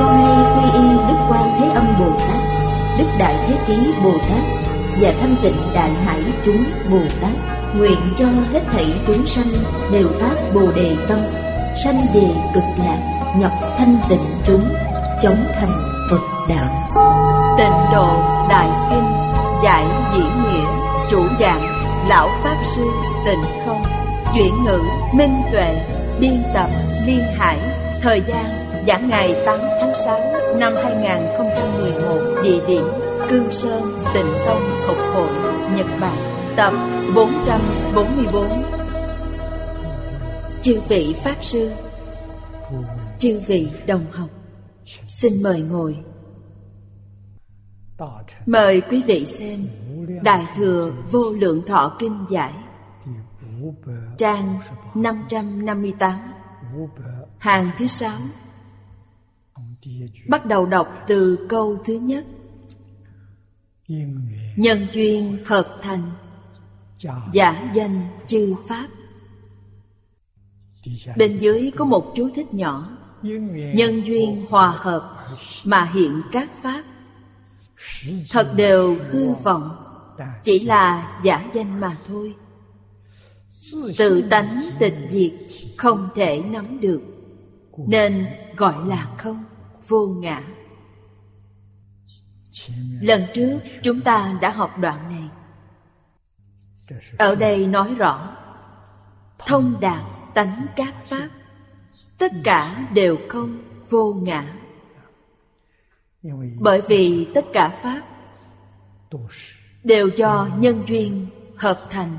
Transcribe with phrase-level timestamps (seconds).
[0.00, 2.42] Con nay quy y Đức Quan Thế Âm Bồ Tát,
[2.98, 3.74] Đức Đại Thế Chí
[4.04, 4.42] Bồ Tát
[5.00, 7.32] và thanh tịnh Đại Hải chúng Bồ Tát,
[7.76, 9.48] nguyện cho hết thảy chúng sanh
[9.92, 11.18] đều phát Bồ đề tâm,
[11.84, 14.64] sanh về cực lạc, nhập thanh tịnh chúng,
[15.22, 15.72] chống thành
[16.10, 16.84] Phật đạo.
[17.58, 18.06] Tịnh độ
[18.48, 19.04] Đại Kinh
[19.64, 19.84] Giải
[20.14, 20.66] diễn Nghĩa
[21.10, 21.62] Chủ dạng
[22.08, 22.82] Lão Pháp Sư
[23.26, 23.82] Tịnh Không
[24.34, 24.80] Chuyển ngữ
[25.14, 25.76] Minh Tuệ
[26.20, 26.68] Biên tập
[27.06, 27.58] Liên Hải
[28.02, 30.20] Thời gian giảng ngày 8 tháng 6
[30.58, 32.84] năm 2011 Địa điểm
[33.28, 35.28] Cương Sơn, Tịnh Tông Học Hội
[35.76, 36.16] Nhật Bản,
[36.56, 36.72] Tập
[37.14, 38.62] 444
[40.62, 41.70] Chư vị Pháp Sư,
[43.18, 44.28] Chư vị đồng học,
[45.08, 45.96] Xin mời ngồi.
[48.46, 49.68] Mời quý vị xem
[50.22, 52.52] Đại Thừa Vô Lượng Thọ Kinh Giải,
[54.18, 54.58] Trang
[54.94, 56.12] 558
[57.38, 58.18] Hàng thứ sáu
[60.28, 62.24] Bắt đầu đọc từ câu thứ nhất.
[64.56, 66.10] Nhân duyên hợp thành,
[67.32, 68.88] Giả danh chư Pháp.
[71.16, 72.98] Bên dưới có một chú thích nhỏ.
[73.74, 75.28] Nhân duyên hòa hợp
[75.64, 76.84] Mà hiện các Pháp.
[78.30, 79.76] Thật đều hư vọng,
[80.44, 82.34] Chỉ là giả danh mà thôi.
[83.98, 85.32] Tự tánh tịch diệt
[85.76, 87.02] Không thể nắm được,
[87.86, 88.26] Nên
[88.56, 89.44] gọi là không.
[89.88, 90.42] Vô ngã.
[93.00, 95.28] Lần trước, chúng ta đã học đoạn này.
[97.18, 98.36] Ở đây nói rõ,
[99.38, 100.02] Thông đạt
[100.34, 101.28] tánh các pháp,
[102.18, 104.54] Tất cả đều không vô ngã.
[106.60, 108.02] Bởi vì tất cả pháp
[109.84, 111.26] Đều do nhân duyên
[111.56, 112.18] hợp thành.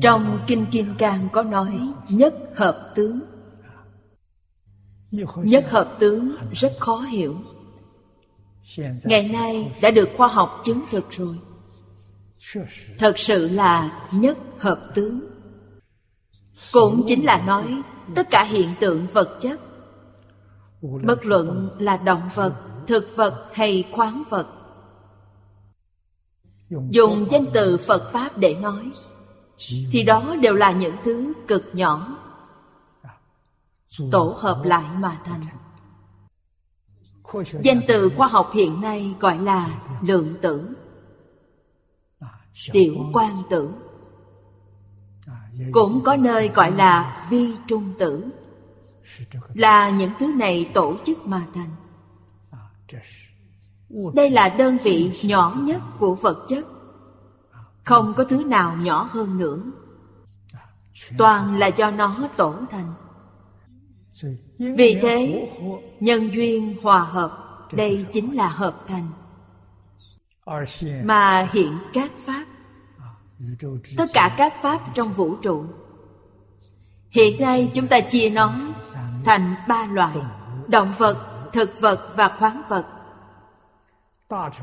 [0.00, 3.20] Trong Kinh Kim Cang có nói, Nhất hợp tướng.
[5.36, 7.36] Nhất hợp tướng rất khó hiểu.
[9.04, 11.38] Ngày nay đã được khoa học chứng thực rồi.
[12.98, 15.20] Thật sự là nhất hợp tướng.
[16.72, 17.82] Cũng chính là nói
[18.14, 19.60] Tất cả hiện tượng vật chất.
[21.02, 22.54] Bất luận là động vật,
[22.86, 24.46] thực vật hay khoáng vật.
[26.90, 28.90] Dùng danh từ Phật Pháp để nói
[29.92, 32.18] Thì đó đều là những thứ cực nhỏ.
[34.10, 35.46] Tổ hợp lại mà thành.
[37.62, 39.68] Danh từ khoa học hiện nay gọi là
[40.02, 40.68] lượng tử.
[42.72, 43.70] Tiểu quan tử.
[45.72, 48.24] Cũng có nơi gọi là vi trung tử.
[49.54, 51.70] Là những thứ này tổ chức mà thành.
[54.14, 56.66] Đây là đơn vị nhỏ nhất của vật chất.
[57.84, 59.58] Không có thứ nào nhỏ hơn nữa.
[61.18, 62.94] Toàn là do nó tổ thành
[64.58, 65.48] vì thế,
[66.00, 67.38] nhân duyên hòa hợp,
[67.72, 69.08] đây chính là hợp thành.
[71.04, 72.44] Mà hiện các pháp,
[73.96, 75.64] tất cả các pháp trong vũ trụ.
[77.10, 78.54] Hiện nay chúng ta chia nó
[79.24, 80.16] thành ba loại,
[80.68, 82.86] động vật, thực vật và khoáng vật.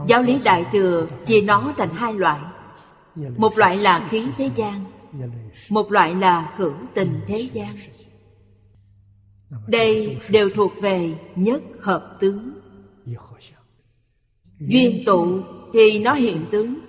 [0.08, 2.40] Giáo lý Đại Thừa chia nó thành hai loại.
[3.38, 4.86] Một loại là khí thế gian,
[5.70, 7.76] một loại là hưởng tình thế gian.
[9.68, 12.52] Đây đều thuộc về nhất hợp tướng.
[14.60, 15.42] Duyên tụ
[15.74, 16.80] thì nó hiện tướng.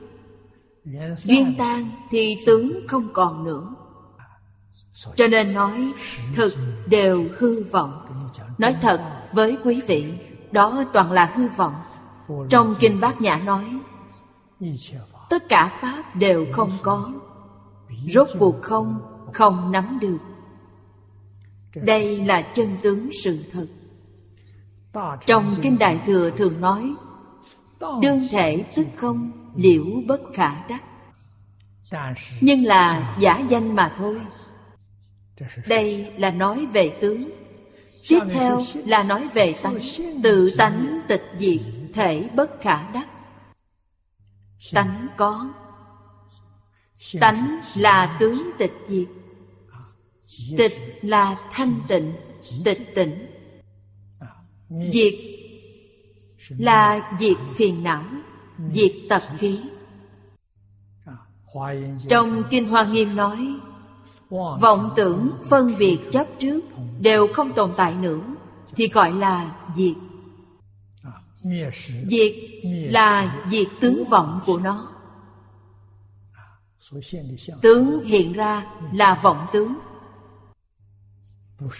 [1.17, 3.75] Duyên tan thì tướng không còn nữa.
[5.15, 5.93] Cho nên nói
[6.35, 6.55] thực
[6.87, 8.07] đều hư vọng.
[8.59, 9.01] Nói thật
[9.33, 10.13] với quý vị
[10.53, 11.75] Đó toàn là hư vọng.
[12.49, 13.65] Trong Kinh Bát Nhã nói
[15.31, 17.13] Tất cả Pháp đều không có.
[18.09, 19.01] Rốt cuộc không,
[19.33, 20.19] không nắm được
[21.75, 23.67] đây là chân tướng sự thật.
[25.27, 26.95] Trong Kinh Đại Thừa thường nói,
[28.03, 30.83] Đương thể tức không, liễu bất khả đắc.
[32.41, 34.21] Nhưng là giả danh mà thôi.
[35.67, 37.31] Đây là nói về tướng.
[38.09, 39.79] Tiếp theo là nói về tánh.
[40.23, 41.61] Tự tánh tịch diệt
[41.95, 43.09] Thể bất khả đắc.
[44.73, 45.51] Tánh có.
[47.21, 49.07] Tánh là tướng tịch diệt.
[50.57, 52.13] Tịch là thanh tịnh,
[52.65, 53.27] tịch tỉnh
[54.93, 55.15] diệt
[56.49, 58.05] là diệt phiền não
[58.73, 59.61] diệt tập khí.
[62.09, 63.55] Trong kinh hoa nghiêm nói
[64.61, 66.61] vọng tưởng phân biệt chấp trước
[67.01, 68.21] đều không tồn tại nữa
[68.77, 69.97] thì gọi là diệt.
[72.11, 72.33] Diệt
[72.65, 74.89] là diệt tướng vọng của nó.
[77.63, 79.75] Tướng hiện ra là vọng tướng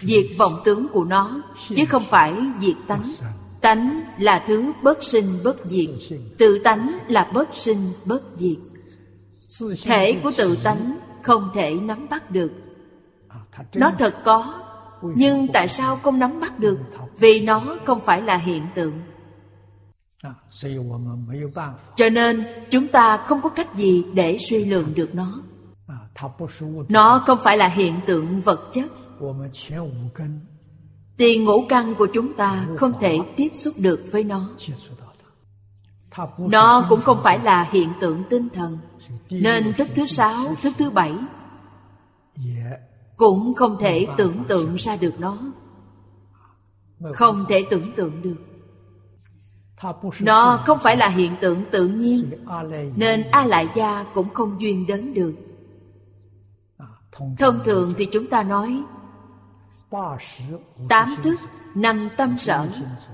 [0.01, 1.41] diệt vọng tướng của nó,
[1.75, 3.13] chứ không phải diệt tánh.
[3.61, 5.89] Tánh là thứ bất sinh bất diệt,
[6.37, 8.57] tự tánh là bất sinh bất diệt.
[9.83, 12.51] Thể của tự tánh không thể nắm bắt được.
[13.73, 14.63] Nó thật có,
[15.15, 16.77] nhưng tại sao không nắm bắt được?
[17.19, 18.93] Vì nó không phải là hiện tượng.
[21.95, 25.41] Cho nên chúng ta không có cách gì để suy lượng được nó.
[26.89, 28.85] Nó không phải là hiện tượng vật chất
[31.17, 34.49] tiền ngũ căn của chúng ta không thể tiếp xúc được với nó.
[36.37, 38.77] Nó cũng không phải là hiện tượng tinh thần.
[39.29, 41.13] Nên thức thứ sáu, thức thứ bảy
[43.17, 45.37] cũng không thể tưởng tượng ra được nó.
[47.13, 48.37] Không thể tưởng tượng được.
[50.19, 52.31] Nó không phải là hiện tượng tự nhiên,
[52.95, 55.33] nên a lại gia cũng không duyên đến được.
[57.37, 58.83] Thông thường thì chúng ta nói
[60.89, 61.39] tám thức
[61.75, 62.67] năm tâm sở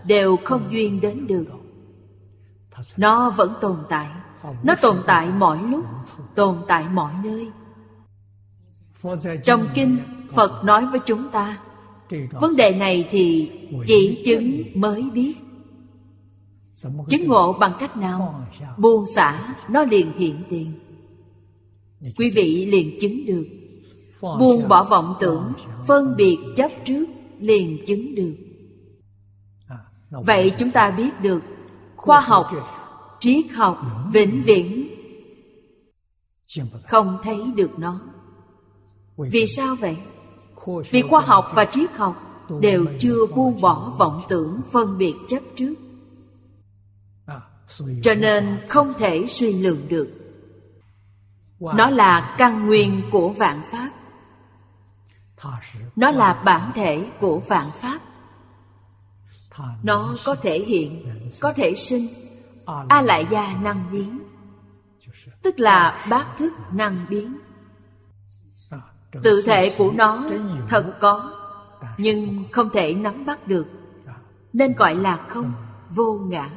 [0.06, 1.46] đều không duyên đến được.
[2.98, 4.08] Nó vẫn tồn tại.
[4.64, 5.86] Nó tồn tại mọi lúc
[6.36, 7.52] tồn tại mọi nơi.
[9.44, 9.98] Trong kinh
[10.34, 11.58] phật nói với chúng ta
[12.32, 13.52] vấn đề này thì
[13.86, 15.36] chỉ chứng mới biết.
[17.10, 18.48] Chứng ngộ bằng cách nào?
[18.78, 20.72] Buông xả nó liền hiện tiền.
[22.18, 23.48] Quý vị liền chứng được
[24.22, 25.54] buông bỏ vọng tưởng
[25.88, 27.06] phân biệt chấp trước
[27.40, 28.36] liền chứng được.
[30.10, 31.42] Vậy chúng ta biết được
[31.96, 32.52] khoa học
[33.20, 33.82] triết học
[34.14, 34.88] vĩnh viễn
[36.88, 38.02] không thấy được nó.
[39.18, 39.98] Vì sao vậy?
[40.92, 45.40] Vì khoa học và triết học đều chưa buông bỏ vọng tưởng phân biệt chấp
[45.56, 45.74] trước.
[48.02, 50.10] Cho nên không thể suy lượng được.
[51.60, 53.92] Nó là căn nguyên của vạn pháp
[55.96, 58.00] nó là bản thể của vạn pháp.
[59.84, 62.08] Nó có thể hiện, có thể sinh.
[62.90, 64.20] A lại gia năng biến.
[65.42, 67.38] Tức là bát thức năng biến.
[69.24, 70.24] Tự thể của nó
[70.70, 71.34] thật có,
[71.98, 73.68] nhưng không thể nắm bắt được.
[74.54, 75.54] Nên gọi là không,
[75.90, 76.50] vô ngã.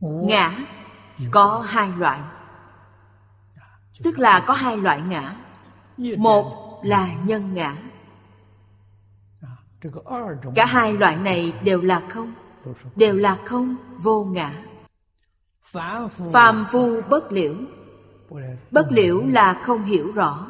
[0.00, 0.52] Ngã
[1.30, 2.20] có hai loại.
[4.02, 5.36] Tức là có hai loại ngã.
[6.18, 7.76] Một là nhân ngã.
[10.54, 12.34] Cả hai loại này đều là không,
[12.96, 14.64] đều là không vô ngã.
[16.32, 17.54] Phàm phu bất liễu.
[18.70, 20.46] Bất liễu là không hiểu rõ.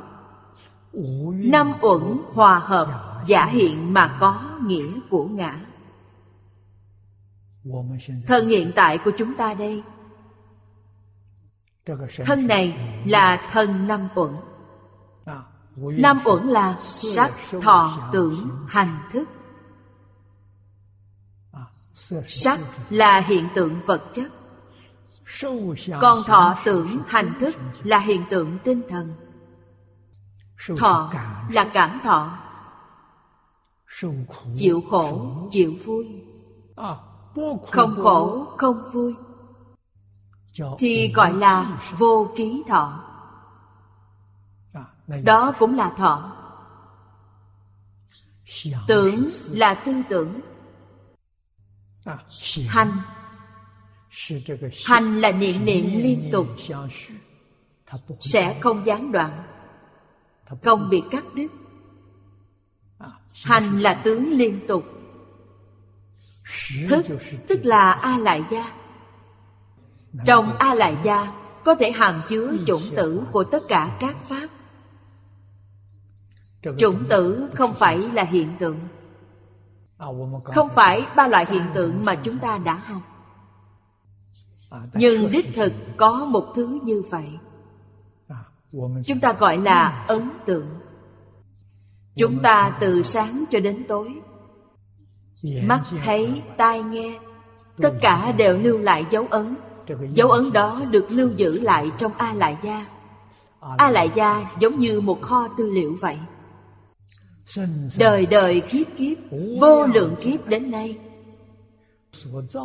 [1.33, 2.03] Năm uẩn
[2.33, 5.57] hòa hợp giả hiện mà có nghĩa của ngã.
[8.27, 9.83] Thân hiện tại của chúng ta đây.
[12.25, 14.31] Thân này là thân năm uẩn
[15.77, 17.33] năm uẩn là sắc
[17.63, 19.29] thọ tưởng hành thức.
[22.29, 22.61] Sắc
[22.91, 24.33] là hiện tượng vật chất.
[26.01, 29.15] Còn thọ tưởng hành thức là hiện tượng tinh thần.
[30.79, 31.13] Thọ
[31.51, 32.39] là cảm thọ.
[34.57, 36.07] Chịu khổ, chịu vui.
[37.71, 39.15] Không khổ, không vui.
[40.79, 43.06] Thì gọi là vô ký thọ
[45.07, 46.33] đó cũng là thọ.
[48.87, 50.41] Tưởng là tư tưởng.
[52.69, 52.93] Hành.
[54.85, 56.47] Hành là niệm niệm liên tục.
[58.21, 59.43] Sẽ không gián đoạn.
[60.63, 61.49] Không bị cắt đứt.
[63.33, 64.85] Hành là tướng liên tục.
[66.89, 67.07] Thức
[67.49, 68.73] tức là a lại gia.
[70.25, 71.33] Trong a lại gia
[71.65, 74.49] có thể hàm chứa chủng tử của tất cả các pháp
[76.79, 78.79] chủng tử không phải là hiện tượng.
[80.45, 83.03] Không phải ba loại hiện tượng mà chúng ta đã học.
[84.95, 87.29] Nhưng đích thực có một thứ như vậy.
[89.07, 90.67] Chúng ta gọi là ấn tượng.
[92.17, 94.15] Chúng ta từ sáng cho đến tối.
[95.63, 97.19] Mắt thấy tai nghe
[97.77, 99.57] tất cả đều lưu lại dấu ấn.
[100.13, 102.87] Dấu ấn đó được lưu giữ lại trong a lại gia.
[103.79, 106.19] A lại gia giống như một kho tư liệu vậy
[107.99, 109.19] đời đời kiếp kiếp
[109.61, 110.99] vô lượng kiếp đến nay.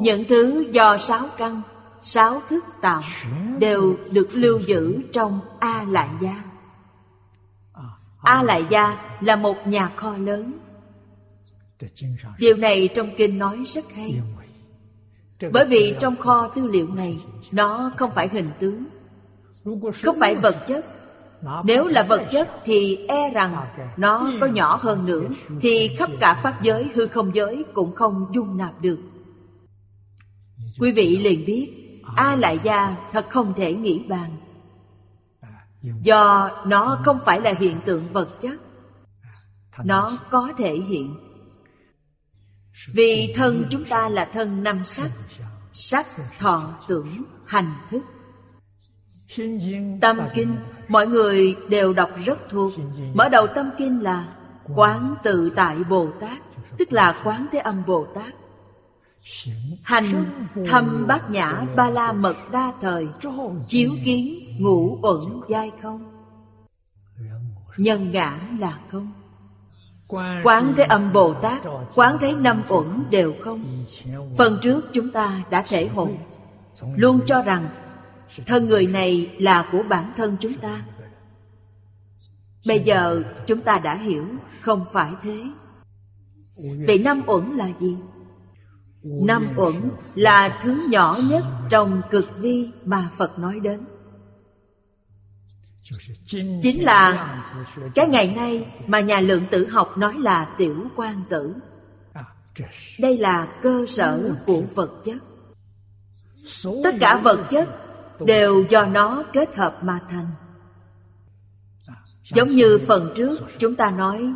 [0.02, 1.62] Những thứ do sáu căn
[2.02, 3.02] sáu thức tạo
[3.60, 6.44] đều được lưu giữ trong a lại gia.
[8.22, 10.52] A lại gia là một nhà kho lớn.
[12.38, 14.22] Điều này trong kinh nói rất hay.
[15.52, 17.20] Bởi vì trong kho tư liệu này
[17.52, 18.84] nó không phải hình tướng
[20.04, 20.86] không phải vật chất
[21.64, 23.56] nếu là vật chất thì e rằng
[23.98, 25.28] nó có nhỏ hơn nữa
[25.62, 29.00] thì khắp cả pháp giới hư không giới cũng không dung nạp được.
[30.80, 31.70] Quý vị liền biết
[32.16, 34.30] a lại gia thật không thể nghĩ bàn.
[35.82, 38.62] Do nó không phải là hiện tượng vật chất
[39.84, 41.16] nó có thể hiện.
[42.94, 45.12] Vì thân chúng ta là thân năm sắc
[45.74, 46.08] sắc
[46.40, 48.02] thọ tưởng hành thức
[50.02, 50.56] tâm kinh,
[50.88, 52.72] mọi người đều đọc rất thuộc.
[53.14, 54.28] Mở đầu tâm kinh là
[54.76, 56.38] quán tự tại bồ tát,
[56.78, 58.34] tức là quán thế âm bồ tát.
[59.84, 60.26] Hành
[60.68, 63.08] thâm bát nhã ba la mật đa thời,
[63.68, 66.12] chiếu kiến ngũ uẩn giai không.
[67.78, 69.12] Nhân ngã là không.
[70.44, 71.62] Quán Thế Âm Bồ Tát,
[71.96, 73.86] Quán Thế Năm Uẩn đều không.
[74.38, 76.18] Phần trước chúng ta đã thể hội.
[76.96, 77.68] Luôn cho rằng
[78.46, 80.82] Thân người này là của bản thân chúng ta.
[82.66, 84.26] Bây giờ chúng ta đã hiểu
[84.62, 85.44] Không phải thế.
[86.88, 87.98] Vậy năm uẩn là gì?
[89.04, 89.74] Năm uẩn
[90.16, 93.80] là thứ nhỏ nhất trong cực vi mà Phật nói đến.
[96.62, 97.28] Chính là
[97.96, 101.54] cái ngày nay mà nhà lượng tử học nói là tiểu quan tử.
[103.00, 105.18] Đây là cơ sở của vật chất.
[106.84, 107.70] Tất cả vật chất
[108.26, 110.26] đều do nó kết hợp mà thành
[112.34, 114.34] Giống như phần trước chúng ta nói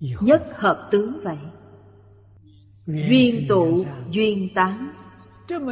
[0.00, 1.38] Nhất hợp tướng vậy.
[2.86, 4.92] Duyên tụ, duyên tán.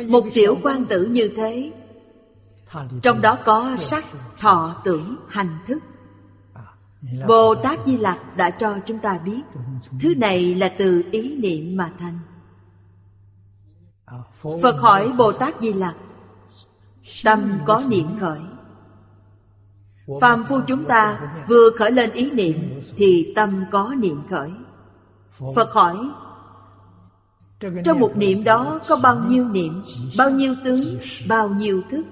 [0.08, 1.72] Một tiểu quan tử như thế
[3.02, 4.04] Trong đó có sắc,
[4.40, 5.78] thọ, tưởng, hành thức.
[7.28, 9.40] Bồ Tát Di Lặc đã cho chúng ta biết
[10.00, 12.18] Thứ này là từ ý niệm mà thành.
[14.62, 15.94] Phật hỏi Bồ Tát Di Lặc
[17.24, 18.40] Tâm có niệm khởi.
[20.20, 24.50] Phàm phu chúng ta vừa khởi lên ý niệm, Thì tâm có niệm khởi.
[25.54, 26.08] Phật hỏi,
[27.84, 29.82] Trong một niệm đó có bao nhiêu niệm,
[30.18, 30.80] Bao nhiêu tướng,
[31.28, 32.04] Bao nhiêu thức?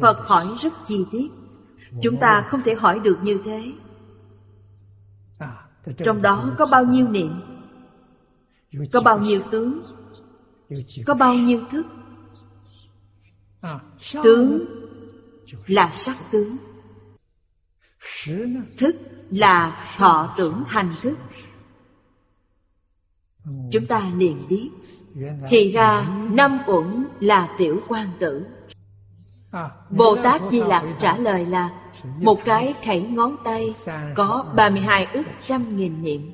[0.00, 1.30] Phật hỏi rất chi tiết.
[2.02, 3.72] Chúng ta không thể hỏi được như thế.
[6.04, 7.40] Trong đó có bao nhiêu niệm?
[8.92, 9.82] Có bao nhiêu tướng?
[11.06, 11.86] Có bao nhiêu thức?
[14.22, 14.64] Tướng
[15.66, 16.56] là sắc tướng.
[18.78, 18.96] Thức
[19.30, 21.18] là thọ tưởng hành thức.
[23.72, 24.70] Chúng ta liền biết.
[25.48, 28.46] Thì ra năm uẩn là tiểu quan tử.
[29.90, 31.70] Bồ Tát Di Lặc trả lời là
[32.16, 33.74] Một cái khẩy ngón tay
[34.14, 36.32] Có 32 ức trăm nghìn niệm.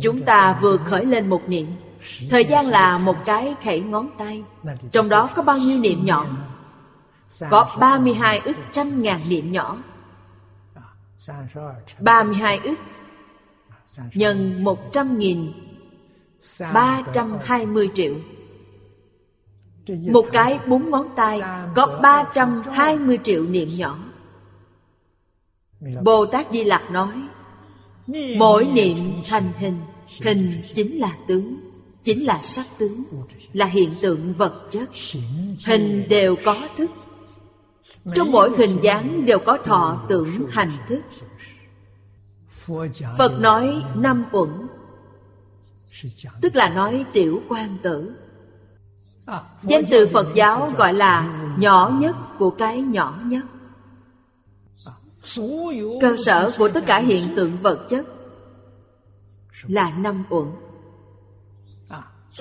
[0.00, 1.66] Chúng ta vừa khởi lên một niệm
[2.30, 4.44] Thời gian là một cái khẩy ngón tay.
[4.92, 6.26] Trong đó có bao nhiêu niệm nhỏ?
[7.50, 9.76] Có 32 ức trăm ngàn niệm nhỏ.
[12.00, 12.78] 32 ức
[14.14, 15.52] Nhân 100 nghìn
[16.58, 18.14] 320 triệu.
[19.88, 21.42] Một cái bốn ngón tay
[21.74, 23.98] có 320 triệu niệm nhỏ.
[26.02, 27.12] Bồ Tát Di Lặc nói,
[28.36, 29.80] Mỗi niệm thành hình
[30.22, 31.63] Hình chính là tướng.
[32.04, 33.04] Chính là sắc tướng,
[33.52, 34.90] Là hiện tượng vật chất.
[35.66, 36.90] Hình đều có thức.
[38.14, 41.00] Trong mỗi hình dáng đều có thọ tưởng hành thức.
[43.18, 44.48] Phật nói năm uẩn,
[46.40, 48.12] Tức là nói tiểu quan tử.
[49.62, 53.44] Danh từ Phật giáo gọi là nhỏ nhất của cái nhỏ nhất.
[56.00, 58.06] Cơ sở của tất cả hiện tượng vật chất
[59.66, 60.46] Là năm uẩn.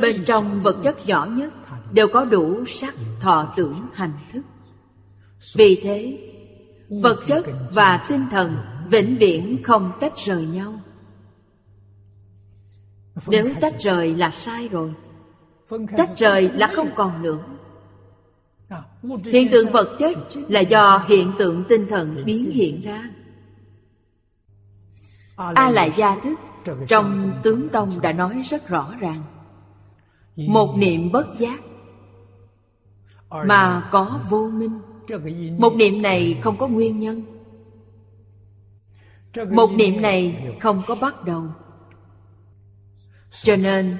[0.01, 1.53] Bên trong vật chất nhỏ nhất
[1.91, 4.41] Đều có đủ sắc, thọ, tưởng, hành thức.
[5.55, 6.29] Vì thế
[6.89, 8.55] Vật chất và tinh thần
[8.89, 10.79] Vĩnh viễn không tách rời nhau.
[13.27, 14.93] Nếu tách rời là sai rồi
[15.97, 17.39] tách rời là không còn nữa.
[19.25, 20.17] Hiện tượng vật chất
[20.50, 23.09] là do hiện tượng tinh thần biến hiện ra.
[25.35, 26.39] A lại gia thức
[26.88, 29.23] trong tướng tông đã nói rất rõ ràng
[30.36, 31.60] một niệm bất giác
[33.46, 34.80] mà có vô minh.
[35.58, 37.24] Một niệm này không có nguyên nhân.
[39.52, 41.44] Một niệm này không có bắt đầu.
[43.44, 43.98] Cho nên,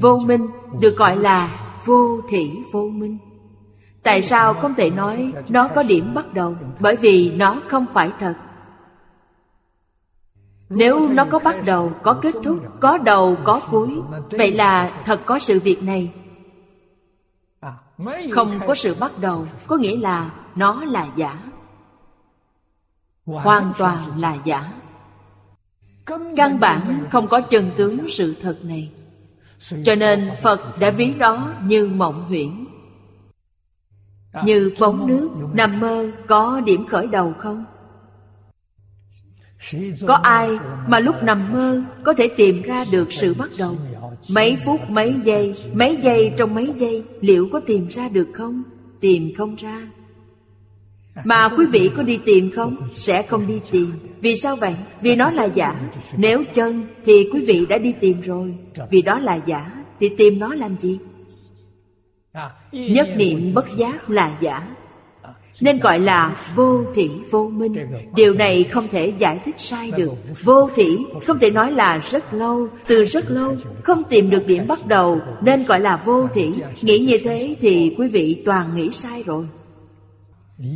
[0.00, 0.46] vô minh
[0.80, 3.18] được gọi là vô thị vô minh.
[4.02, 6.56] Tại sao không thể nói nó có điểm bắt đầu?
[6.80, 8.34] Bởi vì nó không phải thật
[10.68, 15.20] nếu nó có bắt đầu, có kết thúc, có đầu, có cuối, vậy là thật
[15.26, 16.12] có sự việc này.
[18.32, 21.42] Không có sự bắt đầu, có nghĩa là nó là giả.
[23.24, 24.72] Hoàn toàn là giả.
[26.36, 28.92] Căn bản không có chân tướng sự thật này.
[29.84, 32.66] Cho nên phật đã ví đó như mộng huyễn.
[34.44, 37.64] Như bóng nước, nằm mơ có điểm khởi đầu không?
[40.06, 40.58] Có ai
[40.88, 43.76] mà lúc nằm mơ có thể tìm ra được sự bắt đầu
[44.30, 48.62] mấy phút, mấy giây mấy giây trong mấy giây, liệu có tìm ra được không?
[49.00, 49.88] Tìm không ra.
[51.24, 52.88] Mà quý vị có đi tìm không?
[52.96, 53.92] Sẽ không đi tìm.
[54.20, 54.74] Vì sao vậy?
[55.00, 55.80] Vì nó là giả.
[56.16, 58.54] Nếu chân thì quý vị đã đi tìm rồi.
[58.90, 60.98] Vì đó là giả, thì tìm nó làm gì?
[62.72, 64.75] Nhất niệm bất giác là giả
[65.60, 67.74] nên gọi là vô thị vô minh.
[68.14, 70.12] Điều này không thể giải thích sai được.
[70.42, 72.68] Vô thị không thể nói là rất lâu.
[72.86, 76.50] Từ rất lâu, không tìm được điểm bắt đầu, nên gọi là vô thị
[76.82, 79.46] nghĩ như thế thì quý vị toàn nghĩ sai rồi.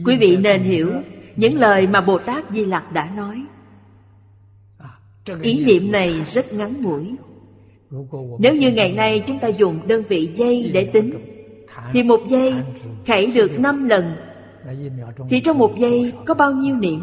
[0.05, 0.93] Quý vị nên hiểu
[1.37, 3.43] những lời mà bồ tát di lặc đã nói.
[5.43, 7.15] Ý niệm này rất ngắn ngủi.
[8.39, 11.13] Nếu như ngày nay chúng ta dùng đơn vị giây để tính,
[11.93, 12.55] thì một giây
[13.05, 14.05] khảy được năm lần
[15.29, 17.01] thì trong một giây có bao nhiêu niệm?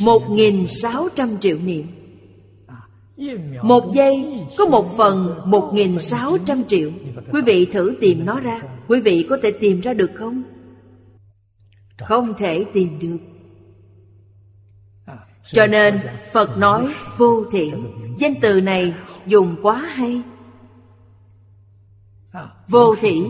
[0.00, 1.86] Một nghìn sáu trăm triệu niệm.
[3.62, 4.24] Một giây
[4.58, 6.90] có một phần một nghìn sáu trăm triệu.
[7.32, 8.60] Quý vị thử tìm nó ra.
[8.88, 10.42] Quý vị có thể tìm ra được không?
[11.98, 13.18] Không thể tìm được.
[15.44, 16.00] Cho nên
[16.32, 17.72] Phật nói vô thị
[18.18, 18.94] Danh từ này
[19.26, 20.22] dùng quá hay.
[22.68, 23.22] Vô thị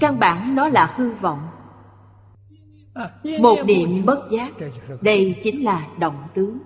[0.00, 1.38] Căn bản nó là hư vọng
[3.40, 4.52] một niệm bất giác,
[5.00, 6.58] đây chính là động tướng.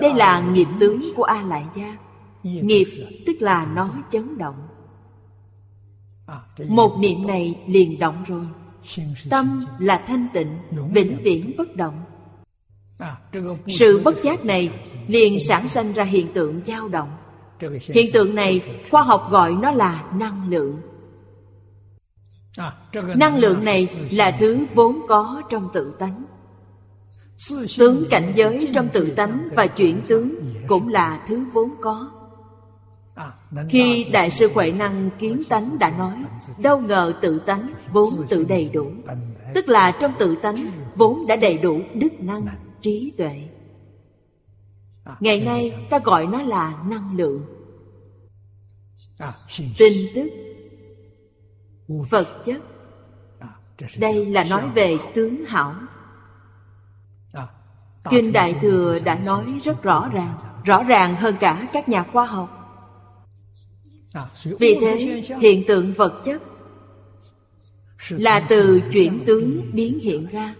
[0.00, 1.96] Đây là nghiệp tướng của a lại gia
[2.42, 2.86] nghiệp
[3.26, 4.68] tức là nó chấn động.
[6.68, 8.46] Một niệm này liền động rồi.
[9.30, 10.58] Tâm là thanh tịnh,
[10.92, 12.02] vĩnh viễn bất động.
[13.66, 14.70] Sự bất giác này
[15.06, 17.08] liền sản sinh ra hiện tượng dao động.
[17.80, 20.80] Hiện tượng này khoa học gọi nó là năng lượng
[23.16, 26.24] năng lượng này là thứ vốn có trong tự tánh.
[27.78, 32.10] Tướng cảnh giới trong tự tánh và chuyển tướng cũng là thứ vốn có.
[33.68, 36.14] Khi đại sư huệ năng kiến tánh đã nói
[36.58, 38.90] đâu ngờ tự tánh vốn tự đầy đủ.
[39.54, 40.56] tức là trong tự tánh
[40.94, 42.46] vốn đã đầy đủ đức năng
[42.80, 43.48] trí tuệ.
[45.20, 47.42] Ngày nay ta gọi nó là năng lượng.
[49.78, 50.30] Tin tức
[51.88, 52.62] vật chất.
[53.98, 55.74] Đây là nói về tướng hảo.
[58.10, 62.26] Kinh đại thừa đã nói rất rõ ràng rõ ràng hơn cả các nhà khoa
[62.26, 62.54] học.
[64.58, 66.42] Vì thế hiện tượng vật chất
[68.08, 70.54] là từ chuyển tướng biến hiện ra.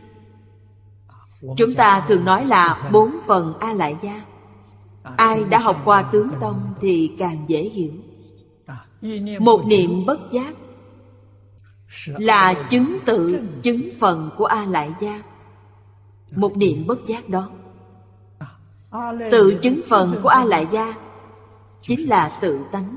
[1.57, 4.25] Chúng ta thường nói là bốn phần a lại gia.
[5.17, 7.93] Ai đã học qua tướng tông thì càng dễ hiểu.
[9.41, 10.55] Một niệm bất giác
[12.07, 15.23] là chứng tự chứng phần của a lại gia.
[16.37, 17.51] Một niệm bất giác đó.
[19.31, 20.95] Tự chứng phần của a lại gia
[21.83, 22.97] chính là tự tánh.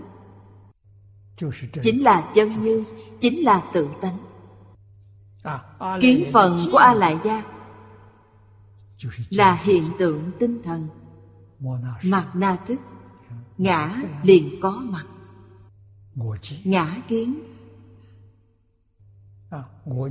[1.84, 2.84] Chính là chân như
[3.20, 4.18] chính là tự tánh.
[6.02, 7.44] Kiến phần của a lại gia
[9.30, 10.88] là hiện tượng tinh thần.
[12.04, 12.80] Mặt na thức.
[13.58, 15.06] Ngã liền có mặt.
[16.64, 17.51] Ngã kiến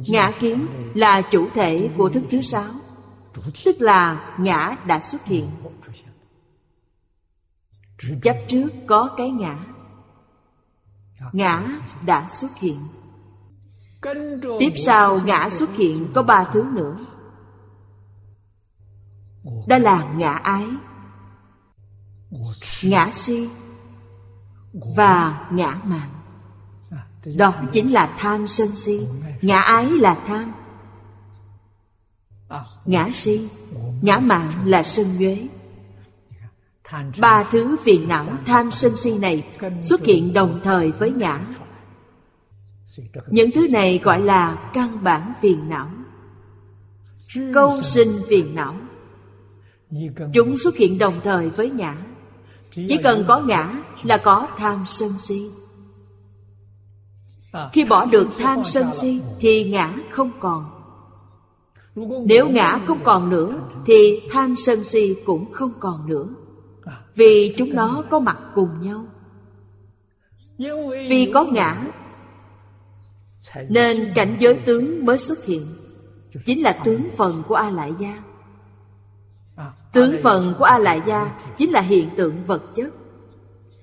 [0.08, 2.72] Ngã kiến là chủ thể của thức thứ sáu
[3.64, 5.50] Tức là ngã đã xuất hiện.
[8.22, 9.58] Chấp trước có cái ngã
[11.32, 11.62] Ngã
[12.06, 12.88] đã xuất hiện.
[14.58, 16.96] Tiếp sau ngã xuất hiện có ba thứ nữa.
[19.68, 20.66] Đó là ngã ái,
[22.82, 23.48] Ngã si
[24.72, 26.19] Và ngã mạng
[27.24, 29.00] đó chính là tham sân si.
[29.42, 30.52] Ngã ái là tham.
[32.84, 33.48] Ngã si,
[34.02, 35.48] Ngã mạng là sân nhuế.
[37.18, 39.44] Ba thứ phiền não tham sân si này
[39.80, 41.40] Xuất hiện đồng thời với ngã.
[43.26, 45.90] Những thứ này gọi là căn bản phiền não.
[47.54, 48.76] Câu sinh phiền não.
[50.34, 51.96] Chúng xuất hiện đồng thời với ngã.
[52.72, 55.50] Chỉ cần có ngã là có tham sân si.
[57.72, 60.64] Khi bỏ được tham sân si Thì ngã không còn.
[62.26, 63.54] Nếu ngã không còn nữa
[63.86, 66.26] Thì tham sân si cũng không còn nữa.
[67.14, 69.04] Vì chúng nó có mặt cùng nhau.
[71.08, 71.82] Vì có ngã,
[73.68, 75.66] Nên cảnh giới tướng mới xuất hiện.
[76.44, 78.22] Chính là tướng phần của A Lại Gia
[79.92, 82.94] Tướng phần của A Lại Gia Chính là hiện tượng vật chất.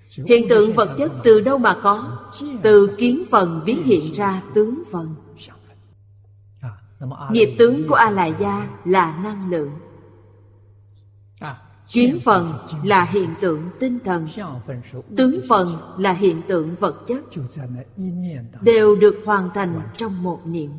[0.09, 2.19] Hiện tượng vật chất từ đâu mà có?
[2.61, 5.15] Từ kiến phần biến hiện ra tướng phần.
[7.31, 9.71] Nghiệp tướng của A Lại Gia là năng lượng.
[11.91, 14.27] Kiến phần là hiện tượng tinh thần.
[15.17, 17.23] Tướng phần là hiện tượng vật chất.
[18.61, 20.71] Đều được hoàn thành trong một niệm.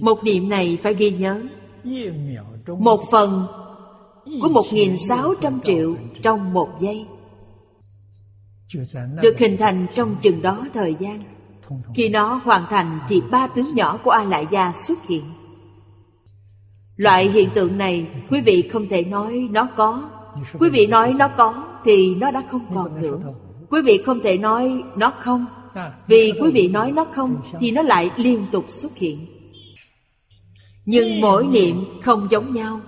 [0.00, 1.42] Một niệm này phải ghi nhớ.
[2.66, 3.46] Một phần
[4.24, 7.06] của 1.600 triệu trong một giây.
[9.22, 11.22] Được hình thành trong chừng đó thời gian.
[11.94, 15.22] Khi nó hoàn thành thì ba tướng nhỏ của A Lại Gia xuất hiện.
[16.96, 20.10] Loại hiện tượng này, quý vị không thể nói nó có.
[20.60, 23.18] Quý vị nói nó có thì nó đã không còn nữa.
[23.70, 25.46] Quý vị không thể nói nó không.
[26.06, 29.26] Vì quý vị nói nó không thì nó lại liên tục xuất hiện.
[30.84, 32.80] Nhưng mỗi niệm không giống nhau.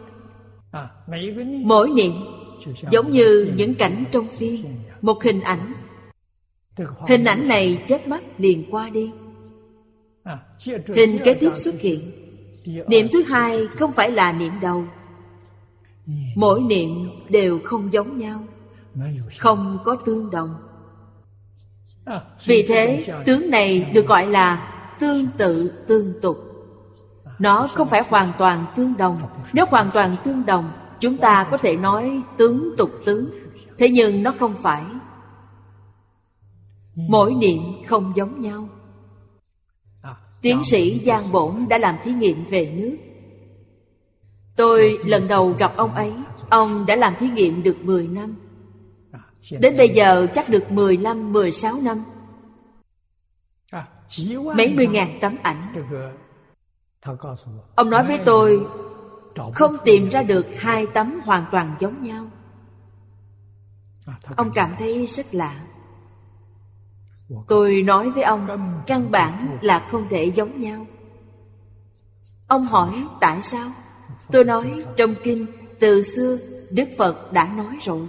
[1.63, 2.13] Mỗi niệm
[2.91, 4.65] giống như những cảnh trong phim.
[5.05, 5.73] Một hình ảnh.
[7.09, 9.13] Hình ảnh này chớp mắt liền qua đi.
[10.95, 12.11] Hình kế tiếp xuất hiện.
[12.89, 14.85] Niệm thứ hai không phải là niệm đầu.
[16.37, 18.45] Mỗi niệm đều không giống nhau.
[19.39, 20.55] Không có tương đồng.
[22.45, 26.39] Vì thế, tướng này được gọi là tương tự, tương tục.
[27.39, 29.29] Nó không phải hoàn toàn tương đồng.
[29.53, 30.71] Nếu hoàn toàn tương đồng,
[31.05, 33.27] Chúng ta có thể nói tướng tục tướng.
[33.79, 34.83] Thế nhưng nó không phải.
[36.95, 38.69] Mỗi niệm không giống nhau.
[40.43, 42.97] Tiến sĩ Giang Bổn đã làm thí nghiệm về nước.
[44.57, 46.13] Tôi lần đầu gặp ông ấy
[46.51, 48.35] Ông đã làm thí nghiệm được 10 năm.
[49.51, 52.05] Đến bây giờ chắc được 15, 16 năm.
[54.57, 55.75] Mấy mươi ngàn tấm ảnh.
[57.75, 58.67] Ông nói với tôi
[59.55, 62.27] Không tìm ra được hai tấm hoàn toàn giống nhau.
[64.37, 65.61] Ông cảm thấy rất lạ
[67.49, 68.49] Tôi nói với ông,
[68.87, 70.87] Căn bản là không thể giống nhau.
[72.47, 73.71] Ông hỏi, tại sao?
[74.33, 75.47] Tôi nói, trong kinh,
[75.79, 76.39] Từ xưa,
[76.71, 78.09] Đức Phật đã nói rồi.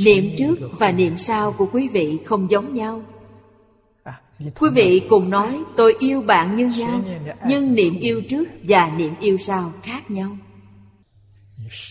[0.00, 3.02] Niệm trước và niệm sau của quý vị không giống nhau.
[4.58, 7.00] Quý vị cùng nói, tôi yêu bạn như nhau,
[7.46, 10.36] Nhưng niệm yêu trước và niệm yêu sau khác nhau.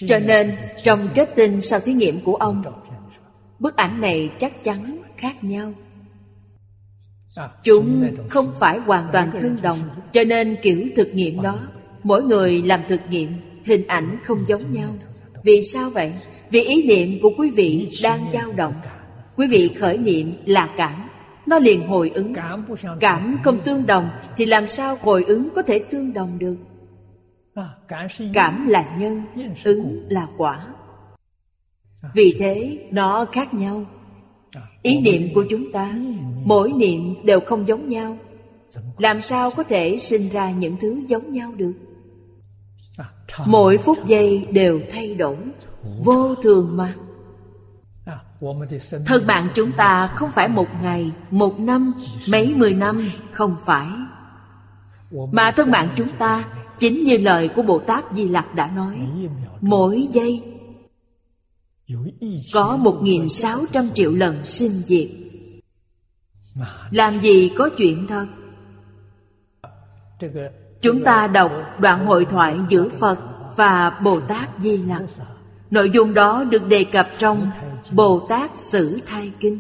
[0.08, 2.64] Cho nên, trong kết tinh sau thí nghiệm của ông
[3.60, 5.74] Bức ảnh này chắc chắn khác nhau.
[7.64, 9.80] Chúng không phải hoàn toàn tương đồng
[10.12, 11.60] Cho nên kiểu thực nghiệm đó
[12.04, 13.34] Mỗi người làm thực nghiệm
[13.66, 14.90] Hình ảnh không giống nhau.
[15.44, 16.14] Vì sao vậy?
[16.50, 18.74] Vì ý niệm của quý vị đang dao động.
[19.36, 21.10] Quý vị khởi niệm là cảm.
[21.46, 22.34] Nó liền hồi ứng.
[23.00, 26.56] Cảm không tương đồng Thì làm sao hồi ứng có thể tương đồng được?
[28.34, 29.22] Cảm là nhân
[29.64, 30.66] Ứng là quả
[32.14, 33.86] vì thế nó khác nhau.
[34.82, 35.94] Ý niệm của chúng ta
[36.44, 38.18] Mỗi niệm đều không giống nhau.
[38.98, 41.74] Làm sao có thể sinh ra những thứ giống nhau được?
[43.46, 45.38] Mỗi phút giây đều thay đổi
[46.04, 46.96] Vô thường mà.
[49.06, 51.94] Thân bạn chúng ta không phải một ngày, một năm,
[52.28, 53.88] mấy mười năm, không phải.
[55.32, 56.44] Mà thân bạn chúng ta
[56.80, 59.00] Chính như lời của Bồ Tát Di Lặc đã nói
[59.62, 60.44] Mỗi giây
[62.54, 65.10] có một nghìn sáu trăm triệu lần sinh diệt.
[66.92, 68.28] Làm gì có chuyện thật
[70.82, 73.20] Chúng ta đọc đoạn hội thoại giữa Phật
[73.56, 75.02] và Bồ Tát Di Lặc.
[75.72, 77.52] Nội dung đó được đề cập trong
[77.92, 79.60] Bồ Tát Sử Thai Kinh.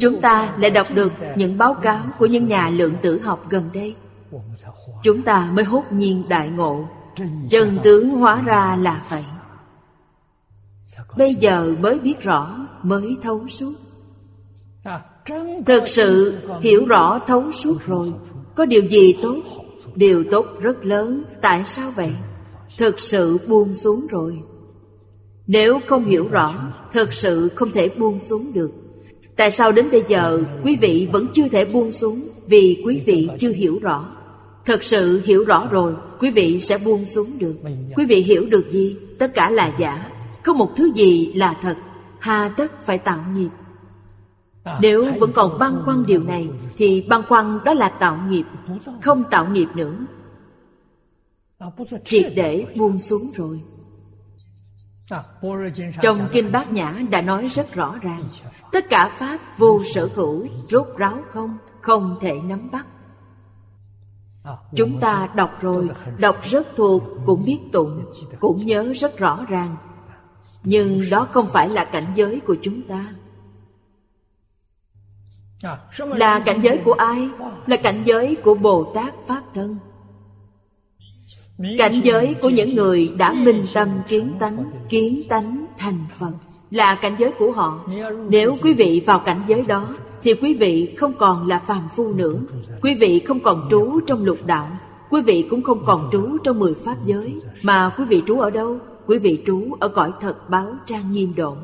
[0.00, 3.70] Chúng ta lại đọc được những báo cáo của những nhà lượng tử học gần
[3.74, 3.94] đây.
[5.02, 6.88] Chúng ta mới hốt nhiên đại ngộ.
[7.50, 9.24] Chân tướng hóa ra là vậy.
[11.16, 13.72] Bây giờ mới biết rõ, Mới thấu suốt.
[15.66, 18.12] Thực sự hiểu rõ, thấu suốt rồi.
[18.54, 19.36] Có điều gì tốt?
[19.94, 21.22] Điều tốt rất lớn.
[21.42, 22.10] Tại sao vậy?
[22.78, 24.38] Thực sự buông xuống rồi.
[25.46, 28.70] Nếu không hiểu rõ, Thực sự không thể buông xuống được.
[29.36, 33.28] Tại sao đến bây giờ Quý vị vẫn chưa thể buông xuống Vì quý vị
[33.38, 34.08] chưa hiểu rõ?
[34.66, 37.54] Thật sự hiểu rõ rồi, Quý vị sẽ buông xuống được.
[37.96, 38.96] Quý vị hiểu được gì?
[39.18, 40.10] Tất cả là giả.
[40.48, 41.76] Không một thứ gì là thật
[42.18, 43.48] Hà tất phải tạo nghiệp.
[44.80, 48.44] Nếu vẫn còn băn khoăn điều này Thì băn khoăn đó là tạo nghiệp
[49.02, 49.94] Không tạo nghiệp nữa.
[52.04, 53.60] Triệt để buông xuống rồi.
[56.02, 58.22] Trong Kinh Bát Nhã đã nói rất rõ ràng
[58.72, 62.86] Tất cả Pháp vô sở hữu Rốt ráo không Không thể nắm bắt.
[64.76, 68.04] Chúng ta đọc rồi Đọc rất thuộc Cũng biết tụng
[68.40, 69.76] Cũng nhớ rất rõ ràng
[70.64, 73.04] nhưng đó không phải là cảnh giới của chúng ta.
[75.98, 77.28] Là cảnh giới của ai?
[77.66, 79.76] Là cảnh giới của Bồ Tát Pháp Thân.
[81.78, 86.32] Cảnh giới của những người đã minh tâm kiến tánh Kiến tánh thành Phật
[86.70, 87.84] Là cảnh giới của họ.
[88.28, 92.12] Nếu quý vị vào cảnh giới đó, Thì quý vị không còn là phàm phu
[92.12, 92.38] nữa.
[92.82, 94.70] Quý vị không còn trú trong lục đạo.
[95.10, 97.34] Quý vị cũng không còn trú trong mười pháp giới.
[97.62, 98.78] Mà quý vị trú ở đâu?
[99.08, 101.56] Quý vị trú ở cõi thật báo trang nghiêm độ.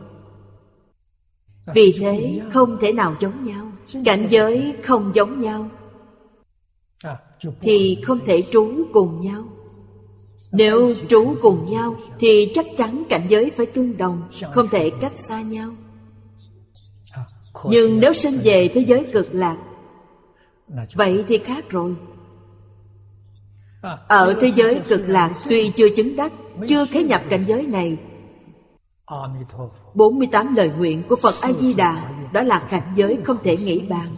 [1.74, 3.72] Vì thế không thể nào giống nhau
[4.04, 5.70] Cảnh giới không giống nhau.
[7.61, 9.44] Thì không thể trú cùng nhau.
[10.52, 15.12] Nếu trú cùng nhau Thì chắc chắn cảnh giới phải tương đồng Không thể cách
[15.16, 15.70] xa nhau.
[17.64, 19.57] Nhưng nếu sinh về thế giới cực lạc
[20.94, 21.96] Vậy thì khác rồi
[24.09, 26.33] ở thế giới cực lạc Tuy chưa chứng đắc
[26.68, 27.99] Chưa khế nhập cảnh giới này.
[29.94, 34.09] 48 lời nguyện của Phật A-di-đà Đó là cảnh giới không thể nghĩ bàn.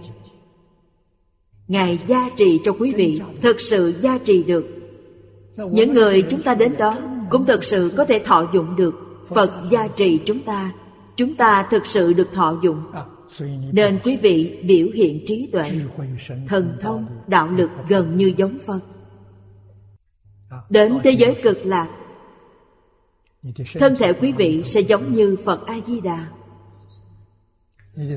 [1.69, 4.67] Ngài gia trì cho quý vị Thực sự gia trì được.
[5.57, 6.99] Những người chúng ta đến đó
[7.31, 8.95] Cũng thực sự có thể thọ dụng được
[9.29, 10.73] Phật gia trì chúng ta.
[11.17, 12.83] Chúng ta thực sự được thọ dụng.
[13.73, 15.71] Nên quý vị biểu hiện trí tuệ
[16.49, 18.81] Thần thông, đạo lực gần như giống Phật.
[20.71, 21.89] Đến thế giới cực lạc.
[23.75, 26.27] Thân thể quý vị sẽ giống như Phật A-di-đà.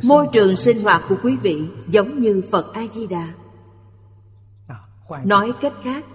[0.04, 3.28] Môi trường sinh hoạt của quý vị giống như Phật A-di-đà.
[5.24, 6.06] Nói cách khác,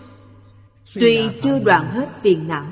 [0.95, 2.67] Tuy chưa đoạn hết phiền não,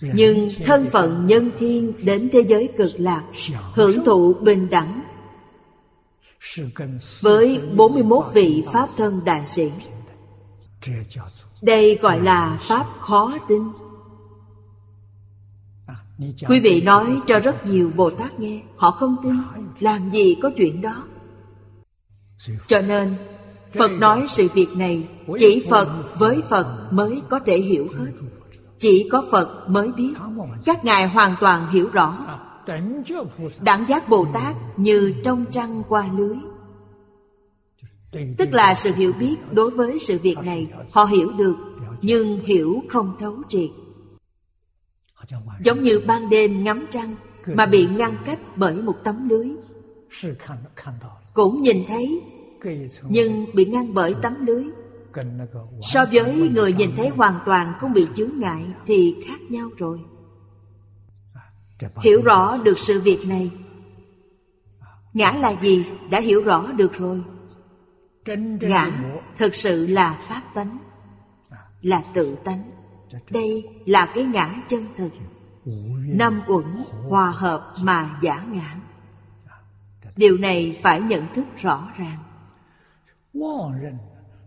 [0.00, 3.24] Nhưng thân phận nhân thiên đến thế giới cực lạc
[3.74, 5.02] Hưởng thụ bình đẳng
[7.20, 9.70] Với 41 vị Pháp thân đại sĩ.
[11.62, 13.62] Đây gọi là Pháp khó tin.
[16.48, 19.36] Quý vị nói cho rất nhiều Bồ Tát nghe, Họ không tin.
[19.80, 21.04] Làm gì có chuyện đó?
[22.66, 23.14] Cho nên,
[23.72, 28.12] Phật nói sự việc này, Chỉ Phật với Phật mới có thể hiểu hết.
[28.78, 30.12] Chỉ có Phật mới biết.
[30.64, 32.18] Các ngài hoàn toàn hiểu rõ.
[33.60, 36.36] Đẳng giác Bồ Tát như trong trăng qua lưới.
[38.12, 41.56] Tức là sự hiểu biết đối với sự việc này, Họ hiểu được,
[42.02, 43.70] Nhưng hiểu không thấu triệt.
[45.60, 47.14] Giống như ban đêm ngắm trăng
[47.46, 49.48] Mà bị ngăn cách bởi một tấm lưới.
[51.34, 52.22] Cũng nhìn thấy,
[53.08, 54.64] nhưng bị ngăn bởi tấm lưới.
[55.82, 59.98] So với người nhìn thấy hoàn toàn không bị chướng ngại thì khác nhau rồi.
[62.02, 63.50] Hiểu rõ được sự việc này.
[65.12, 65.84] Ngã là gì?
[66.10, 67.22] Đã hiểu rõ được rồi
[68.60, 68.90] ngã
[69.36, 70.78] thực sự là pháp tánh
[71.82, 72.70] là tự tánh.
[73.30, 75.12] Đây là cái ngã chân thực.
[76.06, 76.64] Năm uẩn
[77.08, 78.74] hòa hợp mà giả ngã
[80.18, 82.18] điều này phải nhận thức rõ ràng.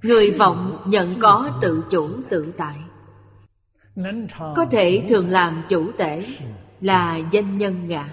[0.02, 2.78] Người vọng nhận có tự chủ tự tại.
[4.56, 6.26] Có thể thường làm chủ tể
[6.82, 8.06] Là danh nhân ngã.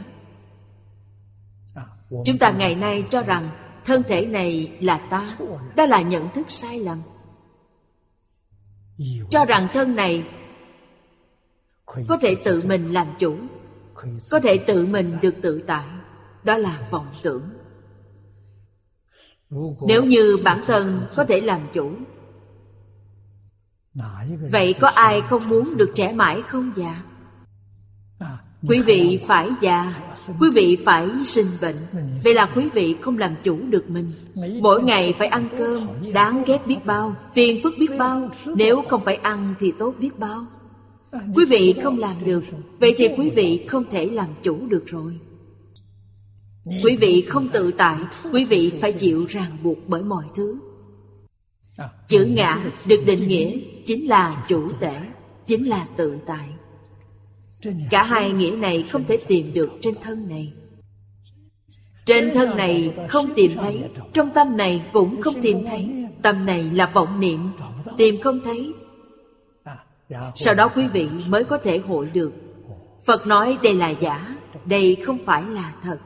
[2.25, 3.51] Chúng ta ngày nay cho rằng
[3.89, 5.37] Thân thể này là ta,
[5.77, 7.03] Đó là nhận thức sai lầm.
[9.31, 10.25] Cho rằng thân này
[11.87, 13.37] Có thể tự mình làm chủ,
[14.31, 15.87] Có thể tự mình được tự tại,
[16.45, 17.43] Đó là vọng tưởng.
[19.87, 21.93] Nếu như bản thân có thể làm chủ,
[24.51, 27.03] vậy có ai không muốn được trẻ mãi không già?
[28.67, 29.95] Quý vị phải già,
[30.41, 31.77] quý vị phải sinh bệnh.
[32.25, 34.13] Vậy là quý vị không làm chủ được mình.
[34.61, 38.31] Mỗi ngày phải ăn cơm, đáng ghét biết bao, phiền phức biết bao.
[38.47, 40.47] Nếu không phải ăn thì tốt biết bao.
[41.35, 42.45] Quý vị không làm được,
[42.79, 45.19] vậy thì quý vị không thể làm chủ được rồi.
[46.85, 47.99] Quý vị không tự tại,
[48.33, 50.59] Quý vị phải chịu ràng buộc bởi mọi thứ.
[52.09, 55.01] Chữ ngã được định nghĩa Chính là chủ tể,
[55.47, 56.49] Chính là tự tại.
[57.91, 60.53] Cả hai nghĩa này không thể tìm được trên thân này.
[62.05, 65.89] Trên thân này không tìm thấy Trong tâm này cũng không tìm thấy.
[66.23, 67.51] Tâm này là vọng niệm
[67.97, 68.73] Tìm không thấy.
[70.35, 72.33] Sau đó quý vị mới có thể hội được.
[73.07, 75.99] Phật nói đây là giả Đây không phải là thật.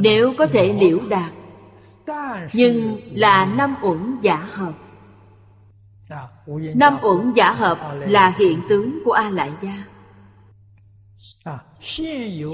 [0.00, 1.32] Nếu có thể liễu đạt
[2.52, 4.72] Nhưng là năm uẩn giả hợp
[6.74, 9.84] Năm uẩn giả hợp là hiện tướng của A Lại Gia.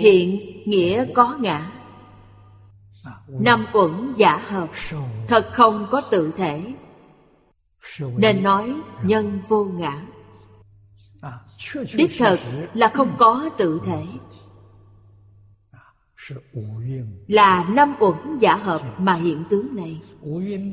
[0.01, 1.71] Hiện nghĩa có ngã.
[3.29, 4.69] Năm uẩn giả hợp
[5.29, 6.73] Thật không có tự thể,
[8.17, 10.03] Nên nói nhân vô ngã.
[11.95, 12.39] Đích thật
[12.75, 14.07] là không có tự thể.
[17.27, 20.01] Là năm uẩn giả hợp mà hiện tướng này.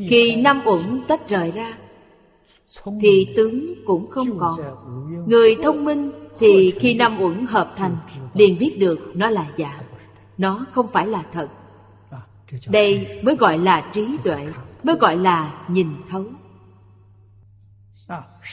[0.09, 1.77] Khi năm uẩn tách rời ra
[3.01, 4.59] thì tướng cũng không còn.
[5.27, 7.97] Người thông minh thì khi năm uẩn hợp thành
[8.33, 9.81] liền biết được nó là giả.
[10.37, 11.47] Nó không phải là thật.
[12.67, 14.47] Đây mới gọi là trí tuệ
[14.83, 16.25] mới gọi là nhìn thấu.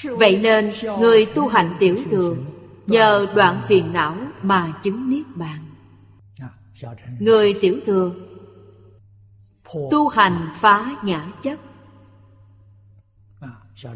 [0.02, 2.34] Vậy nên người tu hành tiểu thừa
[2.86, 5.58] nhờ đoạn phiền não mà chứng niết bàn.
[7.18, 8.12] Người tiểu thừa
[9.90, 11.56] tu hành phá ngã chấp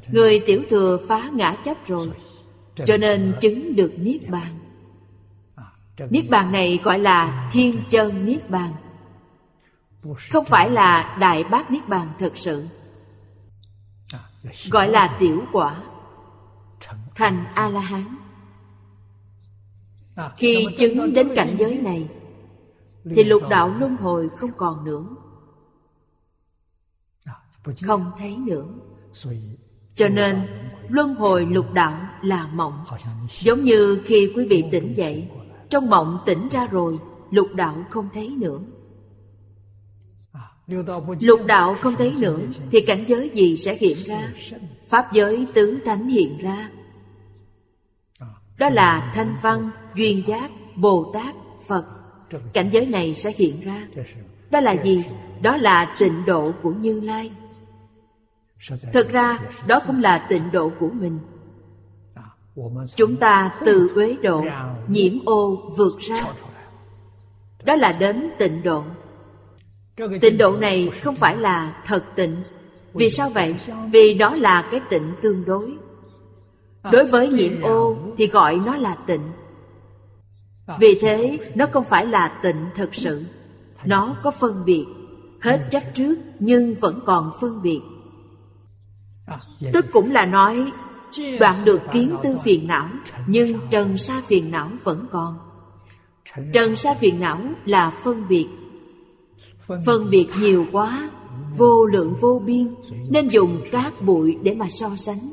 [0.09, 2.11] người tiểu thừa phá ngã chấp rồi,
[2.75, 4.59] cho nên chứng được Niết Bàn.
[6.11, 8.73] Niết Bàn này gọi là Thiên chân Niết Bàn.
[10.31, 12.67] Không phải là Đại Bác Niết Bàn thật sự.
[14.71, 15.83] Gọi là tiểu quả,
[17.15, 18.17] Thành A-la-hán.
[20.37, 22.09] Khi chứng đến cảnh giới này,
[23.05, 25.05] Thì lục đạo luân hồi không còn nữa.
[27.83, 28.67] Không thấy nữa.
[29.95, 30.41] Cho nên,
[30.89, 32.85] luân hồi lục đạo là mộng.
[33.41, 35.29] Giống như khi quý vị tỉnh dậy,
[35.71, 36.99] trong mộng tỉnh ra rồi,
[37.31, 38.59] lục đạo không thấy nữa.
[41.21, 42.39] Lục đạo không thấy nữa,
[42.71, 44.33] thì cảnh giới gì sẽ hiện ra?
[44.89, 46.71] Pháp giới tứ thánh hiện ra.
[48.59, 51.35] Đó là thanh văn, duyên giác, bồ tát,
[51.67, 51.85] phật.
[52.53, 53.87] Cảnh giới này sẽ hiện ra.
[54.51, 55.05] Đó là gì?
[55.43, 57.33] Đó là tịnh độ của như lai.
[58.93, 61.19] Thực ra, đó cũng là tịnh độ của mình.
[62.97, 64.45] Chúng ta từ uế độ,
[64.89, 66.27] Nhiễm ô, vượt ra.
[67.65, 68.85] Đó là đến tịnh độ.
[70.21, 72.37] Tịnh độ này không phải là thật tịnh.
[72.95, 73.55] Vì sao vậy?
[73.93, 75.73] Vì đó là cái tịnh tương đối.
[76.93, 79.23] Đối với nhiễm ô thì gọi nó là tịnh.
[80.81, 83.25] Vì thế, nó không phải là tịnh thật sự.
[83.85, 84.85] Nó có phân biệt,
[85.41, 87.81] Hết chấp trước nhưng vẫn còn phân biệt.
[89.73, 90.73] Tức cũng là nói
[91.41, 92.89] Đoạn được kiến tư phiền não
[93.27, 95.39] Nhưng trần sa phiền não vẫn còn.
[96.53, 98.47] Trần sa phiền não là phân biệt.
[99.87, 100.27] Phân biệt.
[100.41, 101.11] nhiều quá
[101.57, 102.75] Vô lượng vô biên
[103.11, 105.33] Nên dùng các bụi để mà so sánh.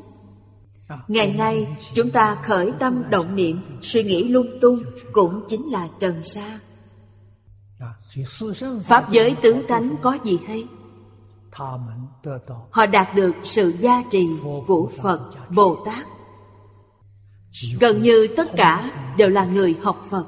[1.08, 5.88] Ngày nay chúng ta khởi tâm động niệm Suy nghĩ lung tung Cũng chính là
[5.98, 6.58] trần sa.
[8.84, 10.64] Pháp giới tứ tánh có gì hay
[11.52, 14.28] Họ đạt được sự gia trì
[14.66, 16.06] của Phật, Bồ Tát.
[17.80, 20.26] Gần như tất cả đều là người học Phật.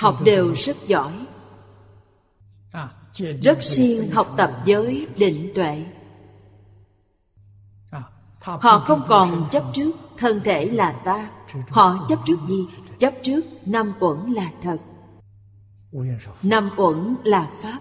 [0.00, 1.26] Học đều rất giỏi.
[3.42, 5.84] Rất siêng học tập giới định tuệ.
[8.40, 11.30] Họ không còn chấp trước thân thể là ta.
[11.68, 12.66] Họ chấp trước gì?
[12.98, 14.78] Chấp trước năm uẩn là thật.
[16.42, 17.78] Năm uẩn là Pháp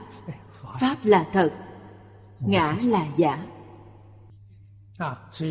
[0.81, 1.51] Pháp là thật,
[2.39, 3.37] Ngã là giả.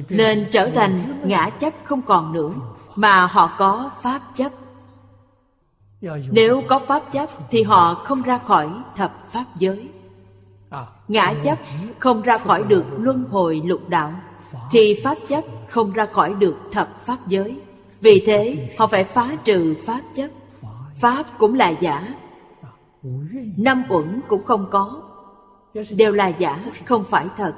[0.09, 2.53] Nên trở thành ngã chấp không còn nữa,
[2.95, 4.53] Mà họ có Pháp chấp.
[6.31, 9.89] Nếu có Pháp chấp Thì họ không ra khỏi thập Pháp giới.
[11.09, 11.59] Ngã chấp
[11.99, 14.13] không ra khỏi được luân hồi lục đạo,
[14.71, 17.61] Thì Pháp chấp không ra khỏi được thập Pháp giới.
[18.01, 20.29] Vì thế, họ phải phá trừ Pháp chấp.
[21.01, 22.15] Pháp cũng là giả.
[23.57, 25.03] Năm uẩn cũng không có
[25.91, 27.53] đều là giả, không phải thật.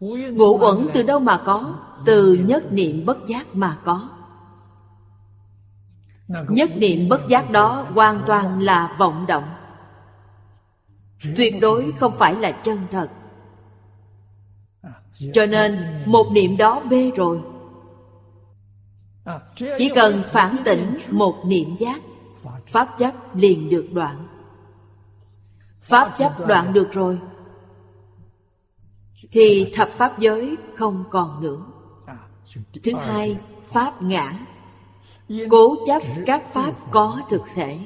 [0.00, 1.74] Ngũ uẩn từ đâu mà có?
[2.06, 4.08] Từ nhất niệm bất giác mà có.
[6.28, 9.44] Nhất niệm bất giác đó hoàn toàn là vọng động.
[11.36, 13.08] Tuyệt đối không phải là chân thật.
[15.32, 17.40] Cho nên, một niệm đó bê rồi.
[19.78, 22.00] Chỉ cần phản tỉnh một niệm giác,
[22.66, 24.26] pháp chấp liền được đoạn.
[25.82, 27.18] Pháp chấp đoạn được rồi.
[29.30, 31.64] Thì thập pháp giới không còn nữa.
[32.82, 33.38] Thứ hai,
[33.72, 34.32] Pháp ngã
[35.50, 37.78] Cố chấp các Pháp có thực thể.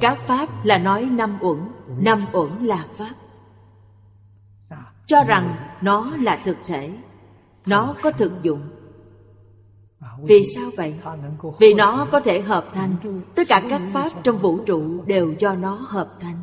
[0.00, 3.14] Các Pháp là nói năm uẩn Năm uẩn là Pháp.
[5.06, 6.96] Cho rằng nó là thực thể.
[7.66, 8.60] Nó có thực dụng
[10.22, 10.94] vì sao vậy?
[11.60, 12.96] Vì nó có thể hợp thành.
[13.34, 16.42] Tất cả các pháp trong vũ trụ đều do nó hợp thành.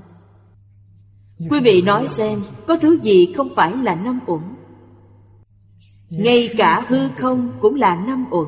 [1.50, 4.42] Quý vị nói xem có thứ gì không phải là năm uẩn?
[6.10, 8.48] Ngay cả hư không cũng là năm uẩn.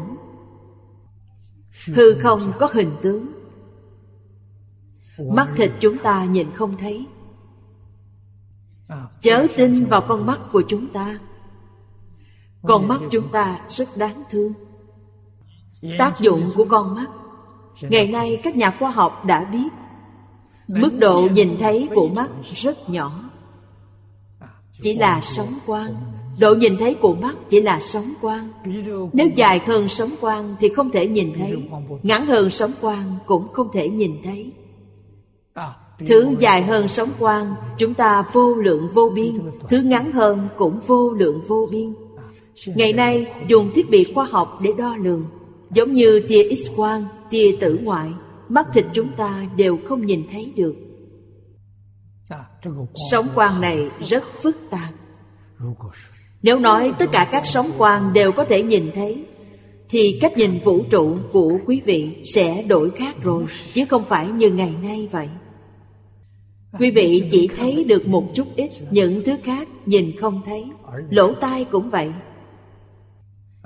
[1.88, 3.26] Hư không có hình tướng.
[5.18, 7.06] Mắt thịt chúng ta nhìn không thấy.
[9.22, 11.20] Chớ tin vào con mắt của chúng ta.
[12.62, 14.54] Con mắt chúng ta rất đáng thương
[16.00, 17.08] tác dụng của con mắt.
[17.82, 19.70] Ngày nay các nhà khoa học đã biết.
[20.68, 23.30] Mức độ nhìn thấy của mắt rất nhỏ.
[24.82, 25.94] Chỉ là sóng quang.
[26.40, 28.50] Độ nhìn thấy của mắt chỉ là sóng quang.
[29.14, 31.70] Nếu dài hơn sóng quang thì không thể nhìn thấy.
[32.04, 34.52] Ngắn hơn sóng quang cũng không thể nhìn thấy.
[36.08, 39.40] Thứ dài hơn sóng quang, Chúng ta vô lượng vô biên.
[39.70, 41.94] Thứ ngắn hơn cũng vô lượng vô biên.
[42.66, 45.24] Ngày nay, dùng thiết bị khoa học để đo lường.
[45.74, 48.10] Giống như tia x-quang, tia tử ngoại
[48.50, 50.76] Mắt thịt chúng ta đều không nhìn thấy được.
[53.12, 54.90] Sóng quang này rất phức tạp.
[56.42, 59.26] Nếu nói tất cả các sóng quang đều có thể nhìn thấy
[59.90, 64.28] Thì cách nhìn vũ trụ của quý vị sẽ đổi khác rồi Chứ không phải
[64.28, 65.30] như ngày nay vậy.
[66.80, 70.66] Quý vị chỉ thấy được một chút ít Những thứ khác nhìn không thấy.
[71.10, 72.12] Lỗ tai cũng vậy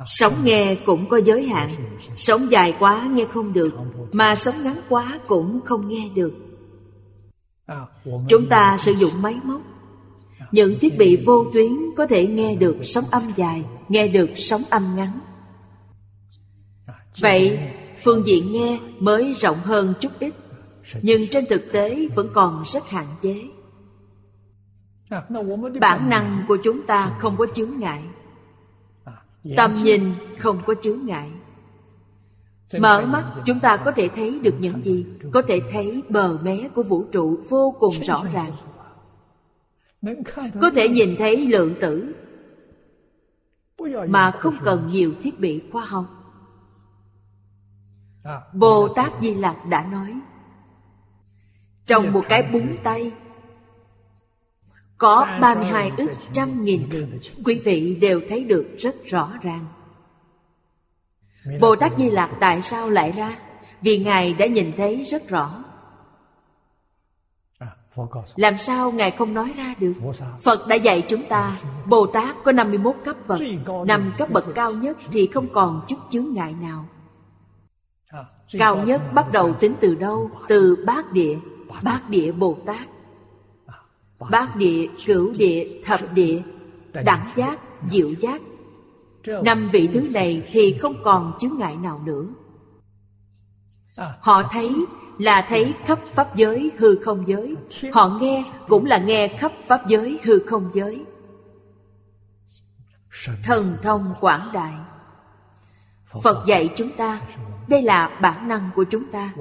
[0.05, 1.69] Sống nghe cũng có giới hạn.
[2.15, 3.73] Sống dài quá nghe không được,
[4.11, 6.33] Mà sống ngắn quá cũng không nghe được.
[8.29, 9.61] Chúng ta sử dụng máy móc.
[10.51, 14.63] Những thiết bị vô tuyến có thể nghe được sóng âm dài, Nghe được sóng
[14.69, 15.19] âm ngắn.
[17.19, 17.59] Vậy,
[18.03, 20.33] phương diện nghe mới rộng hơn chút ít,
[21.01, 23.43] nhưng trên thực tế vẫn còn rất hạn chế.
[25.81, 28.03] Bản năng của chúng ta không có chướng ngại
[29.57, 31.31] tầm nhìn không có chướng ngại.
[32.79, 36.69] Mở mắt chúng ta có thể thấy được những gì có thể thấy bờ mé
[36.75, 38.51] của vũ trụ vô cùng rõ ràng.
[40.61, 42.13] có thể nhìn thấy lượng tử
[44.07, 46.05] mà không cần nhiều thiết bị khoa học.
[48.53, 50.19] Bồ tát di lặc đã nói
[51.85, 53.11] trong một cái búng tay
[54.97, 56.89] Có 32 ức trăm nghìn
[57.45, 59.65] Quý vị đều thấy được rất rõ ràng.
[61.61, 63.39] Bồ Tát Di Lạc tại sao lại ra?
[63.81, 65.63] Vì Ngài đã nhìn thấy rất rõ.
[68.35, 69.93] Làm sao Ngài không nói ra được?
[70.41, 73.41] Phật đã dạy chúng ta Bồ Tát có 51 cấp bậc
[73.87, 76.85] Năm cấp bậc cao nhất thì không còn chút chướng ngại nào.
[78.51, 80.31] Cao nhất bắt đầu tính từ đâu?
[80.47, 81.37] Từ bát địa.
[81.83, 82.87] Bát địa Bồ Tát
[84.19, 86.41] Bát địa, cửu địa, thập địa
[87.05, 87.59] Đẳng giác,
[87.89, 88.41] diệu giác.
[89.43, 92.25] Năm vị thứ này thì không còn chướng ngại nào nữa.
[94.19, 94.85] Họ thấy
[95.17, 97.55] là thấy khắp pháp giới hư không giới.
[97.93, 101.05] Họ nghe cũng là nghe khắp pháp giới hư không giới.
[103.43, 104.73] Thần thông quảng đại.
[106.23, 107.21] Phật dạy chúng ta
[107.67, 109.33] đây là bản năng của chúng ta.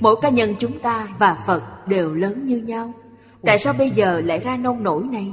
[0.00, 2.92] Mỗi cá nhân chúng ta và Phật đều lớn như nhau.
[3.46, 5.32] Tại sao bây giờ lại ra nông nổi này?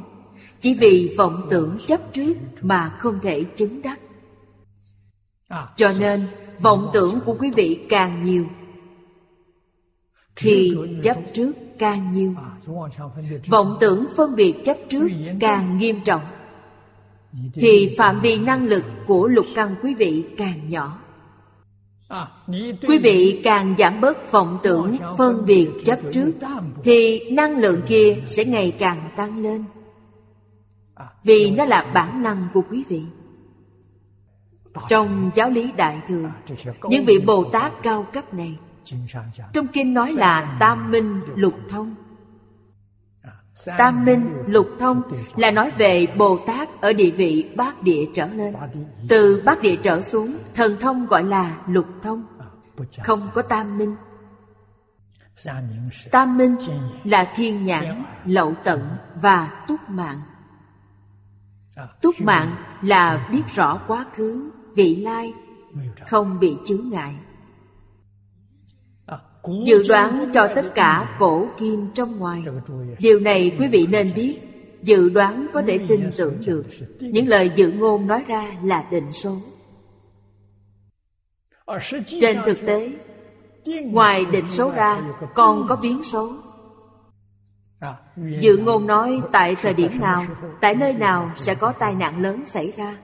[0.60, 4.00] Chỉ vì vọng tưởng chấp trước mà không thể chứng đắc.
[5.76, 6.28] Cho nên
[6.60, 8.46] vọng tưởng của quý vị càng nhiều
[10.36, 12.36] Thì chấp trước càng nhiều.
[13.48, 15.08] Vọng tưởng phân biệt chấp trước
[15.40, 16.22] càng nghiêm trọng
[17.54, 21.01] Thì phạm vi năng lực của lục căn quý vị càng nhỏ
[22.88, 26.32] Quý vị càng giảm bớt vọng tưởng phân biệt chấp trước,
[26.84, 29.64] Thì năng lượng kia sẽ ngày càng tăng lên.
[31.24, 33.04] Vì nó là bản năng của quý vị.
[34.90, 36.32] Trong giáo lý Đại Thừa,
[36.84, 38.58] Những vị Bồ Tát cao cấp này,
[39.54, 41.96] Trong kinh nói là Tam Minh Lục Thông.
[43.78, 45.02] Tam Minh Lục Thông
[45.36, 48.54] là nói về Bồ Tát ở địa vị bát địa trở lên.
[49.10, 52.24] Từ bát địa trở xuống Thần thông gọi là Lục Thông.
[53.04, 53.96] Không có Tam Minh.
[56.12, 56.56] Tam Minh
[57.04, 58.82] là thiên nhãn, lậu tận
[59.22, 60.22] và túc mạng.
[62.02, 65.34] Túc mạng là biết rõ quá khứ, vị lai
[66.08, 67.16] Không bị chướng ngại
[69.66, 72.44] Dự đoán cho tất cả cổ kim trong ngoài.
[73.00, 74.40] Điều này quý vị nên biết.
[74.82, 76.66] Dự đoán có thể tin tưởng được.
[77.00, 79.38] Những lời dự ngôn nói ra là định số.
[82.22, 82.92] Trên thực tế,
[83.66, 85.02] Ngoài định số ra,
[85.34, 86.34] còn có biến số.
[88.40, 90.26] Dự ngôn nói tại thời điểm nào,
[90.62, 92.98] Tại nơi nào sẽ có tai nạn lớn xảy ra.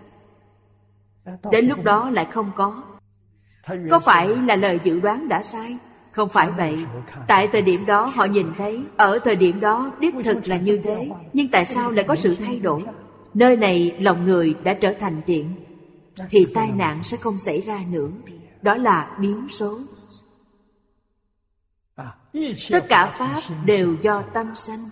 [1.52, 2.84] Đến lúc đó lại không có.
[3.90, 5.78] Có phải là lời dự đoán đã sai?
[6.18, 6.86] Không phải vậy.
[7.28, 10.78] Tại thời điểm đó họ nhìn thấy, Ở thời điểm đó đích thực là như
[10.78, 12.84] thế, Nhưng tại sao lại có sự thay đổi?
[13.34, 15.56] Nơi này lòng người đã trở thành tiện
[16.30, 18.10] Thì tai nạn sẽ không xảy ra nữa.
[18.62, 19.80] Đó là biến số.
[22.70, 24.90] Tất cả Pháp đều do tâm sanh.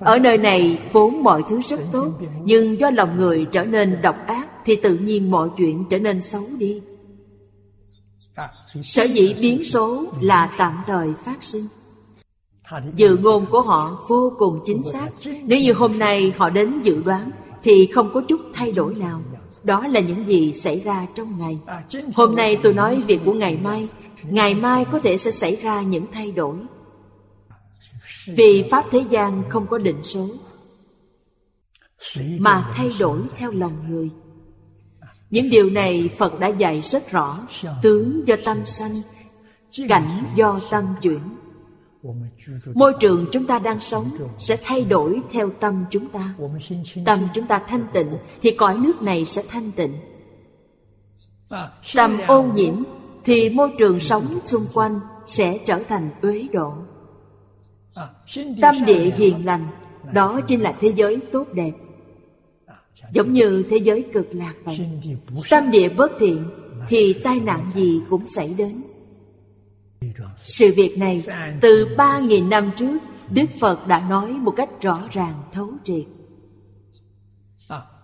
[0.00, 2.12] Ở nơi này vốn mọi thứ rất tốt,
[2.44, 6.22] Nhưng do lòng người trở nên độc ác, Thì tự nhiên mọi chuyện trở nên
[6.22, 6.80] xấu đi.
[8.82, 11.66] Sở dĩ biến số là tạm thời phát sinh.
[12.96, 15.08] Dự ngôn của họ vô cùng chính xác.
[15.42, 17.30] Nếu như hôm nay họ đến dự đoán,
[17.62, 19.20] Thì không có chút thay đổi nào.
[19.62, 21.58] Đó là những gì xảy ra trong ngày.
[22.14, 23.88] Hôm nay tôi nói việc của ngày mai.
[24.22, 26.56] Ngày mai có thể sẽ xảy ra những thay đổi.
[28.26, 30.28] Vì Pháp thế gian không có định số,
[32.38, 34.10] Mà thay đổi theo lòng người.
[35.34, 37.38] Những điều này Phật đã dạy rất rõ,
[37.82, 39.02] Tướng do tâm sanh,
[39.88, 41.20] Cảnh do tâm chuyển.
[42.74, 46.34] Môi trường chúng ta đang sống Sẽ thay đổi theo tâm chúng ta.
[47.06, 49.92] Tâm chúng ta thanh tịnh Thì cõi nước này sẽ thanh tịnh.
[51.94, 52.74] Tâm ô nhiễm
[53.24, 56.72] Thì môi trường sống xung quanh Sẽ trở thành uế độ.
[58.62, 59.66] Tâm địa hiền lành,
[60.12, 61.72] Đó chính là thế giới tốt đẹp.
[63.12, 64.80] Giống như thế giới cực lạc vậy.
[65.50, 66.44] Tâm địa bất thiện,
[66.88, 68.82] Thì tai nạn gì cũng xảy đến.
[70.36, 71.22] Sự việc này,
[71.60, 72.98] Từ ba nghìn năm trước,
[73.30, 76.04] Đức Phật đã nói một cách rõ ràng, thấu triệt.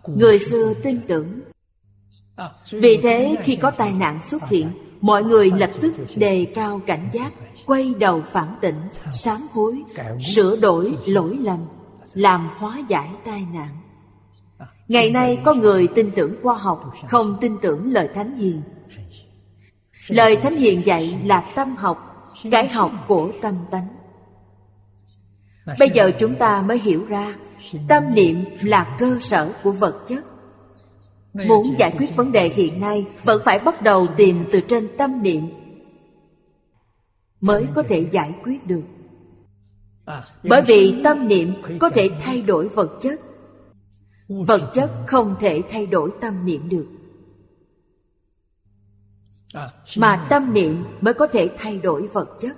[0.07, 1.41] Người xưa tin tưởng.
[2.71, 4.67] Vì thế, khi có tai nạn xuất hiện,
[5.01, 7.33] Mọi người lập tức đề cao cảnh giác,
[7.67, 8.81] quay đầu phản tỉnh,
[9.13, 9.83] sám hối,
[10.35, 11.59] sửa đổi lỗi lầm,
[12.15, 13.80] làm hóa giải tai nạn
[14.91, 18.63] ngày nay có người tin tưởng khoa học, không tin tưởng lời thánh hiền.
[20.09, 23.89] Lời thánh hiền dạy là tâm học, cái học của tâm tánh.
[25.79, 27.35] Bây giờ chúng ta mới hiểu ra,
[27.89, 30.25] tâm niệm là cơ sở của vật chất.
[31.33, 35.23] Muốn giải quyết vấn đề hiện nay, vẫn phải bắt đầu tìm từ trên tâm
[35.23, 35.43] niệm
[37.41, 38.83] mới có thể giải quyết được.
[40.43, 43.21] Bởi vì tâm niệm có thể thay đổi vật chất
[44.31, 46.87] vật chất không thể thay đổi tâm niệm được.
[49.97, 52.57] Mà tâm niệm mới có thể thay đổi vật chất.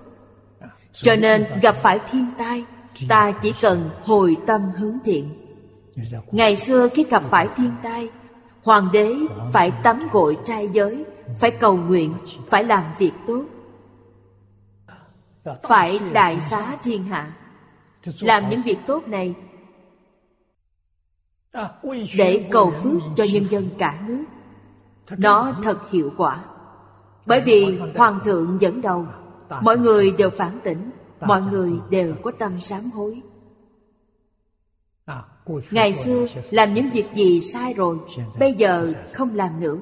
[0.92, 2.64] Cho nên gặp phải thiên tai
[3.08, 5.28] ta chỉ cần hồi tâm hướng thiện.
[6.32, 8.10] Ngày xưa khi gặp phải thiên tai
[8.62, 9.14] hoàng đế
[9.52, 11.04] phải tắm gội trai giới
[11.40, 12.14] phải cầu nguyện
[12.48, 13.44] phải làm việc tốt.
[15.62, 17.32] Phải đại xá thiên hạ.
[18.20, 19.34] Làm những việc tốt này
[22.16, 24.24] để cầu phước cho nhân dân cả nước.
[25.18, 26.44] Nó thật hiệu quả.
[27.26, 29.06] Bởi vì hoàng thượng dẫn đầu,
[29.62, 30.90] mọi người đều phản tỉnh,
[31.20, 33.22] mọi người đều có tâm sám hối.
[35.70, 37.98] Ngày xưa làm những việc gì sai rồi,
[38.38, 39.78] bây giờ không làm nữa.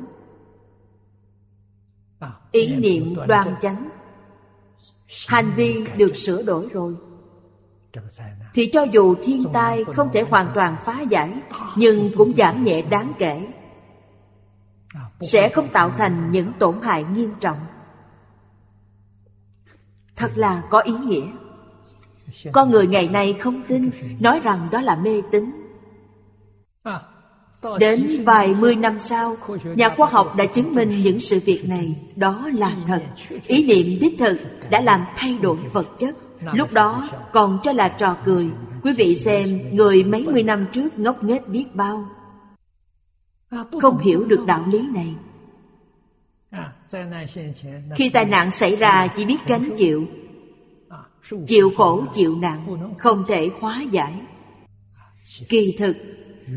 [2.52, 3.88] Ý niệm đoan chánh.
[5.28, 6.94] Hành vi được sửa đổi rồi
[8.54, 11.30] thì cho dù thiên tai không thể hoàn toàn phá giải
[11.76, 13.46] nhưng cũng giảm nhẹ đáng kể.
[15.20, 17.58] Sẽ không tạo thành những tổn hại nghiêm trọng.
[20.16, 21.26] Thật là có ý nghĩa.
[22.52, 25.50] Con người ngày nay không tin nói rằng đó là mê tín.
[27.78, 31.96] Đến vài mươi năm sau Nhà khoa học đã chứng minh những sự việc này.
[32.16, 33.02] Đó là thật.
[33.46, 36.16] Ý niệm đích thực đã làm thay đổi vật chất
[36.52, 38.50] Lúc đó, còn cho là trò cười.
[38.82, 42.08] Quý vị xem, Người mấy mươi năm trước ngốc nghếch biết bao.
[43.80, 45.14] Không hiểu được đạo lý này.
[47.96, 50.06] Khi tai nạn xảy ra, chỉ biết gánh chịu.
[51.46, 54.20] Chịu khổ, chịu nạn, Không thể hóa giải.
[55.48, 55.96] Kỳ thực,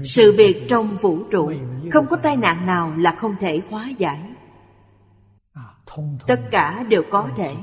[0.04, 1.52] sự việc trong vũ trụ,
[1.92, 4.20] Không có tai nạn nào là không thể hóa giải.
[6.28, 7.56] Tất cả đều có thể.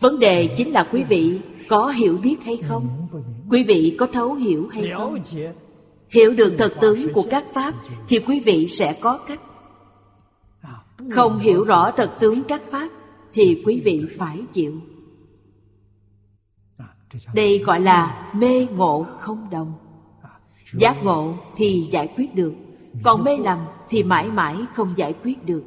[0.00, 3.08] Vấn đề chính là quý vị có hiểu biết hay không?
[3.50, 5.22] Quý vị có thấu hiểu hay không?
[6.08, 7.74] Hiểu được thật tướng của các Pháp
[8.08, 9.40] Thì quý vị sẽ có cách.
[11.10, 12.88] Không hiểu rõ thật tướng các Pháp
[13.32, 14.80] Thì quý vị phải chịu.
[17.34, 19.72] Đây gọi là mê ngộ không đồng.
[20.72, 22.52] Giác ngộ thì giải quyết được,
[23.04, 25.62] Còn mê lầm thì mãi mãi không giải quyết được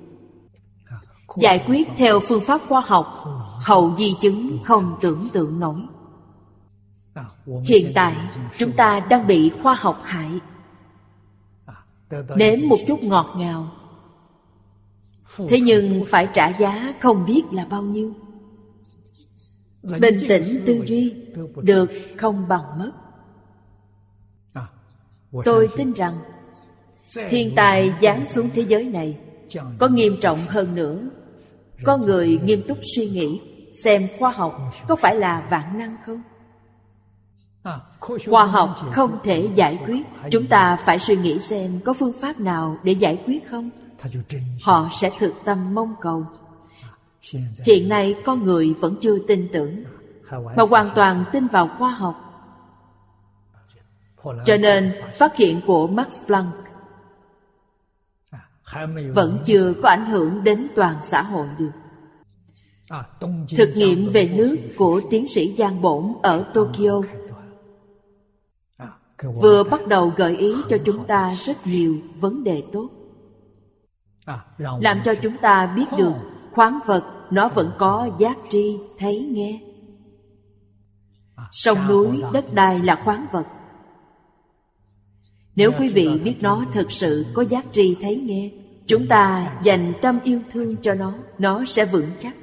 [1.38, 3.24] giải quyết theo phương pháp khoa học,
[3.66, 5.82] hậu di chứng không tưởng tượng nổi.
[7.64, 8.16] Hiện tại,
[8.58, 10.40] chúng ta đang bị khoa học hại.
[12.36, 13.72] Nếm một chút ngọt ngào.
[15.50, 18.14] Thế nhưng phải trả giá không biết là bao nhiêu.
[19.84, 21.14] Bình tĩnh tư duy
[21.56, 22.92] được không bằng mất.
[25.46, 26.20] Tôi tin rằng,
[27.30, 29.18] thiên tai giáng xuống thế giới này
[29.80, 31.00] có nghiêm trọng hơn nữa
[31.86, 33.42] con người nghiêm túc suy nghĩ,
[33.84, 36.22] xem khoa học có phải là vạn năng không?
[38.30, 40.02] Khoa học không thể giải quyết.
[40.32, 43.70] Chúng ta phải suy nghĩ xem có phương pháp nào để giải quyết không?
[44.64, 46.26] Họ sẽ thực tâm mong cầu.
[47.66, 49.84] Hiện nay con người vẫn chưa tin tưởng,
[50.56, 52.28] mà hoàn toàn tin vào khoa học.
[54.46, 56.61] Cho nên phát hiện của max planck
[59.14, 61.72] vẫn chưa có ảnh hưởng đến toàn xã hội được.
[63.58, 67.02] Thực nghiệm về nước của tiến sĩ giang bổn ở tokyo.
[69.42, 72.90] vừa bắt đầu gợi ý cho chúng ta rất nhiều vấn đề tốt.
[74.58, 76.14] Làm cho chúng ta biết được
[76.52, 79.62] khoáng vật nó vẫn có giác tri thấy nghe.
[81.52, 83.46] Sông núi đất đai là khoáng vật.
[85.56, 88.52] Nếu quý vị biết nó thực sự có giác tri thấy nghe
[88.88, 92.36] chúng ta dành tâm yêu thương cho nó nó sẽ vững chắc.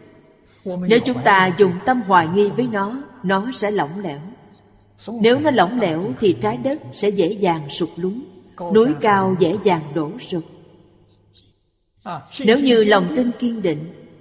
[0.65, 4.19] Nếu chúng ta dùng tâm hoài nghi với nó nó sẽ lỏng lẻo.
[5.21, 8.21] Nếu nó lỏng lẻo thì trái đất sẽ dễ dàng sụt lún,
[8.75, 10.45] núi cao dễ dàng đổ sụp.
[12.41, 13.79] Nếu như lòng tin kiên định,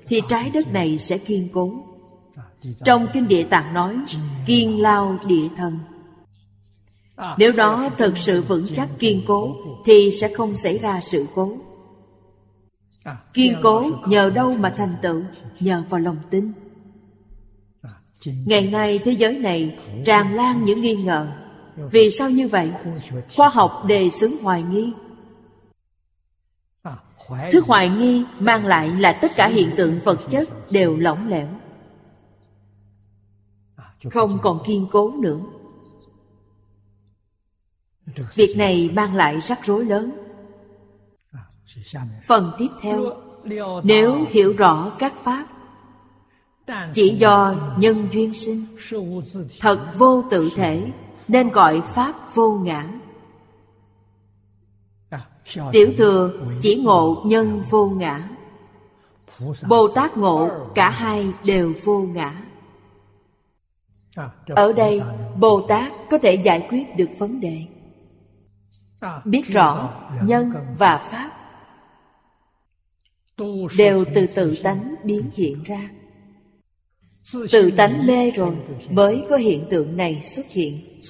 [0.08, 1.72] thì trái đất này sẽ kiên cố.
[2.84, 3.98] Trong kinh địa tạng nói,
[4.46, 5.80] kiên lao địa thần.
[7.38, 9.56] Nếu nó thực sự vững chắc kiên cố,
[9.86, 11.54] thì sẽ không xảy ra sự cố
[13.34, 15.24] kiên cố nhờ đâu mà thành tựu,
[15.60, 16.52] nhờ vào lòng tin.
[18.26, 21.28] Ngày nay thế giới này tràn lan những nghi ngờ.
[21.92, 22.72] Vì sao như vậy?
[23.36, 24.94] Khoa học đề xướng hoài nghi.
[27.52, 31.48] Thứ hoài nghi mang lại là tất cả hiện tượng vật chất đều lỏng lẻo.
[34.12, 35.40] Không còn kiên cố nữa.
[38.36, 40.27] Việc này mang lại rắc rối lớn
[42.28, 43.14] phần tiếp theo.
[43.84, 45.48] Nếu hiểu rõ các pháp
[46.94, 48.66] chỉ do nhân duyên sinh
[49.60, 50.92] thật vô tự thể
[51.28, 52.90] nên gọi pháp vô ngã.
[55.72, 58.30] Tiểu thừa chỉ ngộ nhân vô ngã.
[59.68, 62.42] Bồ tát ngộ cả hai đều vô ngã.
[64.48, 65.02] Ở đây
[65.40, 67.64] bồ tát có thể giải quyết được vấn đề.
[69.26, 69.94] Biết rõ
[70.24, 71.37] nhân và pháp
[73.78, 75.90] đều từ tự tánh biến hiện ra.
[77.52, 78.56] Tự tánh mê rồi
[78.90, 81.02] mới có hiện tượng này xuất hiện.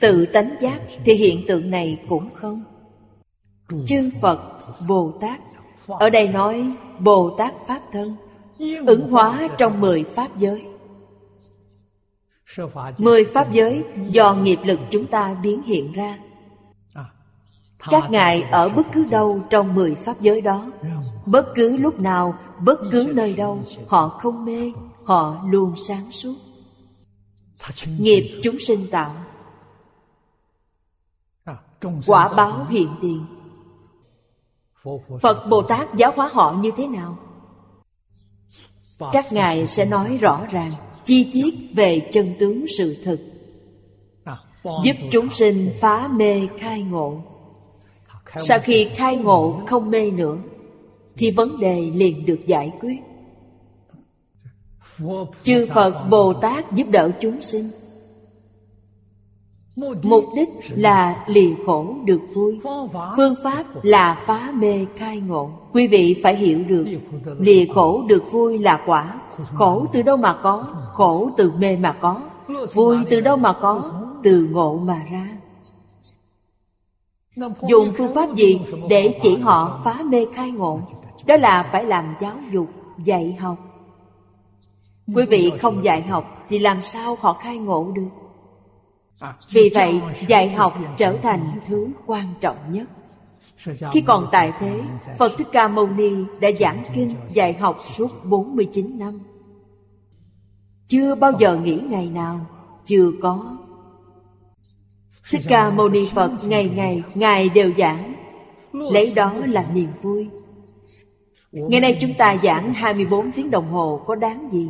[0.00, 2.64] Tự tánh giác thì hiện tượng này cũng không.
[3.86, 4.40] Chư phật
[4.88, 5.40] bồ tát
[5.86, 8.16] ở đây nói bồ tát pháp thân
[8.86, 10.62] ứng hóa trong mười pháp giới.
[12.98, 16.18] Mười pháp giới do nghiệp lực chúng ta biến hiện ra.
[17.90, 20.70] Các ngài ở bất cứ đâu trong mười pháp giới đó
[21.30, 24.72] bất cứ lúc nào bất cứ nơi đâu họ không mê
[25.04, 26.34] họ luôn sáng suốt.
[27.86, 29.14] Nghiệp chúng sinh tạo.
[32.06, 33.26] Quả báo hiện tiền.
[35.20, 37.18] Phật bồ tát giáo hóa họ như thế nào?
[39.12, 40.72] Các ngài sẽ nói rõ ràng
[41.04, 43.20] chi tiết về chân tướng sự thực.
[44.84, 47.22] Giúp chúng sinh phá mê khai ngộ.
[48.36, 50.38] Sau khi khai ngộ không mê nữa
[51.18, 52.98] thì vấn đề liền được giải quyết.
[55.42, 57.70] Chư phật bồ tát giúp đỡ chúng sinh.
[60.02, 62.58] Mục đích là lìa khổ được vui.
[63.16, 65.50] Phương pháp là phá mê khai ngộ.
[65.72, 66.86] Quý vị phải hiểu được
[67.38, 69.20] lìa khổ được vui là quả.
[69.54, 72.20] Khổ từ đâu mà có, khổ từ mê mà có.
[72.74, 73.92] Vui từ đâu mà có,
[74.22, 75.28] từ ngộ mà ra.
[77.68, 80.80] Dùng phương pháp gì để chỉ họ phá mê khai ngộ?
[81.28, 82.68] Đó là phải làm giáo dục,
[83.04, 83.58] dạy học.
[85.14, 88.08] Quý vị không dạy học thì làm sao họ khai ngộ được?
[89.50, 92.88] Vì vậy, dạy học trở thành thứ quan trọng nhất.
[93.92, 94.80] Khi còn tại thế,
[95.18, 99.20] Phật Thích Ca Mâu Ni đã giảng kinh dạy học suốt 49 năm.
[100.86, 102.46] Chưa bao giờ nghỉ ngày nào,
[102.84, 103.56] Chưa có.
[105.30, 108.14] Thích Ca Mâu Ni Phật ngày ngày Ngài đều giảng.
[108.72, 110.28] Lấy đó là niềm vui.
[111.68, 114.68] Ngày nay chúng ta giảng 24 tiếng đồng hồ có đáng gì?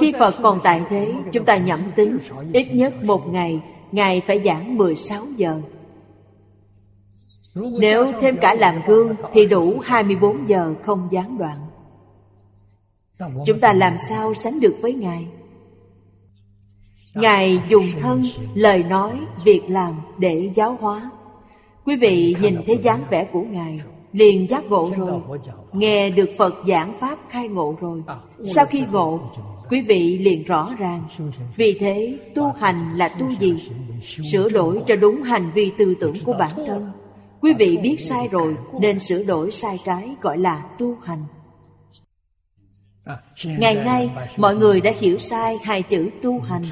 [0.00, 2.18] Khi Phật còn tại thế, chúng ta nhẩm tính
[2.52, 3.60] ít nhất một ngày,
[3.92, 5.60] Ngài phải giảng 16 giờ.
[7.54, 11.58] Nếu thêm cả làm gương thì đủ 24 giờ không gián đoạn.
[13.46, 15.26] Chúng ta làm sao sánh được với Ngài?
[17.14, 21.10] Ngài dùng thân, lời nói, việc làm để giáo hóa.
[21.84, 23.80] Quý vị nhìn thấy dáng vẻ của Ngài,
[24.14, 25.20] liền giác ngộ rồi.
[25.72, 28.02] Nghe được Phật giảng Pháp khai ngộ rồi.
[28.44, 29.20] Sau khi ngộ,
[29.70, 31.02] quý vị liền rõ ràng.
[31.56, 33.70] Vì thế, tu hành là tu gì?
[34.32, 36.90] Sửa đổi cho đúng hành vi tư tưởng của bản thân.
[37.40, 41.24] Quý vị biết sai rồi nên sửa đổi sai trái gọi là tu hành.
[43.44, 46.62] Ngày nay, mọi người đã hiểu sai hai chữ tu hành,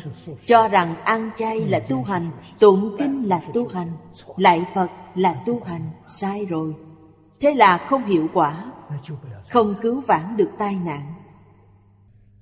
[0.47, 3.93] cho rằng ăn chay là tu hành, tụng kinh là tu hành,
[4.36, 6.74] lạy Phật là tu hành, sai rồi.
[7.43, 8.72] Thế là không hiệu quả,
[9.51, 11.12] không cứu vãn được tai nạn.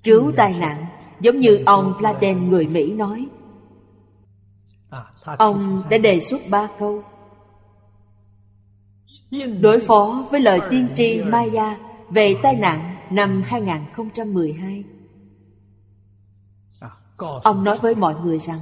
[0.03, 0.85] Cứu tai nạn
[1.19, 3.27] giống như ông Platen người Mỹ nói.
[5.37, 7.03] Ông đã đề xuất ba câu.
[9.61, 11.77] Đối phó với lời tiên tri Maya
[12.09, 14.83] về tai nạn năm 2012.
[17.43, 18.59] Ông nói với mọi người rằng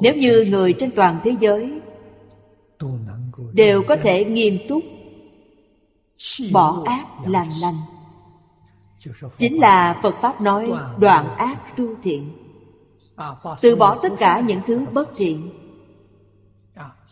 [0.00, 1.80] Nếu như người trên toàn thế giới
[3.52, 4.82] Đều có thể nghiêm túc
[6.52, 7.80] Bỏ ác làm lành.
[9.38, 12.32] Chính là Phật Pháp nói đoạn ác tu thiện.
[13.60, 15.52] Từ bỏ tất cả những thứ bất thiện.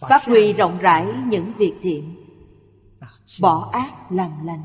[0.01, 2.25] Phát huy rộng rãi những việc thiện.
[3.41, 4.63] Bỏ ác làm lành.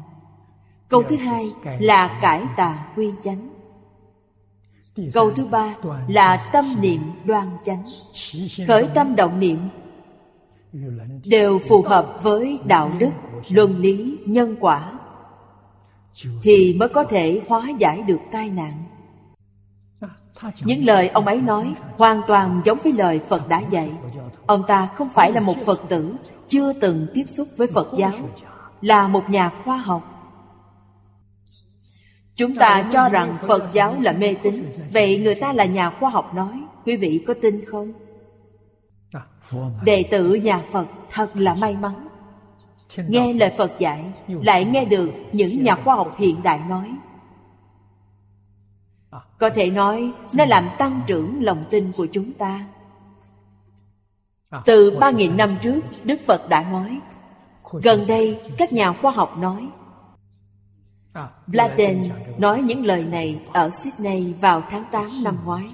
[0.89, 3.49] Câu thứ hai là cải tà quy chánh.
[5.13, 5.75] Câu thứ ba
[6.07, 7.83] là tâm niệm đoan chánh.
[8.67, 9.57] Khởi tâm động niệm
[11.25, 13.11] Đều phù hợp với đạo đức,
[13.49, 14.91] luân lý, nhân quả
[16.43, 18.83] Thì mới có thể hóa giải được tai nạn.
[20.61, 23.91] Những lời ông ấy nói hoàn toàn giống với lời Phật đã dạy.
[24.45, 26.15] Ông ta không phải là một Phật tử
[26.47, 28.11] Chưa từng tiếp xúc với Phật giáo
[28.81, 30.09] Là một nhà khoa học.
[32.35, 34.71] Chúng ta cho rằng Phật giáo là mê tín.
[34.93, 37.93] Vậy người ta là nhà khoa học nói Quý vị có tin không?
[39.83, 42.07] Đệ tử nhà Phật thật là may mắn.
[42.97, 46.95] Nghe lời Phật dạy Lại nghe được những nhà khoa học hiện đại nói.
[49.39, 52.65] Có thể nói Nó làm tăng trưởng lòng tin của chúng ta.
[54.65, 56.99] Từ 3.000 năm trước Đức Phật đã nói
[57.83, 59.69] Gần đây các nhà khoa học nói.
[61.47, 65.73] Bladen nói những lời này ở Sydney vào tháng 8 năm ngoái.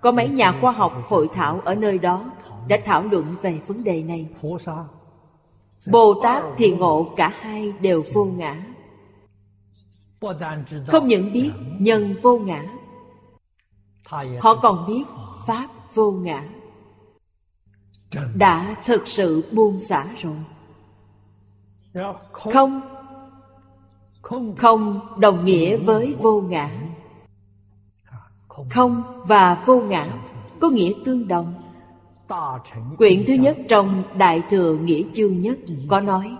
[0.00, 2.24] Có mấy nhà khoa học hội thảo ở nơi đó
[2.68, 4.28] đã thảo luận về vấn đề này.
[5.90, 8.64] Bồ Tát thì ngộ cả hai đều vô ngã.
[10.86, 12.64] Không những biết nhân vô ngã,
[14.40, 15.04] họ còn biết
[15.46, 16.44] Pháp vô ngã.
[18.34, 20.36] Đã thực sự buông xả rồi.
[22.32, 22.80] Không
[24.56, 26.70] Không đồng nghĩa với vô ngã
[28.70, 30.06] Không và vô ngã
[30.60, 31.63] có nghĩa tương đồng
[32.98, 35.58] Quyển thứ nhất trong Đại Thừa Nghĩa Chương Nhất
[35.88, 36.36] có nói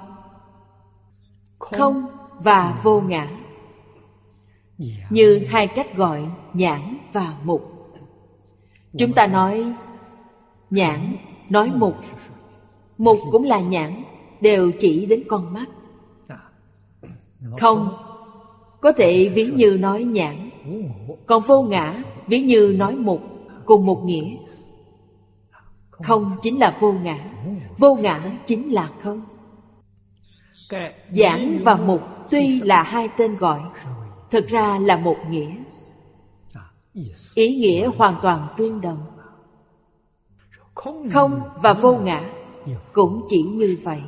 [1.59, 2.07] Không
[2.41, 3.29] và vô ngã.
[5.11, 7.71] Như hai cách gọi nhãn và mục.
[8.99, 9.75] Chúng ta nói
[10.71, 11.17] nhãn,
[11.51, 11.95] nói mục.
[12.99, 14.05] Mục cũng là nhãn
[14.41, 15.67] đều chỉ đến con mắt.
[17.59, 17.89] Không
[18.81, 20.51] có thể ví như nói nhãn.
[21.27, 23.21] Còn vô ngã ví như nói mục
[23.65, 24.37] cùng một nghĩa
[26.05, 27.19] không chính là vô ngã.
[27.79, 29.23] Vô ngã chính là không.
[31.11, 32.01] Giảng và mục
[32.31, 33.61] tuy là hai tên gọi,
[34.31, 35.55] thực ra là một nghĩa.
[37.35, 38.99] Ý nghĩa hoàn toàn tương đồng.
[41.11, 42.31] Không và vô ngã
[42.93, 44.01] cũng chỉ như vậy.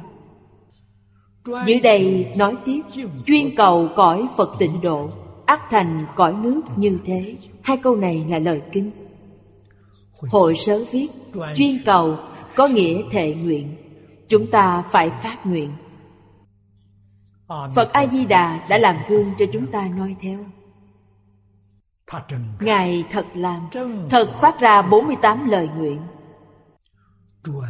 [1.67, 2.81] Dưới đây nói tiếp,
[3.27, 5.09] Chuyên cầu cõi Phật tịnh độ,
[5.47, 7.37] ác thành cõi nước như thế.
[7.63, 8.91] Hai câu này là lời kinh
[10.21, 11.09] Hội sớ viết,
[11.55, 12.19] Chuyên cầu,
[12.55, 13.77] có nghĩa thệ nguyện.
[14.29, 15.73] Chúng ta phải phát nguyện.
[17.49, 20.45] Phật A-di-đà đã làm gương cho chúng ta noi theo.
[22.61, 23.69] Ngài thật làm,
[24.11, 26.01] Thật phát ra 48 lời nguyện.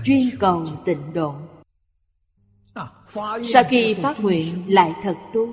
[0.04, 1.34] Chuyên cầu tịnh độ.
[3.44, 5.48] Sau khi phát nguyện, lại thật tu.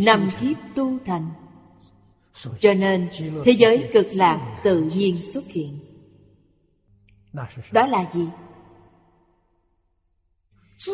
[0.00, 1.30] Năm kiếp tu thành.
[2.60, 3.08] Cho nên,
[3.44, 5.78] thế giới cực lạc tự nhiên xuất hiện.
[7.72, 8.28] Đó là gì?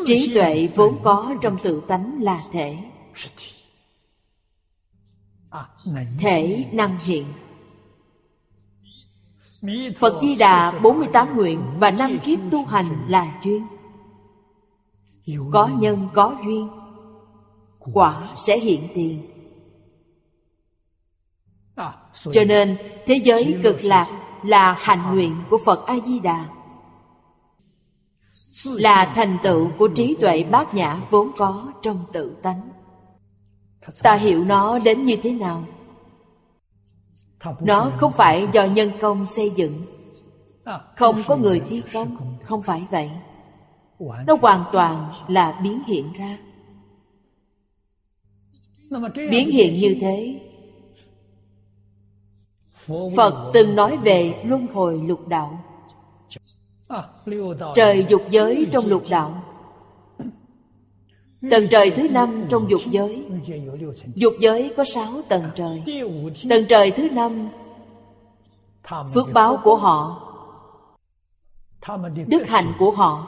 [0.05, 2.79] trí tuệ vốn có trong tự tánh là thể.
[6.19, 7.27] Thể năng hiện.
[9.99, 13.67] Phật Di Đà 48 nguyện và năm kiếp tu hành là duyên.
[15.53, 16.69] Có nhân, có duyên.
[17.79, 19.34] Quả sẽ hiện tiền.
[22.33, 24.07] Cho nên thế giới cực lạc
[24.43, 26.49] là hạnh nguyện của Phật A-di-đà.
[28.65, 32.71] Là thành tựu của trí tuệ bát nhã vốn có trong tự tánh.
[34.03, 35.65] Ta hiểu nó đến như thế nào?
[37.61, 39.83] Nó không phải do nhân công xây dựng.
[40.97, 43.11] Không có người thi công Không phải vậy.
[44.27, 46.39] Nó hoàn toàn là biến hiện ra.
[49.31, 50.41] Biến hiện như thế
[53.17, 55.59] Phật từng nói về luân hồi lục đạo.
[57.75, 59.43] Trời dục giới trong lục đạo.
[61.51, 63.27] Tầng trời thứ năm trong dục giới.
[64.15, 65.83] Dục giới có sáu tầng trời.
[66.49, 67.49] Tầng trời thứ năm,
[69.15, 70.21] Phước báo của họ.
[72.27, 73.27] Đức hạnh của họ.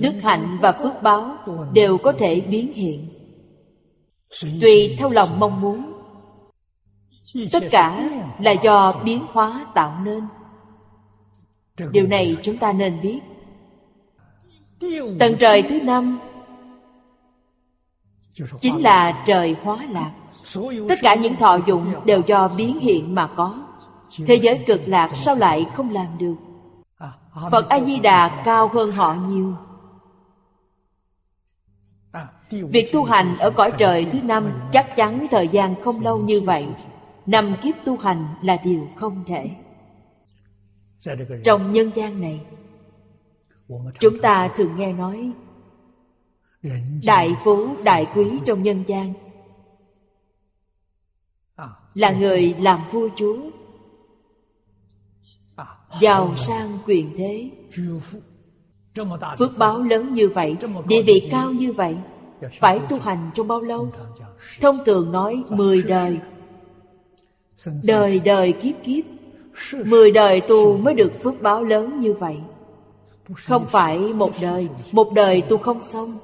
[0.00, 1.36] Đức hạnh và phước báo
[1.72, 3.08] Đều có thể biến hiện.
[4.60, 5.89] Tùy theo lòng mong muốn.
[7.52, 10.26] Tất cả là do biến hóa tạo nên.
[11.90, 13.20] Điều này chúng ta nên biết.
[15.18, 16.20] Tầng trời thứ năm
[18.60, 20.12] chính là trời hóa lạc.
[20.88, 23.54] Tất cả những thọ dụng đều do biến hiện mà có.
[24.26, 26.34] Thế giới cực lạc sao lại không làm được?
[27.50, 29.54] Phật a di đà cao hơn họ nhiều.
[32.50, 36.40] Việc tu hành ở cõi trời thứ năm chắc chắn thời gian không lâu như
[36.40, 36.66] vậy
[37.26, 39.50] năm kiếp tu hành là điều không thể.
[41.44, 42.40] Trong nhân gian này,
[44.00, 45.32] chúng ta thường nghe nói,
[47.04, 49.12] đại phú, đại quý trong nhân gian
[51.94, 53.36] là người làm vua chúa,
[56.00, 57.50] giàu sang quyền thế,
[59.38, 60.56] phước báo lớn như vậy,
[60.88, 61.96] địa vị cao như vậy,
[62.60, 63.92] phải tu hành trong bao lâu?
[64.60, 66.18] Thông thường nói mười đời
[67.84, 69.04] đời đời kiếp kiếp.
[69.86, 72.40] Mười đời tu mới được phước báo lớn như vậy.
[73.34, 76.18] Không phải một đời một đời tu không xong.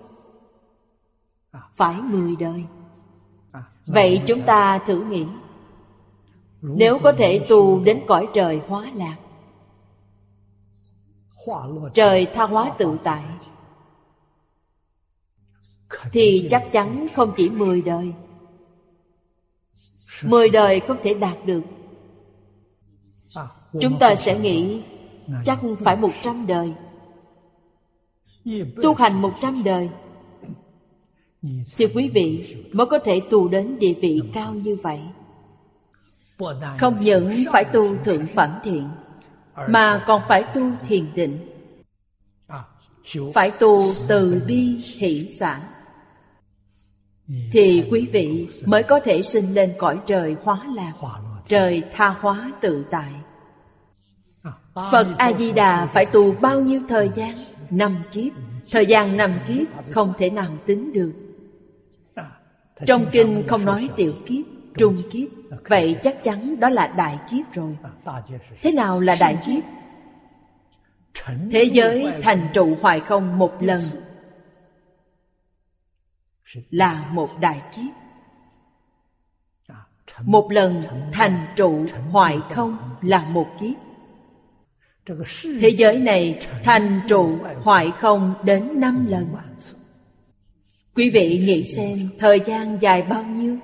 [1.73, 2.65] Phải mười đời.
[3.87, 5.27] Vậy chúng ta thử nghĩ.
[6.63, 9.17] Nếu có thể tu đến cõi trời hóa lạc
[11.95, 13.25] trời tha hóa tự tại
[16.13, 18.13] thì chắc chắn không chỉ mười đời
[20.23, 21.63] mười đời không thể đạt được.
[23.81, 24.83] Chúng ta sẽ nghĩ
[25.45, 26.73] chắc phải một trăm đời.
[28.83, 29.89] Tu hành một trăm đời.
[31.77, 35.01] Thì quý vị mới có thể tu đến địa vị cao như vậy.
[36.79, 38.89] Không những phải tu thượng phẩm thiện
[39.69, 41.39] mà còn phải tu thiền định.
[43.35, 45.61] Phải tu từ bi hỷ xả
[47.53, 50.93] thì quý vị mới có thể sinh lên cõi trời hóa lạc
[51.49, 53.11] trời tha hóa tự tại.
[54.75, 57.35] Phật a di đà phải tu bao nhiêu thời gian?
[57.71, 58.33] Năm kiếp.
[58.71, 61.13] Thời gian năm kiếp không thể nào tính được.
[62.87, 64.45] Trong kinh không nói tiểu kiếp
[64.79, 65.29] trung kiếp.
[65.69, 67.77] Vậy chắc chắn đó là đại kiếp rồi.
[68.63, 69.63] Thế nào là đại kiếp?
[71.51, 73.81] thế giới thành trụ hoài không một lần
[76.71, 77.93] là một đại kiếp.
[80.25, 80.83] Một lần
[81.13, 83.77] thành trụ hoại không là một kiếp.
[85.61, 89.35] Thế giới này thành trụ hoại không đến năm lần.
[90.95, 93.59] Quý vị nghĩ xem thời gian dài bao nhiêu?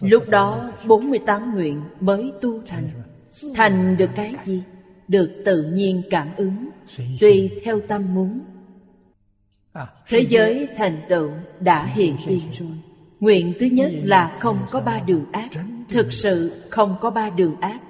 [0.00, 2.90] Lúc đó 48 nguyện mới tu thành.
[3.54, 4.62] Thành được cái gì?
[5.08, 6.68] Được tự nhiên cảm ứng.
[7.20, 8.40] Tùy theo tâm muốn.
[10.08, 12.42] Thế giới thành tựu đã hiện tiền.
[12.58, 12.68] Rồi
[13.20, 15.48] Nguyện thứ nhất là không có ba đường ác.
[15.90, 17.80] Thực sự không có ba đường ác.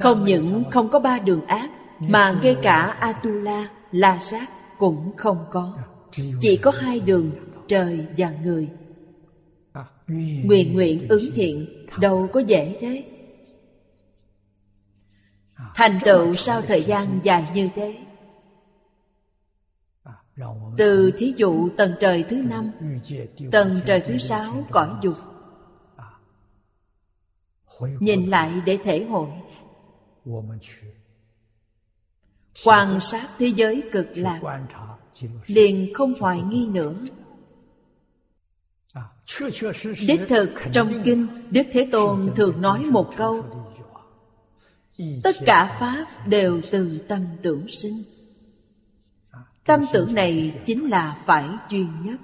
[0.00, 5.44] Không những không có ba đường ác Mà ngay cả Atula, La Sát cũng không
[5.50, 5.72] có.
[6.40, 7.30] Chỉ có hai đường
[7.68, 8.68] trời và người.
[10.44, 11.66] Nguyện nguyện ứng hiện
[11.98, 13.04] đâu có dễ thế.
[15.74, 17.96] Thành tựu sau thời gian dài như thế
[20.76, 22.70] từ thí dụ tầng trời thứ năm
[23.50, 25.14] tầng trời thứ sáu cõi dục
[27.80, 29.28] nhìn lại để thể hội
[32.64, 34.40] quan sát thế giới cực lạc
[35.46, 36.94] liền không hoài nghi nữa
[40.06, 43.44] đích thực trong kinh đức thế tôn thường nói một câu
[45.22, 48.02] tất cả pháp đều từ tâm tưởng sinh
[49.70, 52.20] tâm tưởng này chính là phải chuyên nhất.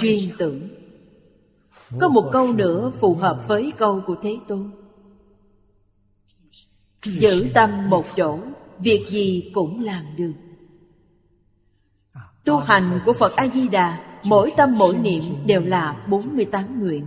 [0.00, 0.68] Chuyên tưởng.
[1.98, 4.70] Có một câu nữa phù hợp với câu của thế tôn.
[7.04, 8.38] Giữ tâm một chỗ,
[8.78, 10.32] việc gì cũng làm được.
[12.44, 17.06] Tu hành của phật a di đà mỗi tâm mỗi niệm đều là 48 nguyện.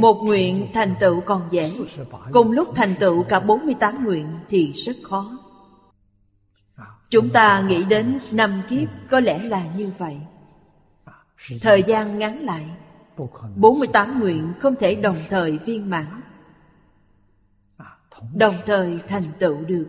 [0.00, 1.72] Một nguyện thành tựu còn dễ
[2.32, 5.39] Cùng lúc thành tựu cả 48 nguyện thì rất khó.
[7.10, 10.16] Chúng ta nghĩ đến năm kiếp có lẽ là như vậy.
[11.60, 12.64] Thời gian ngắn lại
[13.56, 16.20] 48 nguyện không thể đồng thời viên mãn.
[18.34, 19.86] Đồng thời thành tựu được.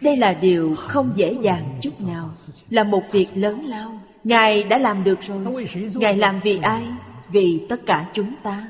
[0.00, 2.30] Đây là điều không dễ dàng chút nào.
[2.70, 4.00] Là một việc lớn lao.
[4.24, 5.66] Ngài đã làm được rồi.
[5.94, 6.86] Ngài làm vì ai?
[7.28, 8.66] Vì tất cả chúng ta.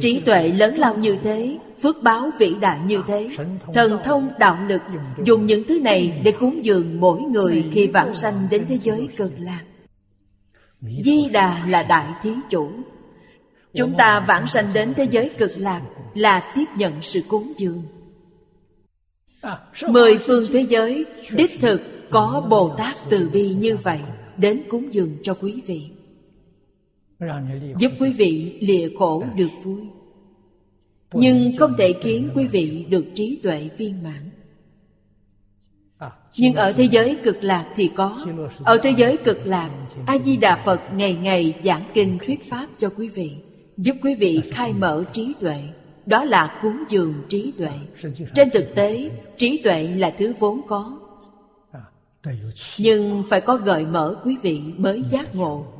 [0.00, 3.30] Trí tuệ lớn lao như thế Phước báo vĩ đại như thế
[3.74, 4.82] Thần thông đạo lực
[5.24, 9.08] Dùng những thứ này để cúng dường mỗi người Khi vãng sanh đến thế giới
[9.16, 9.64] cực lạc.
[10.80, 12.70] Di Đà là đại thí chủ.
[13.74, 15.82] Chúng ta vãng sanh đến thế giới cực lạc
[16.14, 17.82] Là tiếp nhận sự cúng dường.
[19.88, 24.00] Mười phương thế giới Đích thực có Bồ Tát từ bi như vậy
[24.36, 25.90] Đến cúng dường cho quý vị
[27.78, 29.80] Giúp quý vị lìa khổ được vui.
[31.12, 34.30] Nhưng không thể khiến quý vị được trí tuệ viên mãn.
[36.36, 38.26] Nhưng ở thế giới cực lạc thì có.
[38.64, 39.70] Ở thế giới cực lạc
[40.06, 43.32] A-di-đà Phật ngày ngày giảng kinh thuyết pháp cho quý vị
[43.76, 45.62] Giúp quý vị khai mở trí tuệ.
[46.06, 47.72] Đó là cúng dường trí tuệ.
[48.34, 50.98] Trên thực tế Trí tuệ là thứ vốn có.
[52.78, 55.77] Nhưng phải có gợi mở quý vị mới giác ngộ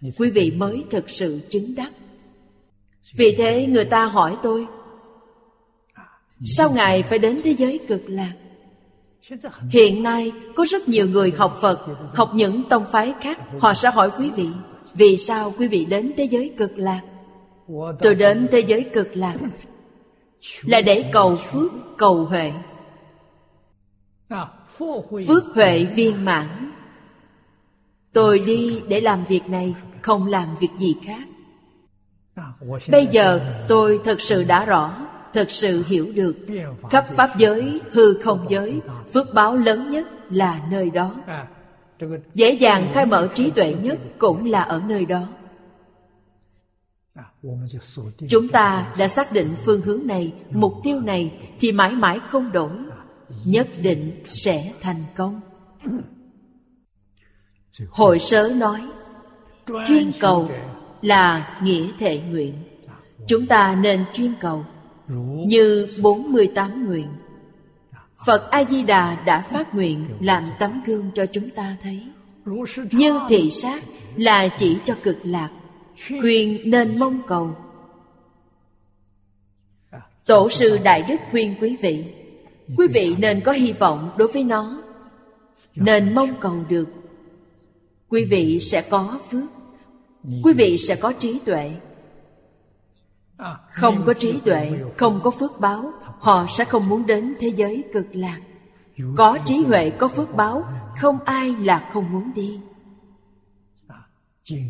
[0.00, 1.92] Quý vị mới thực sự chứng đắc.
[3.14, 4.66] Vì thế người ta hỏi tôi
[6.44, 8.32] Sao Ngài phải đến thế giới cực lạc?
[9.70, 13.38] Hiện nay có rất nhiều người học Phật Học những tông phái khác.
[13.58, 14.48] Họ sẽ hỏi quý vị
[14.94, 17.00] Vì sao quý vị đến thế giới cực lạc?
[18.00, 19.36] Tôi đến thế giới cực lạc
[20.62, 22.52] Là để cầu phước, cầu huệ.
[25.26, 26.72] Phước huệ viên mãn.
[28.12, 31.28] Tôi đi để làm việc này Không làm việc gì khác.
[32.90, 36.36] Bây giờ tôi thật sự đã rõ thật sự hiểu được
[36.90, 38.80] khắp pháp giới hư không giới
[39.12, 41.14] phước báo lớn nhất là nơi đó.
[42.34, 45.28] Dễ dàng khai mở trí tuệ nhất cũng là ở nơi đó.
[48.28, 52.52] Chúng ta đã xác định phương hướng này mục tiêu này thì mãi mãi không
[52.52, 52.70] đổi
[53.44, 55.40] nhất định sẽ thành công.
[57.88, 58.80] Hội sớ nói
[59.88, 60.50] chuyên cầu
[61.02, 62.54] là nghĩa thệ nguyện.
[63.26, 64.64] Chúng ta nên chuyên cầu.
[65.46, 67.06] Như 48 nguyện.
[68.26, 72.06] Phật A-di-đà đã phát nguyện làm tấm gương cho chúng ta thấy.
[72.90, 73.82] Như thị sát
[74.16, 75.50] là chỉ cho cực lạc.
[76.20, 77.56] Khuyên nên mong cầu.
[80.26, 82.04] Tổ sư Đại Đức khuyên quý vị
[82.76, 84.82] Quý vị nên có hy vọng đối với nó.
[85.74, 86.88] Nên mong cầu được.
[88.08, 89.59] Quý vị sẽ có phước.
[90.24, 91.72] Quý vị sẽ có trí tuệ.
[93.70, 97.84] Không có trí tuệ không có phước báo họ sẽ không muốn đến thế giới
[97.92, 98.40] cực lạc.
[99.16, 100.64] Có trí huệ có phước báo
[100.96, 102.60] không ai là không muốn đi.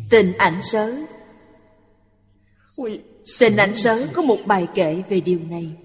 [0.09, 0.95] Tình ảnh sớ.
[3.39, 5.75] Tình ảnh sớ có một bài kệ về điều này.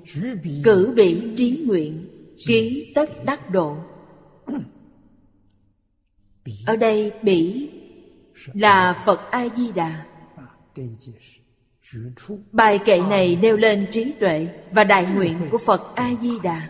[0.65, 2.09] Cử bị trí nguyện
[2.47, 3.77] ký tất đắc độ.
[6.67, 7.71] Ở đây bỉ
[8.55, 10.05] là phật a di đà
[12.53, 16.69] Bài kệ này nêu lên trí tuệ và đại nguyện của Phật A-di-đà.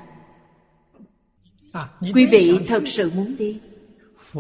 [2.14, 3.61] Quý vị thật sự muốn đi,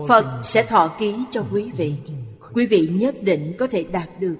[0.08, 1.94] Phật sẽ thọ ký cho quý vị.
[2.52, 4.36] Quý vị nhất định có thể đạt được.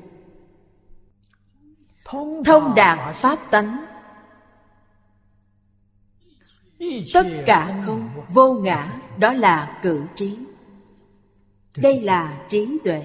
[2.45, 3.85] Thông đạt Pháp tánh
[7.15, 10.37] Tất cả không vô ngã Đó là cử trí
[11.77, 13.03] đây là trí tuệ.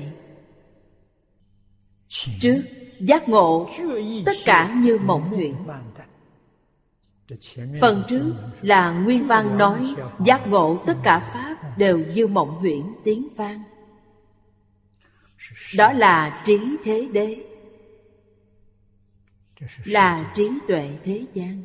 [2.39, 2.61] Trước
[2.99, 3.69] Giác ngộ,
[4.25, 5.55] tất cả như mộng huyễn
[7.81, 9.95] Phần trước là Nguyên Văn nói,
[10.25, 13.63] Giác ngộ tất cả Pháp đều như mộng huyễn tiếng vang.
[15.77, 17.37] Đó là trí thế đế.
[19.83, 21.63] Là trí tuệ thế gian.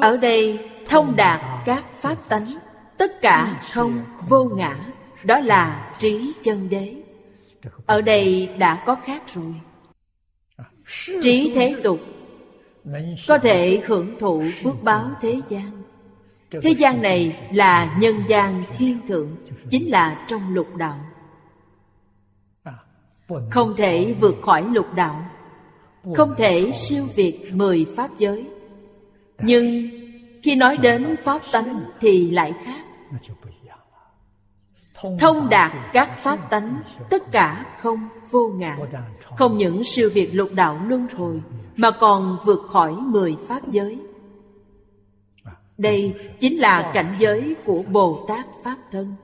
[0.00, 2.58] Ở đây thông đạt các pháp tánh
[3.04, 4.76] tất cả không vô ngã
[5.24, 6.94] đó là trí chân đế.
[7.86, 9.54] Ở đây đã có khác rồi.
[11.22, 12.00] Trí thế tục
[13.28, 15.82] có thể hưởng thụ phước báo thế gian.
[16.62, 19.36] Thế gian này là nhân gian thiên thượng
[19.70, 21.00] chính là trong lục đạo.
[23.50, 25.30] Không thể vượt khỏi lục đạo
[26.14, 28.44] không thể siêu việt mười pháp giới.
[29.38, 29.88] Nhưng
[30.42, 32.83] khi nói đến pháp tánh thì lại khác
[35.18, 38.76] thông đạt các pháp tánh tất cả không vô ngã
[39.36, 41.42] không những siêu việt lục đạo luân hồi
[41.76, 43.98] mà còn vượt khỏi mười pháp giới.
[45.78, 49.14] Đây chính là cảnh giới của bồ tát pháp thân.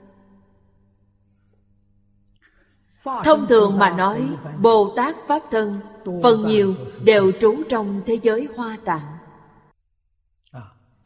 [3.25, 4.23] Thông thường mà nói
[4.61, 5.81] bồ tát pháp thân
[6.23, 6.75] phần nhiều
[7.05, 9.10] đều trú trong thế giới hoa tạng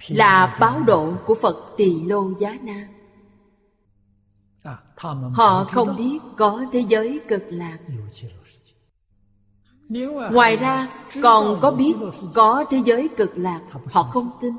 [0.09, 2.89] là báo độ của phật tỳ lô giá na.
[5.35, 7.79] Họ không biết có thế giới cực lạc.
[10.33, 10.89] Ngoài ra
[11.23, 11.95] còn có biết
[12.35, 14.55] có thế giới cực lạc họ không tin.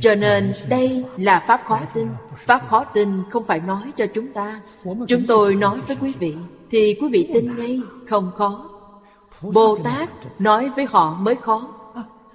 [0.00, 2.08] Cho nên đây là pháp khó tin.
[2.36, 4.60] Pháp khó tin không phải nói cho chúng ta.
[5.08, 6.36] Chúng tôi nói với quý vị
[6.70, 8.70] thì quý vị tin ngay không khó.
[9.42, 11.68] Bồ tát nói với họ mới khó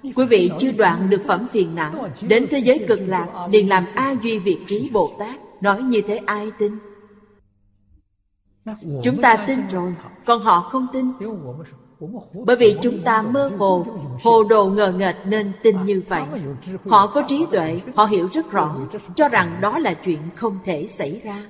[0.02, 3.84] quý vị chưa đoạn được phẩm phiền não đến thế giới cực lạc, liền làm
[3.94, 6.78] a duy việt trí bồ tát, nói như thế ai tin?
[9.02, 9.94] Chúng ta tin rồi,
[10.26, 11.12] còn họ không tin.
[12.46, 13.86] Bởi vì chúng ta mơ hồ
[14.22, 16.22] hồ đồ ngờ nghệch nên tin như vậy.
[16.88, 18.76] Họ có trí tuệ, họ hiểu rất rõ,
[19.14, 21.44] cho rằng đó là chuyện không thể xảy ra.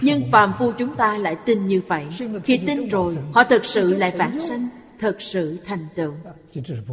[0.00, 2.06] Nhưng phàm phu chúng ta lại tin như vậy.
[2.44, 4.68] Khi tin rồi, họ thực sự lại vãng sanh
[4.98, 6.12] thật sự thành tựu.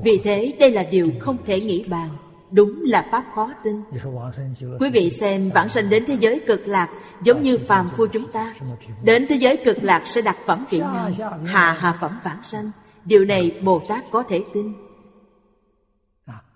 [0.03, 2.09] Vì thế đây là điều không thể nghĩ bàn.
[2.51, 3.81] Đúng là pháp khó tin.
[4.79, 6.89] Quý vị xem vãng sanh đến thế giới cực lạc
[7.23, 8.53] giống như phàm phu chúng ta.
[9.03, 11.11] Đến thế giới cực lạc sẽ đặt phẩm vị nào
[11.45, 12.71] hạ hạ phẩm vãng sanh.
[13.05, 14.73] Điều này bồ tát có thể tin.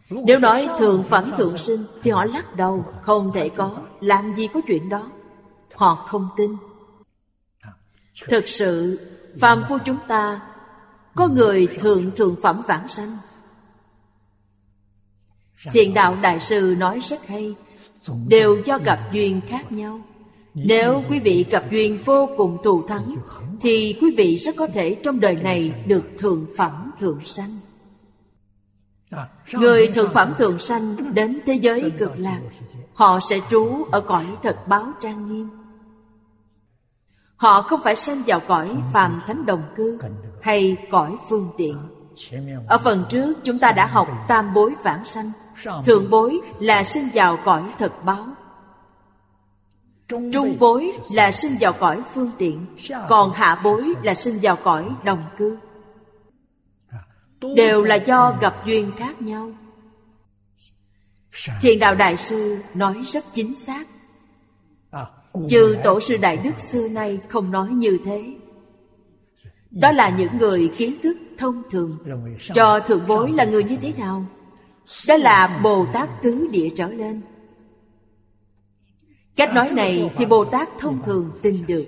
[0.09, 3.77] Nếu nói thường phẩm thượng sinh thì họ lắc đầu không thể có.
[3.99, 5.11] Làm gì có chuyện đó?
[5.75, 6.55] Họ không tin.
[8.27, 8.99] Thực sự
[9.39, 10.41] phàm phu chúng ta
[11.15, 13.17] có người thường thường phẩm vãng sanh.
[15.71, 17.55] Thiện đạo đại sư nói rất hay.
[18.27, 20.01] Đều do gặp duyên khác nhau.
[20.53, 23.15] Nếu quý vị gặp duyên vô cùng thù thắng,
[23.61, 27.59] Thì quý vị rất có thể trong đời này được thượng phẩm thượng sanh.
[29.53, 32.41] Người thượng phẩm thượng sanh đến thế giới cực lạc,
[32.93, 35.49] Họ sẽ trú ở cõi thật báo trang nghiêm.
[37.35, 39.99] Họ không phải sanh vào cõi phàm thánh đồng cư
[40.41, 41.75] hay cõi phương tiện.
[42.67, 45.31] Ở phần trước, chúng ta đã học tam bối vãng sanh.
[45.85, 48.25] Thượng bối là sinh vào cõi thật báo.
[50.07, 52.65] Trung bối là sinh vào cõi phương tiện,
[53.09, 55.57] Còn hạ bối là sinh vào cõi đồng cư.
[57.55, 59.51] Đều là do gặp duyên khác nhau.
[61.61, 63.87] Thiền đạo đại sư nói rất chính xác.
[65.49, 68.33] Trừ tổ sư đại đức xưa nay không nói như thế.
[69.71, 71.97] Đó là những người kiến thức thông thường.
[72.53, 74.25] Cho thượng bối là người như thế nào?
[75.07, 77.21] Đó là Bồ Tát tứ địa trở lên.
[79.35, 81.85] Cách nói này thì Bồ Tát thông thường tin được.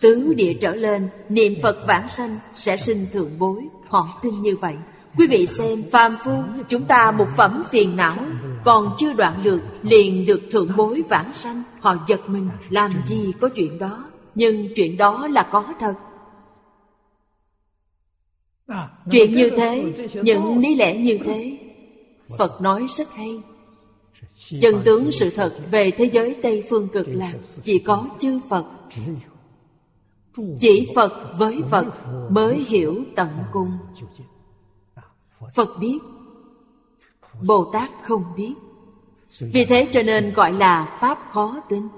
[0.00, 3.68] Tứ địa trở lên, Niệm Phật vãng sanh Sẽ sinh thượng bối.
[3.88, 4.74] Họ tin như vậy.
[5.16, 6.32] Quý vị xem phàm phu,
[6.68, 8.16] Chúng ta một phẩm phiền não,
[8.64, 11.62] Còn chưa đoạn được, Liền được thượng bối vãng sanh.
[11.80, 14.04] Họ giật mình, Làm gì có chuyện đó?
[14.34, 15.94] Nhưng chuyện đó là có thật.
[19.10, 21.58] Chuyện như thế Những lý lẽ như thế
[22.38, 23.40] Phật nói rất hay.
[24.60, 28.66] Chân tướng sự thật về thế giới Tây Phương cực lạc Chỉ có chư Phật.
[30.60, 31.86] Chỉ Phật với Phật
[32.30, 33.70] mới hiểu tận cùng.
[35.54, 35.98] Phật biết
[37.46, 38.54] Bồ Tát không biết.
[39.40, 41.88] Vì thế cho nên gọi là Pháp khó tin.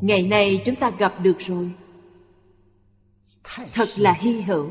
[0.00, 1.70] Ngày nay chúng ta gặp được rồi
[3.72, 4.68] Thật là hy hữu.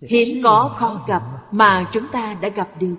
[0.00, 1.22] Hiếm có khó gặp
[1.52, 2.96] mà chúng ta đã gặp được.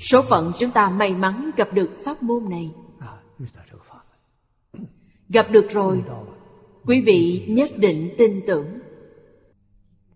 [0.00, 2.70] Số phận chúng ta may mắn gặp được pháp môn này.
[5.28, 6.02] Gặp được rồi.
[6.86, 8.66] Quý vị nhất định tin tưởng.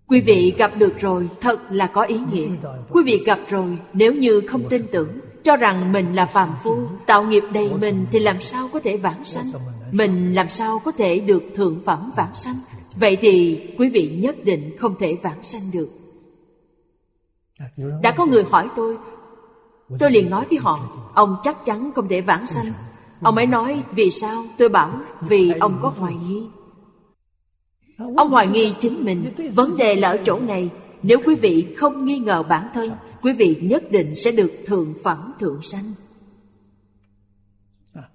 [0.07, 2.49] Quý vị gặp được rồi thật là có ý nghĩa.
[2.91, 5.09] Quý vị gặp rồi nếu như không tin tưởng
[5.45, 6.77] Cho rằng mình là phàm phu
[7.07, 9.47] Tạo nghiệp đầy mình thì làm sao có thể vãng sanh?
[9.93, 12.57] Mình làm sao có thể được thượng phẩm vãng sanh
[12.97, 15.89] Vậy thì quý vị nhất định không thể vãng sanh được.
[18.03, 18.97] Đã có người hỏi tôi
[19.99, 22.73] Tôi liền nói với họ Ông chắc chắn không thể vãng sanh.
[23.23, 24.45] Ông ấy nói vì sao?
[24.59, 26.43] Tôi bảo vì ông có hoài nghi.
[28.17, 29.35] Ông hoài nghi chính mình.
[29.55, 30.71] Vấn đề là ở chỗ này.
[31.03, 32.91] Nếu quý vị không nghi ngờ bản thân
[33.23, 35.93] Quý vị nhất định sẽ được thượng phẩm thượng sanh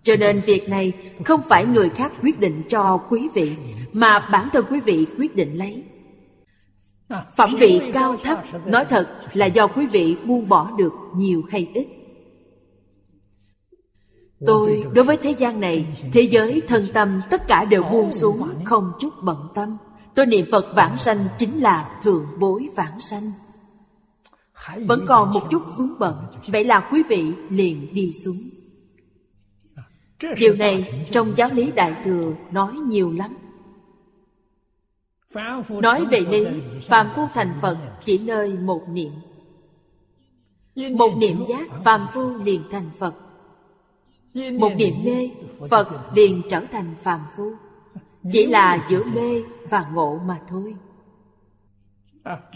[0.03, 0.93] cho nên việc này
[1.25, 3.55] không phải người khác quyết định cho quý vị,
[3.93, 5.83] Mà bản thân quý vị quyết định lấy.
[7.37, 11.71] Phẩm vị cao thấp, Nói thật là do quý vị buông bỏ được nhiều hay
[11.73, 11.87] ít.
[14.45, 18.49] Tôi, đối với thế gian này, Thế giới, thân tâm, tất cả đều buông xuống,
[18.65, 19.77] Không chút bận tâm.
[20.15, 23.31] Tôi niệm Phật vãng sanh chính là thượng bối vãng sanh.
[24.87, 26.15] Vẫn còn một chút vướng bận,
[26.47, 28.37] Vậy là quý vị liền đi xuống.
[30.37, 33.37] Điều này trong giáo lý Đại Thừa nói nhiều lắm.
[35.69, 36.45] Nói về lý
[36.87, 39.11] Phàm phu thành Phật chỉ nơi một niệm.
[40.75, 43.15] Một niệm giác Phàm phu liền thành Phật.
[44.33, 45.29] Một niệm mê,
[45.69, 47.51] Phật liền trở thành phàm phu.
[48.31, 50.75] Chỉ là giữa mê và ngộ mà thôi.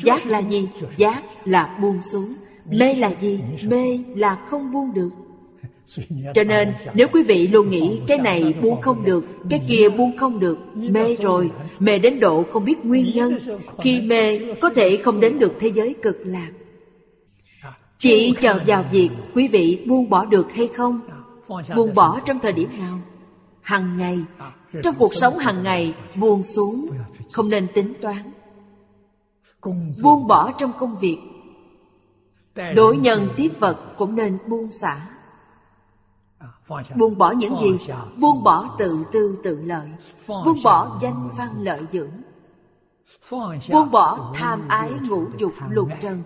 [0.04, 0.70] Giác là gì?
[0.98, 2.34] Giác là buông xuống.
[2.66, 3.44] Mê là gì?
[3.64, 5.10] Mê là không buông được
[6.34, 10.18] cho nên, nếu quý vị luôn nghĩ cái này buông không được, Cái kia buông
[10.18, 13.38] không được, Mê rồi, Mê đến độ không biết nguyên nhân,
[13.82, 16.52] Khi mê, có thể không đến được thế giới cực lạc.
[18.00, 21.02] Chỉ chờ vào việc quý vị buông bỏ được hay không?
[21.76, 23.00] Buông bỏ trong thời điểm nào?
[23.62, 24.20] Hằng ngày,
[24.84, 26.90] Trong cuộc sống hằng ngày, buông xuống,
[27.32, 28.32] Không nên tính toán.
[30.04, 31.18] Buông bỏ trong công việc.
[32.76, 35.15] Đối nhân tiếp vật cũng nên buông xả.
[36.96, 37.94] Buông bỏ những gì?
[38.22, 39.88] Buông bỏ tự tư tự lợi.
[40.28, 42.12] Buông bỏ danh văn lợi dưỡng.
[43.72, 46.24] Buông bỏ tham ái ngũ dục lục trần.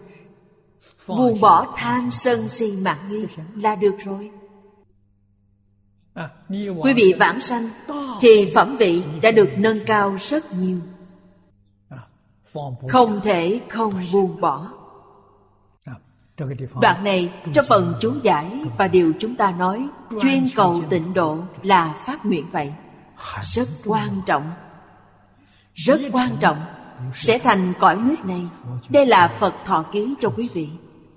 [1.08, 3.26] Buông bỏ tham sân si mạng nghi
[3.56, 4.32] là được rồi.
[6.84, 7.70] Quý vị vãng sanh
[8.22, 10.78] Thì phẩm vị đã được nâng cao rất nhiều.
[12.90, 14.68] Không thể không buông bỏ
[16.82, 19.88] Đoạn này trong phần chú giải và điều chúng ta nói
[20.22, 22.74] Chuyên cầu tịnh độ là phát nguyện vậy.
[23.42, 24.52] Rất quan trọng.
[25.74, 26.66] Rất quan trọng.
[27.14, 28.48] Sẽ thành cõi nước này.
[28.90, 30.70] Đây là Phật thọ ký cho quý vị.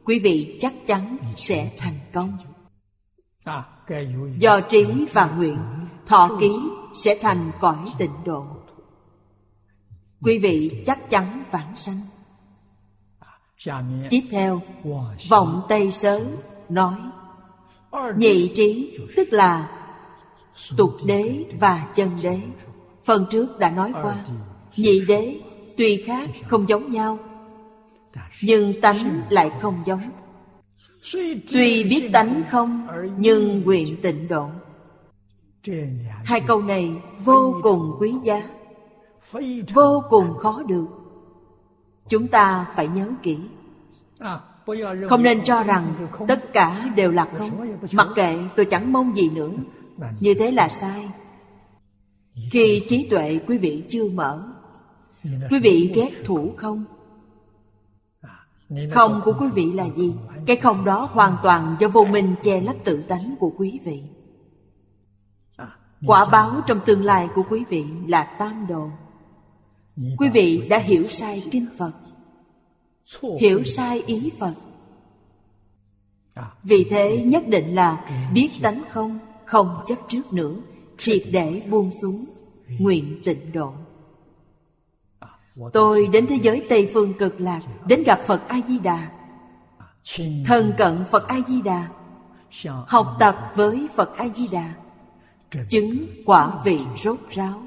[0.04, 2.36] Quý vị chắc chắn sẽ thành công.
[4.38, 5.58] Do trí và nguyện
[6.06, 6.50] Thọ ký
[6.94, 8.46] sẽ thành cõi tịnh độ.
[10.22, 12.00] Quý vị chắc chắn vãng sanh
[14.10, 14.60] Tiếp theo
[15.28, 16.20] Vọng Tây Sớ
[16.68, 16.94] nói
[18.16, 19.70] Nhị trí tức là
[20.76, 22.38] Tục đế và chân đế.
[23.04, 24.14] Phần trước đã nói qua
[24.76, 25.40] Nhị đế
[25.76, 27.18] tuy khác không giống nhau
[28.42, 30.10] Nhưng tánh lại không giống.
[31.52, 32.86] Tuy biết tánh không
[33.18, 34.48] Nhưng nguyện tịnh độ.
[36.24, 36.90] Hai câu này
[37.24, 38.48] vô cùng quý giá
[39.74, 41.01] Vô cùng khó được
[42.08, 43.38] Chúng ta phải nhớ kỹ.
[45.08, 47.76] Không nên cho rằng tất cả đều là không.
[47.92, 49.50] Mặc kệ tôi chẳng mong gì nữa.
[50.20, 51.08] Như thế là sai.
[52.50, 54.52] Khi trí tuệ quý vị chưa mở,
[55.24, 56.84] Quý vị ghét thủ không?
[58.92, 60.14] Không của quý vị là gì?
[60.46, 64.02] Cái không đó hoàn toàn do vô minh che lấp tự tánh của quý vị.
[66.06, 68.90] Quả báo trong tương lai của quý vị là tam đồ.
[69.96, 71.92] Quý vị đã hiểu sai kinh Phật.
[73.40, 74.54] Hiểu sai ý Phật.
[76.62, 78.04] Vì thế nhất định là
[78.34, 80.54] biết tánh không Không chấp trước nữa,
[80.98, 82.24] Triệt để buông xuống,
[82.68, 83.72] Nguyện tịnh độ.
[85.72, 89.10] Tôi đến thế giới Tây Phương cực lạc, Đến gặp Phật A-di-đà.
[90.46, 91.88] Thân cận Phật A-di-đà,
[92.88, 94.74] Học tập với Phật A-di-đà.
[95.68, 97.62] Chứng quả vị rốt ráo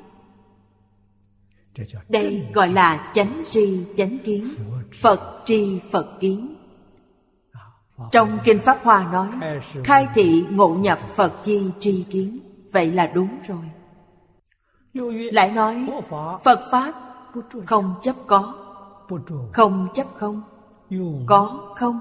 [2.10, 4.50] đây gọi là chánh tri chánh kiến.
[5.02, 6.56] Phật tri Phật kiến.
[8.12, 9.28] Trong Kinh Pháp Hoa nói
[9.84, 12.40] Khai thị ngộ nhập Phật chi tri kiến.
[12.72, 13.70] Vậy là đúng rồi.
[15.32, 15.88] Lại nói
[16.44, 16.94] Phật Pháp
[17.66, 18.54] không chấp có
[19.54, 20.42] Không chấp không
[21.26, 22.00] Có không.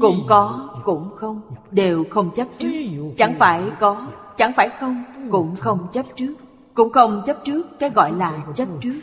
[0.00, 1.40] Cũng có cũng không
[1.70, 2.70] Đều không chấp trước.
[3.16, 4.06] Chẳng phải có
[4.36, 6.34] Chẳng phải không Cũng không chấp trước
[6.76, 9.00] cũng không chấp trước cái gọi là chấp trước.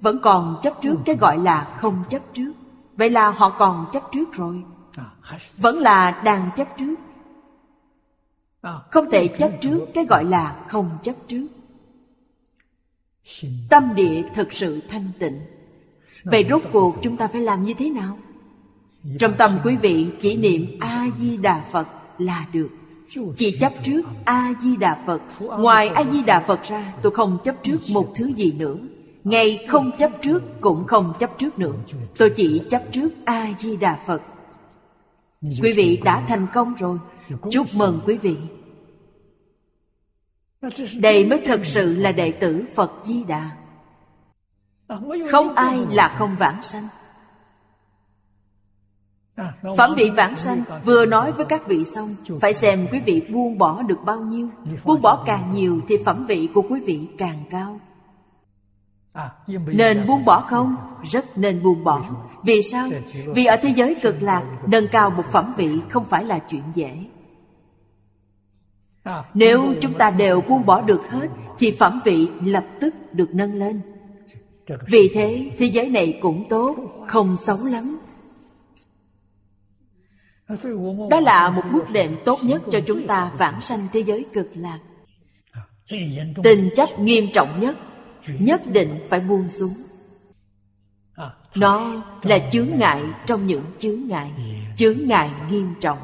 [0.00, 2.52] Vẫn còn chấp trước cái gọi là không chấp trước.
[2.96, 4.62] Vậy là họ còn chấp trước rồi.
[5.56, 6.94] Vẫn là đang chấp trước.
[8.90, 11.46] Không thể chấp trước cái gọi là không chấp trước.
[13.68, 15.40] Tâm địa thực sự thanh tịnh.
[16.24, 18.18] Vậy rốt cuộc chúng ta phải làm như thế nào?
[19.18, 21.88] Trong tâm quý vị chỉ niệm A-di-đà Phật
[22.18, 22.68] là được.
[23.36, 25.20] Chỉ chấp trước A-di-đà Phật.
[25.40, 28.76] Ngoài A-di-đà Phật ra, tôi không chấp trước một thứ gì nữa.
[29.24, 31.74] Ngày không chấp trước cũng không chấp trước nữa.
[32.18, 34.22] Tôi chỉ chấp trước A-di-đà Phật.
[35.62, 36.98] Quý vị đã thành công rồi.
[37.50, 38.36] Chúc mừng quý vị.
[41.00, 43.50] Đây mới thật sự là đệ tử Phật Di Đà.
[45.30, 46.88] Không ai là không vãng sanh.
[49.76, 53.58] Phẩm vị vãng sanh vừa nói với các vị xong Phải xem quý vị buông
[53.58, 54.48] bỏ được bao nhiêu.
[54.84, 57.80] Buông bỏ càng nhiều thì phẩm vị của quý vị càng cao.
[59.66, 60.76] Nên buông bỏ không?
[61.02, 62.02] Rất nên buông bỏ.
[62.42, 62.88] Vì sao?
[63.26, 66.62] Vì ở thế giới cực lạc Nâng cao một phẩm vị không phải là chuyện
[66.74, 66.98] dễ.
[69.34, 71.28] Nếu chúng ta đều buông bỏ được hết
[71.58, 73.80] Thì phẩm vị lập tức được nâng lên.
[74.86, 77.98] Vì thế thế giới này cũng tốt Không xấu lắm
[81.10, 84.50] đó là một bước đệm tốt nhất cho chúng ta vãng sanh thế giới cực
[84.54, 84.78] lạc.
[86.42, 87.76] Tình chấp nghiêm trọng nhất
[88.28, 89.74] Nhất định phải buông xuống.
[91.54, 94.30] Nó là chướng ngại trong những chướng ngại
[94.76, 95.98] Chướng ngại nghiêm trọng.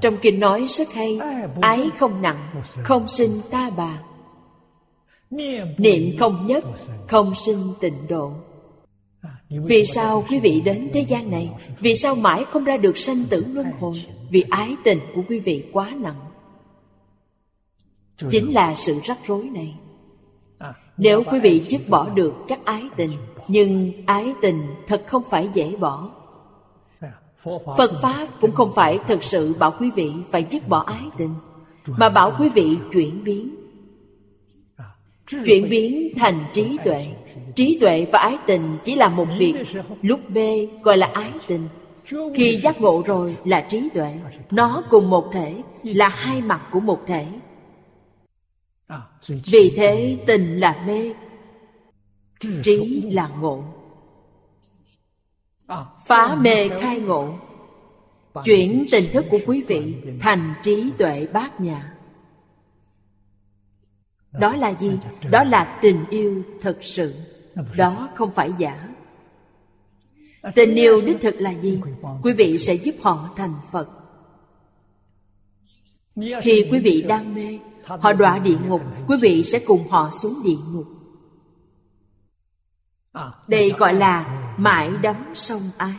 [0.00, 1.18] Trong kinh nói rất hay,
[1.60, 3.98] Ái không nặng, Không sinh ta bà.
[5.78, 6.64] Niệm không nhất,
[7.08, 8.32] Không sinh tịnh độ
[9.62, 11.50] vì sao quý vị đến thế gian này?
[11.80, 14.04] Vì sao mãi không ra được sanh tử luân hồi?
[14.30, 16.20] Vì ái tình của quý vị quá nặng.
[18.30, 19.74] Chính là sự rắc rối này.
[20.96, 23.10] Nếu quý vị dứt bỏ được các ái tình,
[23.48, 26.10] Nhưng ái tình thật không phải dễ bỏ.
[27.76, 31.34] Phật Pháp cũng không phải thật sự bảo quý vị phải dứt bỏ ái tình,
[31.86, 33.54] Mà bảo quý vị chuyển biến.
[35.46, 37.14] Chuyển biến thành trí tuệ.
[37.54, 39.54] Trí tuệ và ái tình chỉ là một việc.
[40.02, 40.38] Lúc B
[40.82, 41.68] gọi là ái tình.
[42.34, 44.14] Khi giác ngộ rồi là trí tuệ.
[44.50, 47.26] Nó cùng một thể, Là hai mặt của một thể.
[49.26, 51.12] Vì thế, tình là mê
[52.62, 53.64] Trí là ngộ.
[56.06, 57.34] Phá mê khai ngộ.
[58.44, 61.93] Chuyển tình thức của quý vị Thành trí tuệ bát nhã.
[64.38, 64.98] Đó là gì?
[65.30, 67.14] Đó là tình yêu thật sự.
[67.76, 68.88] Đó không phải giả.
[70.54, 71.80] Tình yêu đích thực là gì?
[72.22, 73.88] Quý vị sẽ giúp họ thành phật.
[76.42, 80.42] Khi quý vị đang mê, họ đọa địa ngục, quý vị sẽ cùng họ xuống
[80.44, 80.86] địa ngục.
[83.48, 85.94] Đây gọi là mãi đắm sông ái.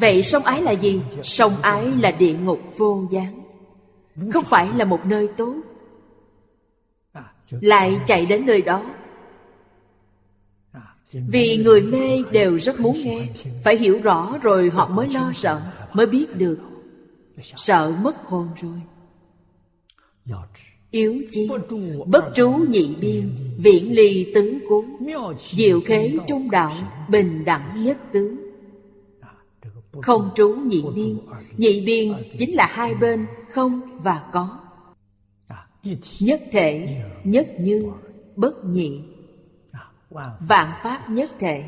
[0.00, 1.02] Vậy sông ái là gì?
[1.22, 3.40] Sông ái là địa ngục vô gián.
[4.32, 5.54] Không phải là một nơi tốt
[7.50, 8.82] lại chạy đến nơi đó.
[11.12, 13.28] Vì người mê đều rất muốn nghe,
[13.64, 15.60] Phải hiểu rõ rồi họ mới lo sợ,
[15.92, 16.58] Mới biết được.
[17.56, 18.80] Sợ mất hồn rồi.
[20.90, 21.48] Yếu chi
[22.06, 24.84] Bất trú nhị biên, Viễn ly tứ cố
[25.38, 26.72] Diệu khế trung đạo,
[27.08, 28.36] Bình đẳng nhất tướng
[30.02, 31.18] Không trú nhị biên
[31.56, 34.58] Nhị biên chính là hai bên, Không và có.
[36.20, 37.90] Nhất thể, Nhất như,
[38.36, 39.04] Bất nhị.
[40.40, 41.64] Vạn pháp nhất thể.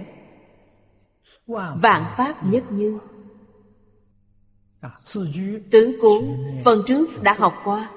[1.83, 2.99] Vạn pháp nhất như.
[5.71, 6.25] Tứ cuốn,
[6.65, 7.91] Phần trước đã học qua.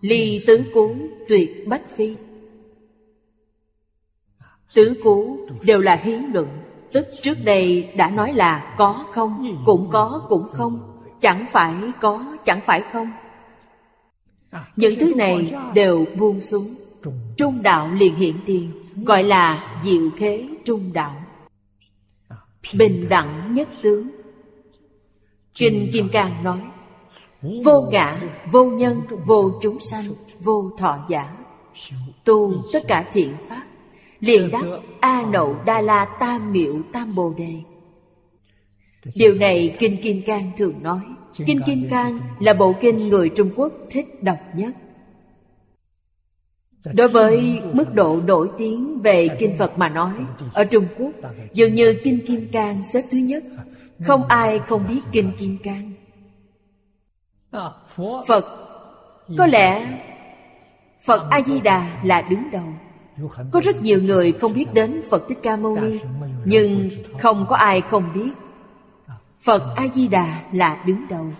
[0.00, 2.16] Ly tứ cuốn, tuyệt bách phi.
[4.74, 6.48] Tứ cú đều là hiến luận.
[6.92, 10.98] Tức trước đây đã nói là có không, Cũng có, cũng không.
[11.20, 13.12] Chẳng phải có, chẳng phải không.
[14.76, 16.74] Những thứ này đều buông xuống.
[17.36, 18.72] Trung đạo liền hiện tiền,
[19.04, 21.22] gọi là diệu khế trung đạo.
[22.74, 24.08] Bình đẳng nhất tướng.
[25.54, 26.58] Kinh kim cang nói,
[27.64, 28.20] vô ngã,
[28.50, 30.08] vô nhân, vô chúng sanh,
[30.40, 31.36] vô thọ giả.
[32.24, 33.62] Tu tất cả thiện pháp,
[34.20, 34.64] liền đắc
[35.00, 37.54] a nậu đa la tam miệu tam bồ đề.
[39.14, 41.00] Điều này kinh kim cang thường nói
[41.46, 44.74] kinh kim cang là bộ kinh người trung quốc thích đọc nhất.
[46.94, 50.12] Đối với mức độ nổi tiếng về Kinh Phật mà nói
[50.52, 51.10] Ở Trung Quốc
[51.52, 53.44] Dường như Kinh Kim Cang xếp thứ nhất.
[54.04, 55.92] Không ai không biết Kinh Kim Cang.
[58.26, 58.44] Phật
[59.38, 59.86] Có lẽ
[61.04, 62.64] Phật A-di-đà là đứng đầu.
[63.52, 65.98] Có rất nhiều người không biết đến Phật Thích Ca Mâu Ni
[66.44, 68.30] Nhưng không có ai không biết
[69.40, 71.32] Phật A-di-đà là đứng đầu.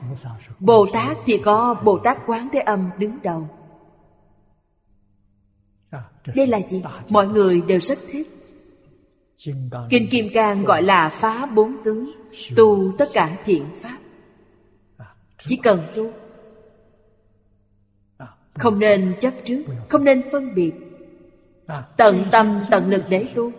[0.59, 3.49] Bồ Tát thì có Bồ Tát Quán Thế Âm đứng đầu.
[6.35, 6.83] Đây là gì?
[7.09, 8.29] Mọi người đều rất thích.
[9.91, 12.11] Kinh Kim Cang gọi là phá bốn tướng
[12.57, 13.99] Tu tất cả thiện pháp.
[15.47, 16.11] Chỉ cần tu.
[18.55, 20.73] Không nên chấp trước, Không nên phân biệt.
[21.97, 23.53] Tận tâm, tận lực để tu,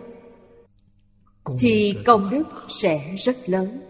[1.58, 3.89] Thì công đức sẽ rất lớn.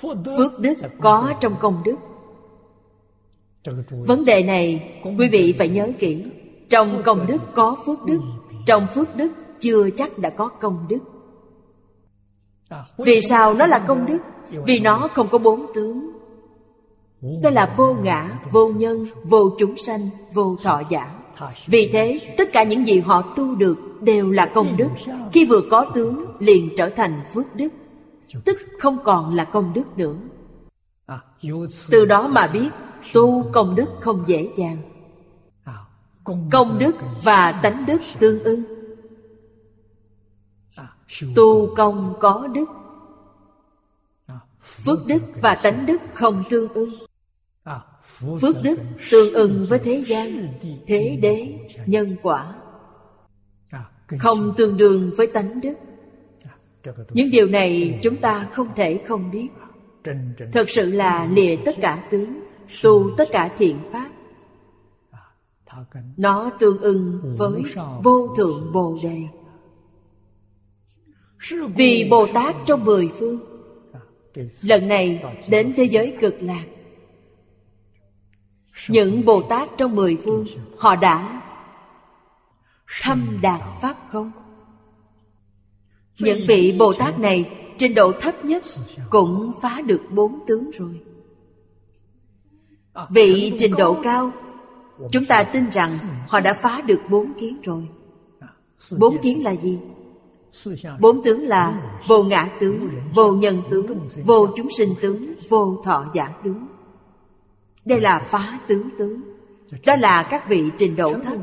[0.00, 1.96] Phước đức có trong công đức.
[3.90, 6.24] Vấn đề này quý vị phải nhớ kỹ.
[6.68, 7.38] Trong công đức.
[7.54, 8.20] có phước đức
[8.66, 10.98] Trong phước đức chưa chắc đã có công đức.
[12.98, 14.18] Vì sao nó là công đức?
[14.66, 16.10] Vì nó không có bốn tướng.
[17.42, 20.00] Đó là vô ngã, vô nhân, vô chúng sanh,
[20.34, 21.14] vô thọ giả.
[21.66, 24.88] Vì thế tất cả những gì họ tu được đều là công đức.
[25.32, 27.68] Khi vừa có tướng liền trở thành phước đức
[28.44, 30.14] Tức không còn là công đức nữa.
[31.90, 32.68] Từ đó mà biết
[33.12, 33.86] tu công đức.
[34.00, 34.76] không dễ dàng.
[36.50, 38.62] Công đức và tánh đức tương ưng.
[41.34, 42.68] Tu công có đức.
[44.60, 46.90] Phước đức và tánh đức không tương ưng.
[48.40, 48.80] Phước đức
[49.10, 50.48] tương ưng với thế gian
[50.86, 52.54] Thế đế, nhân quả.
[54.18, 55.74] Không tương đương với tánh đức
[57.10, 59.48] những điều này chúng ta không thể không biết.
[60.52, 62.40] Thật sự là lìa tất cả tướng,
[62.82, 64.10] Tu tất cả thiện pháp.
[66.16, 67.62] Nó tương ưng với
[68.02, 69.22] vô thượng bồ đề.
[71.76, 73.38] Vì Bồ Tát trong mười phương,
[74.62, 76.64] Lần này đến thế giới cực lạc.
[78.88, 80.46] Những Bồ Tát trong mười phương,
[80.78, 81.42] Họ đã
[83.02, 84.32] thâm đạt Pháp không?
[86.20, 88.62] Những vị Bồ Tát này Trình độ thấp nhất
[89.10, 91.00] Cũng phá được bốn tướng rồi.
[93.10, 94.32] Vị trình độ cao
[95.12, 95.90] Chúng ta tin rằng
[96.28, 97.88] Họ đã phá được bốn kiến rồi.
[98.98, 99.78] Bốn kiến là gì?
[101.00, 103.86] Bốn tướng là vô ngã tướng, vô nhân tướng,
[104.24, 106.66] vô chúng sinh tướng, vô thọ giả tướng.
[107.84, 109.20] Đây là phá tướng tướng.
[109.86, 111.38] Đó là các vị trình độ thấp.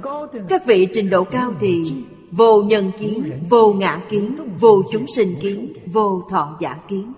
[0.50, 1.94] Các vị trình độ cao thì
[2.32, 7.14] Vô nhân kiến, vô ngã kiến, vô chúng sinh kiến, vô thọ giả kiến.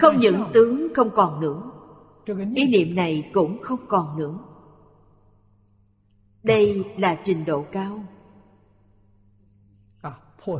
[0.00, 1.62] Không những tướng không còn nữa
[2.54, 4.38] Ý niệm này cũng không còn nữa.
[6.42, 8.04] Đây là trình độ cao.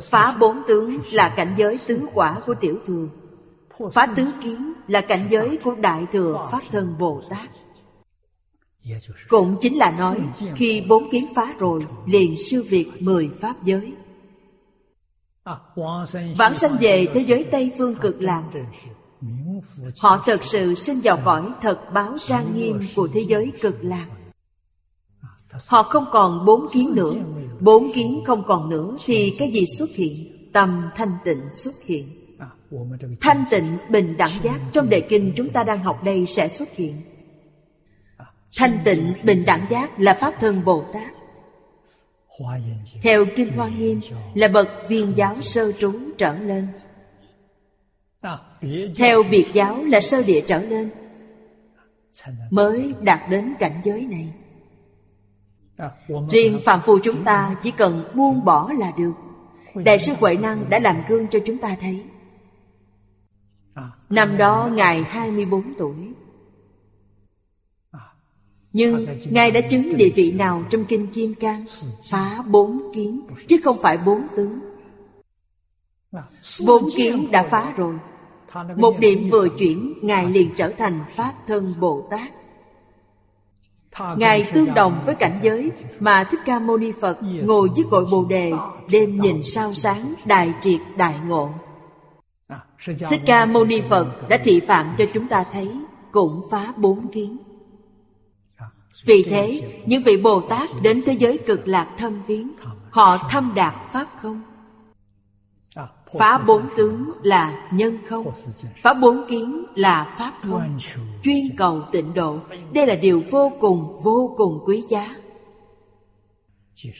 [0.03, 3.07] Phá bốn tướng là cảnh giới tứ quả của tiểu thừa.
[3.93, 7.49] Phá tứ kiến là cảnh giới của đại thừa Pháp thân Bồ Tát.
[9.27, 10.19] Cũng chính là nói
[10.55, 13.93] Khi bốn kiến phá rồi Liền siêu việt mười Pháp giới.
[16.37, 18.43] Vãng sanh về thế giới Tây Phương cực lạc.
[19.99, 24.07] Họ thật sự sinh vào cõi thật báo trang nghiêm của thế giới cực lạc.
[25.67, 27.13] Họ không còn bốn kiến nữa.
[27.59, 30.33] Bốn kiến không còn nữa Thì cái gì xuất hiện?
[30.53, 32.35] Tâm thanh tịnh xuất hiện.
[33.21, 34.59] Thanh tịnh bình đẳng giác.
[34.73, 37.01] Trong đề kinh chúng ta đang học đây sẽ xuất hiện
[38.55, 41.13] Thanh tịnh, bình đẳng giác là Pháp thân Bồ Tát.
[43.01, 43.99] Theo Kinh Hoa Nghiêm,
[44.33, 46.67] Là bậc viên giáo sơ trú trở lên.
[48.95, 50.89] Theo biệt giáo là sơ địa trở lên,
[52.49, 54.33] Mới đạt đến cảnh giới này.
[56.29, 59.13] Riêng phạm phu chúng ta chỉ cần buông bỏ là được.
[59.75, 62.03] Đại sư Huệ Năng đã làm gương cho chúng ta thấy.
[64.09, 65.95] Năm đó Ngài 24 tuổi.
[68.73, 71.65] Nhưng Ngài đã chứng địa vị nào trong Kinh Kim Cang?
[72.09, 74.59] Phá bốn kiến Chứ không phải bốn tướng.
[76.65, 77.95] Bốn kiến đã phá rồi.
[78.75, 82.31] Một điểm vừa chuyển, Ngài liền trở thành Pháp thân Bồ Tát.
[84.17, 88.05] Ngài tương đồng với cảnh giới Mà Thích Ca Mâu Ni Phật Ngồi dưới cội
[88.05, 88.51] Bồ Đề,
[88.91, 91.49] Đêm nhìn sao sáng Đại triệt, đại ngộ.
[93.09, 95.71] Thích Ca Mâu Ni Phật Đã thị phạm cho chúng ta thấy,
[96.11, 97.37] Cũng phá bốn kiến
[99.05, 102.51] vì thế, Những vị Bồ Tát đến thế giới cực lạc thâm viếng,
[102.89, 104.41] Họ thâm đạt Pháp không?
[106.19, 108.31] Phá bốn tướng là nhân không?
[108.77, 110.79] Phá bốn kiến là pháp không?
[111.23, 112.39] Chuyên cầu tịnh độ,
[112.73, 115.15] Đây là điều vô cùng vô cùng quý giá.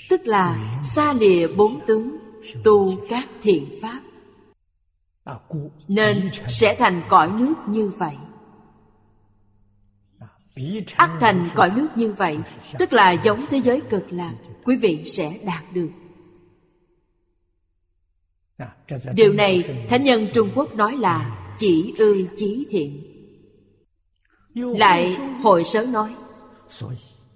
[0.09, 2.17] Tức là xa lìa bốn tướng,
[2.63, 4.01] Tu các thiện pháp.
[5.87, 8.15] Nên sẽ thành cõi nước như vậy
[10.95, 12.37] ắt thành cõi nước như vậy,
[12.79, 15.89] Tức là giống thế giới cực lạc, Quý vị sẽ đạt được.
[19.13, 23.03] Điều này Thánh nhân Trung Quốc nói là chỉ ư chí thiện.
[24.53, 26.15] Lại hội sớ nói,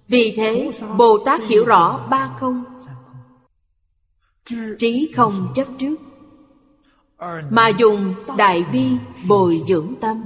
[0.07, 2.63] Vì thế Bồ Tát hiểu rõ ba không.
[4.79, 5.95] Trí không chấp trước,
[7.49, 8.85] Mà dùng đại bi
[9.27, 10.23] bồi dưỡng tâm,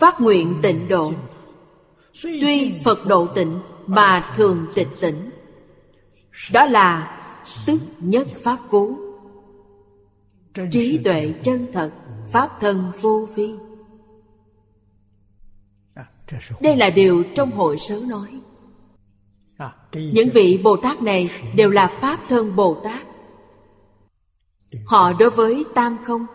[0.00, 1.12] Phát nguyện tịnh độ
[2.22, 5.30] Tuy Phật độ tịnh, Mà thường tịch tỉnh.
[6.52, 7.20] Đó là
[7.66, 8.98] tức nhất pháp cú.
[10.70, 11.90] Trí tuệ chân thật,
[12.32, 13.54] pháp thân vô vi.
[16.60, 18.40] Đây là điều trong hội sớ nói.
[19.92, 23.06] Những vị bồ tát này đều là pháp thân bồ tát.
[24.86, 26.26] Họ đối với tam không.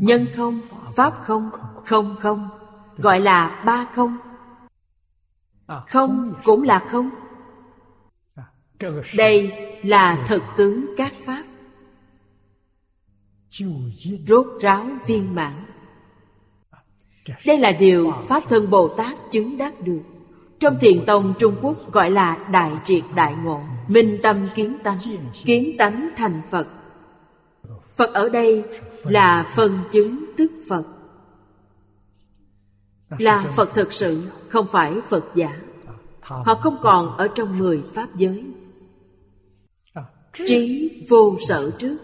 [0.00, 0.60] Nhân không,
[0.96, 1.50] pháp không
[1.84, 2.57] không không
[2.98, 4.16] gọi là ba không.
[5.88, 7.10] Không cũng là không.
[9.16, 9.52] Đây
[9.82, 11.42] là thực tướng các pháp.
[14.26, 15.64] Rốt ráo viên mãn.
[17.46, 20.00] đây là điều pháp thân bồ tát chứng đắc được.
[20.60, 24.98] Trong thiền tông trung quốc gọi là đại triệt đại ngộ minh tâm kiến tánh
[25.44, 26.66] kiến tánh thành phật.
[27.96, 28.64] Phật ở đây
[29.04, 30.84] là phần chứng tức phật
[33.10, 35.60] là phật thực sự, không phải phật giả.
[36.20, 38.44] Họ không còn ở trong mười pháp giới.
[40.32, 41.98] Trí vô sở trước.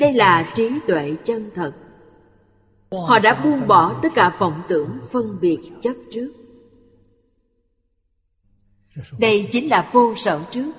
[0.00, 1.72] Đây là trí tuệ chân thật.
[2.90, 6.32] Họ đã buông bỏ tất cả vọng tưởng phân biệt chấp trước.
[9.18, 10.72] Đây chính là vô sở trước.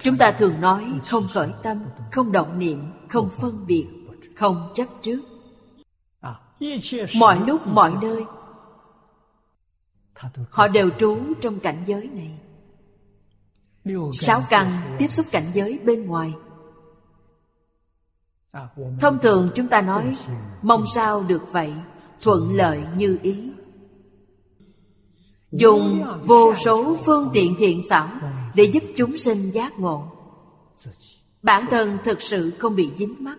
[0.00, 3.86] Chúng ta thường nói không khởi tâm, không động niệm, không phân biệt,
[4.34, 5.20] không chấp trước
[7.14, 8.24] mọi lúc mọi nơi.
[10.50, 12.38] Họ đều trú trong cảnh giới này.
[14.12, 16.34] Sáu căn tiếp xúc cảnh giới bên ngoài.
[19.00, 20.16] Thông thường chúng ta nói
[20.62, 21.72] mong sao được vậy
[22.20, 23.52] thuận lợi như ý.
[25.52, 28.08] Dùng vô số phương tiện thiện xảo
[28.54, 30.12] để giúp chúng sinh giác ngộ.
[31.42, 33.38] Bản thân thực sự không bị dính mắc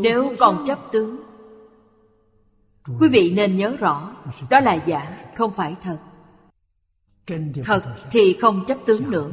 [0.00, 1.22] nếu còn chấp tướng
[3.00, 4.16] quý vị nên nhớ rõ
[4.50, 5.98] đó là giả không phải thật
[7.64, 9.30] thật thì không chấp tướng nữa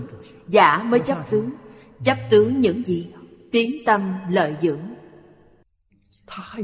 [0.47, 1.49] giả mới chấp tướng
[2.03, 3.11] chấp tướng những gì
[3.51, 4.81] tiếng tâm lợi dưỡng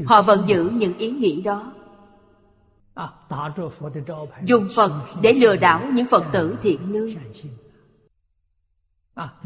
[0.06, 1.72] họ vẫn giữ những ý nghĩ đó
[4.44, 4.92] dùng phật
[5.22, 7.10] để lừa đảo những phật tử thiện lương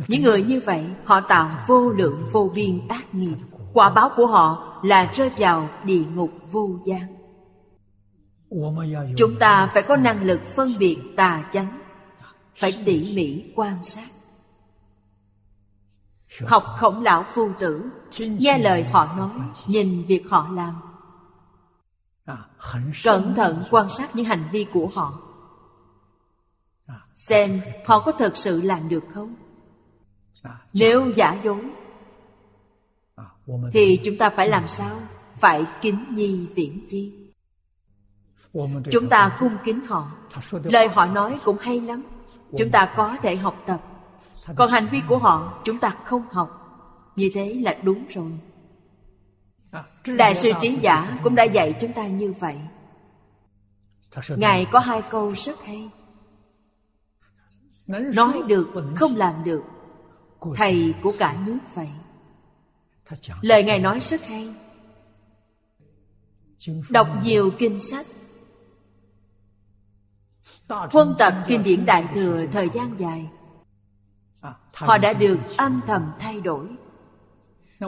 [0.09, 3.37] những người như vậy họ tạo vô lượng vô biên tác nghiệp
[3.75, 7.17] quả báo của họ là rơi vào địa ngục vô gian.
[9.17, 11.79] Chúng ta phải có năng lực phân biệt tà chánh
[12.57, 14.09] phải tỉ mỉ quan sát.
[16.47, 19.31] Học khổng lão phu tử nghe lời họ nói
[19.67, 20.75] nhìn việc họ làm.
[23.05, 25.19] Cẩn thận quan sát những hành vi của họ.
[27.15, 29.35] Xem họ có thật sự làm được không?
[30.73, 31.65] Nếu giả dối
[33.73, 35.01] thì chúng ta phải làm sao?
[35.41, 37.13] Phải kính nhi viễn chi.
[38.91, 40.13] Chúng ta cung kính họ.
[40.51, 42.03] Lời họ nói cũng hay lắm.
[42.59, 43.81] Chúng ta có thể học tập.
[44.57, 46.61] Còn hành vi của họ chúng ta không học.
[47.17, 48.33] Như thế là đúng rồi.
[50.17, 52.57] Đại sư trí giả cũng đã dạy chúng ta như vậy.
[54.29, 55.89] Ngài có hai câu rất hay.
[57.87, 59.63] Nói được không làm được.
[60.55, 61.89] thầy của cả nước vậy
[63.41, 64.49] lời ngài nói rất hay.
[66.89, 68.07] Đọc nhiều kinh sách.
[70.69, 73.29] Huân tập kinh điển đại thừa thời gian dài.
[74.75, 76.69] Họ đã được âm thầm thay đổi.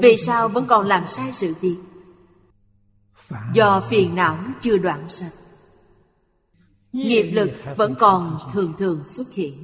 [0.02, 1.76] Vì sao vẫn còn làm sai sự việc?
[3.55, 5.32] Do phiền não chưa đoạn sạch.
[6.93, 9.62] Nghiệp lực vẫn còn thường thường xuất hiện.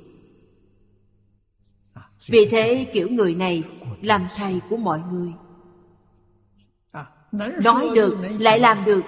[2.26, 3.62] Vì thế kiểu người này
[4.02, 5.32] làm thầy của mọi người.
[7.32, 9.00] Nói được lại làm được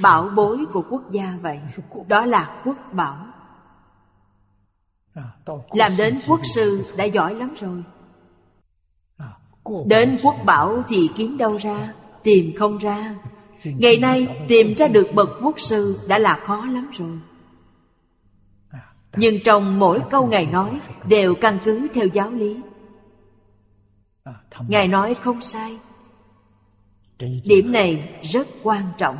[0.00, 1.60] bảo bối của quốc gia vậy.
[2.08, 3.26] Đó là quốc bảo.
[5.70, 7.84] Làm đến quốc sư đã giỏi lắm rồi.
[9.86, 11.92] Đến quốc bảo thì kiếm đâu ra
[12.22, 13.14] Tìm không ra.
[13.64, 17.18] Ngày nay tìm ra được bậc quốc sư Đã là khó lắm rồi.
[19.16, 22.60] Nhưng trong mỗi câu Ngài nói Đều căn cứ theo giáo lý
[24.68, 25.78] Ngài nói không sai.
[27.44, 29.16] Điểm này rất quan trọng.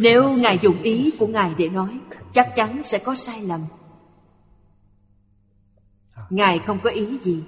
[0.00, 1.98] Nếu Ngài dùng ý của Ngài để nói
[2.32, 3.60] Chắc chắn sẽ có sai lầm.
[6.30, 7.44] Ngài không có ý gì.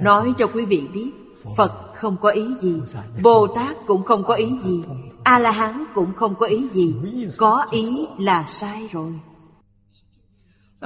[0.00, 1.10] Nói cho quý vị biết
[1.56, 2.80] Phật không có ý gì
[3.22, 4.84] Bồ Tát cũng không có ý gì
[5.24, 6.94] A-la-hán cũng không có ý gì.
[7.36, 9.12] Có ý là sai rồi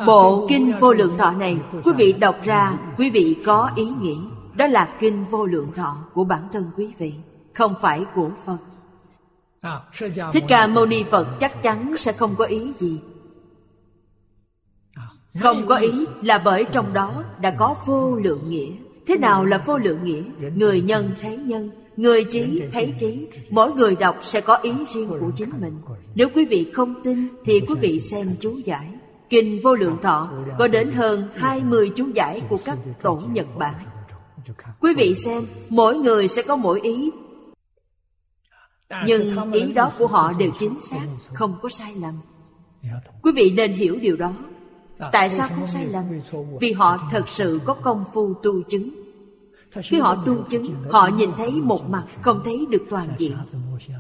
[0.07, 4.17] Bộ Kinh Vô Lượng Thọ này, Quý vị đọc ra, Quý vị có ý nghĩ.
[4.55, 7.15] Đó là Kinh Vô Lượng Thọ của bản thân quý vị,
[7.55, 8.59] Không phải của Phật.
[10.33, 13.01] Thích Ca Mâu Ni Phật chắc chắn sẽ không có ý gì.
[15.41, 18.73] Không có ý là bởi trong đó đã có vô lượng nghĩa.
[19.07, 20.23] Thế nào là vô lượng nghĩa?
[20.55, 23.27] Người nhân thấy nhân, Người trí thấy trí.
[23.51, 25.79] Mỗi người đọc sẽ có ý riêng của chính mình.
[26.15, 28.96] Nếu quý vị không tin Thì quý vị xem chú giải.
[29.31, 33.75] Kinh Vô Lượng Thọ, có đến hơn 20 chú giải của các tổ Nhật Bản.
[34.81, 37.11] Quý vị xem, Mỗi người sẽ có mỗi ý.
[39.07, 42.15] Nhưng ý đó của họ đều chính xác, Không có sai lầm.
[43.23, 44.33] Quý vị nên hiểu điều đó.
[45.13, 46.05] Tại sao không sai lầm?
[46.61, 48.91] Vì họ thật sự có công phu tu chứng.
[49.83, 53.37] Khi họ tu chứng, Họ nhìn thấy một mặt Không thấy được toàn diện.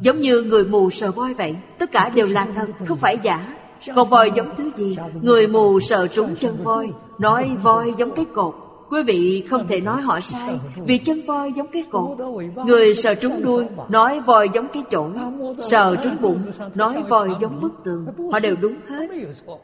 [0.00, 3.56] Giống như người mù sờ voi vậy, Tất cả đều là thật, Không phải giả.
[3.94, 4.96] Con voi giống thứ gì?
[5.22, 6.92] Người mù sờ trúng chân voi.
[7.18, 8.54] Nói voi giống cái cột.
[8.90, 12.18] Quý vị không thể nói họ sai Vì chân voi giống cái cột.
[12.66, 15.12] Người sờ trúng đuôi Nói voi giống cái chổi.
[15.60, 16.42] Sờ trúng bụng
[16.74, 18.06] Nói voi giống bức tường.
[18.32, 19.06] Họ đều đúng hết.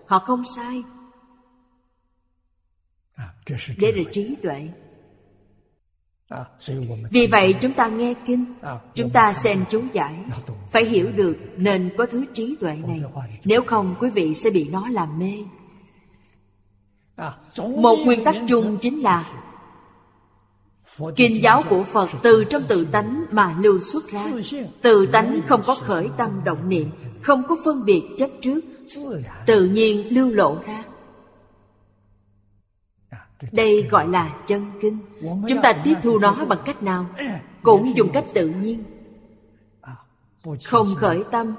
[0.07, 0.83] Họ không sai.
[3.81, 4.69] Đây là trí tuệ
[7.11, 8.45] vì vậy chúng ta nghe kinh
[8.95, 10.15] chúng ta xem chú giải.
[10.73, 13.03] Phải hiểu được nên có thứ trí tuệ này.
[13.45, 15.33] nếu không quý vị sẽ bị nó làm mê.
[17.77, 19.25] Một nguyên tắc chung chính là
[21.17, 24.27] Kinh giáo của Phật từ trong tự tánh mà lưu xuất ra.
[24.83, 26.91] Tự tánh không có khởi tâm động niệm
[27.23, 28.61] Không có phân biệt chấp trước.
[29.47, 30.85] Tự nhiên lưu lộ ra
[33.53, 34.99] đây gọi là chân kinh.
[35.21, 37.07] Chúng ta tiếp thu nó bằng cách nào?
[37.63, 38.85] Cũng dùng cách tự nhiên.
[40.65, 41.55] Không khởi tâm,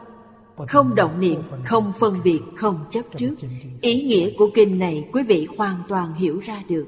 [0.68, 3.36] Không động niệm, Không phân biệt, Không chấp trước.
[3.82, 6.86] Ý nghĩa của kinh này Quý vị hoàn toàn hiểu ra được.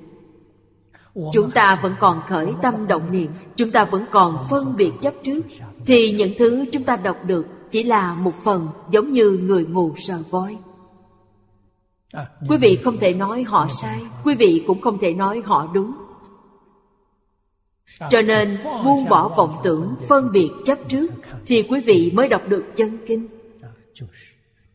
[1.33, 5.13] Chúng ta vẫn còn khởi tâm động niệm, Chúng ta vẫn còn phân biệt chấp
[5.23, 5.41] trước.
[5.85, 9.93] Thì những thứ chúng ta đọc được Chỉ là một phần giống như người mù
[9.97, 10.57] sờ voi.
[12.49, 15.91] Quý vị không thể nói họ sai Quý vị cũng không thể nói họ đúng.
[18.09, 21.07] Cho nên buông bỏ vọng tưởng Phân biệt chấp trước
[21.45, 23.27] Thì quý vị mới đọc được chân kinh.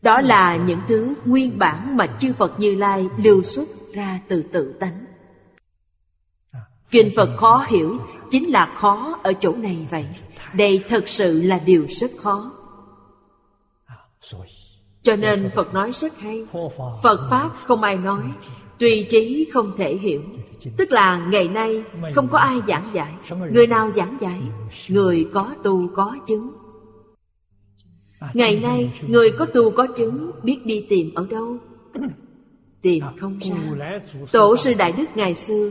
[0.01, 4.43] Đó là những thứ nguyên bản Mà chư Phật Như Lai lưu xuất ra từ
[4.43, 5.05] tự tánh.
[6.91, 7.99] Kinh Phật khó hiểu
[8.31, 10.05] Chính là khó ở chỗ này vậy.
[10.53, 12.51] Đây thật sự là điều rất khó
[15.01, 16.45] cho nên Phật nói rất hay.
[17.03, 18.23] Phật Pháp không ai nói,
[18.81, 20.21] Tùy trí không thể hiểu.
[20.77, 21.83] Tức là ngày nay
[22.15, 23.13] không có ai giảng giải
[23.51, 24.41] Người nào giảng giải
[24.87, 26.51] Người có tu có chứng.
[28.33, 31.57] Ngày nay người có tu có chứng Biết đi tìm ở đâu?
[32.81, 33.99] Tìm không ra.
[34.31, 35.69] Tổ sư Đại Đức ngày xưa,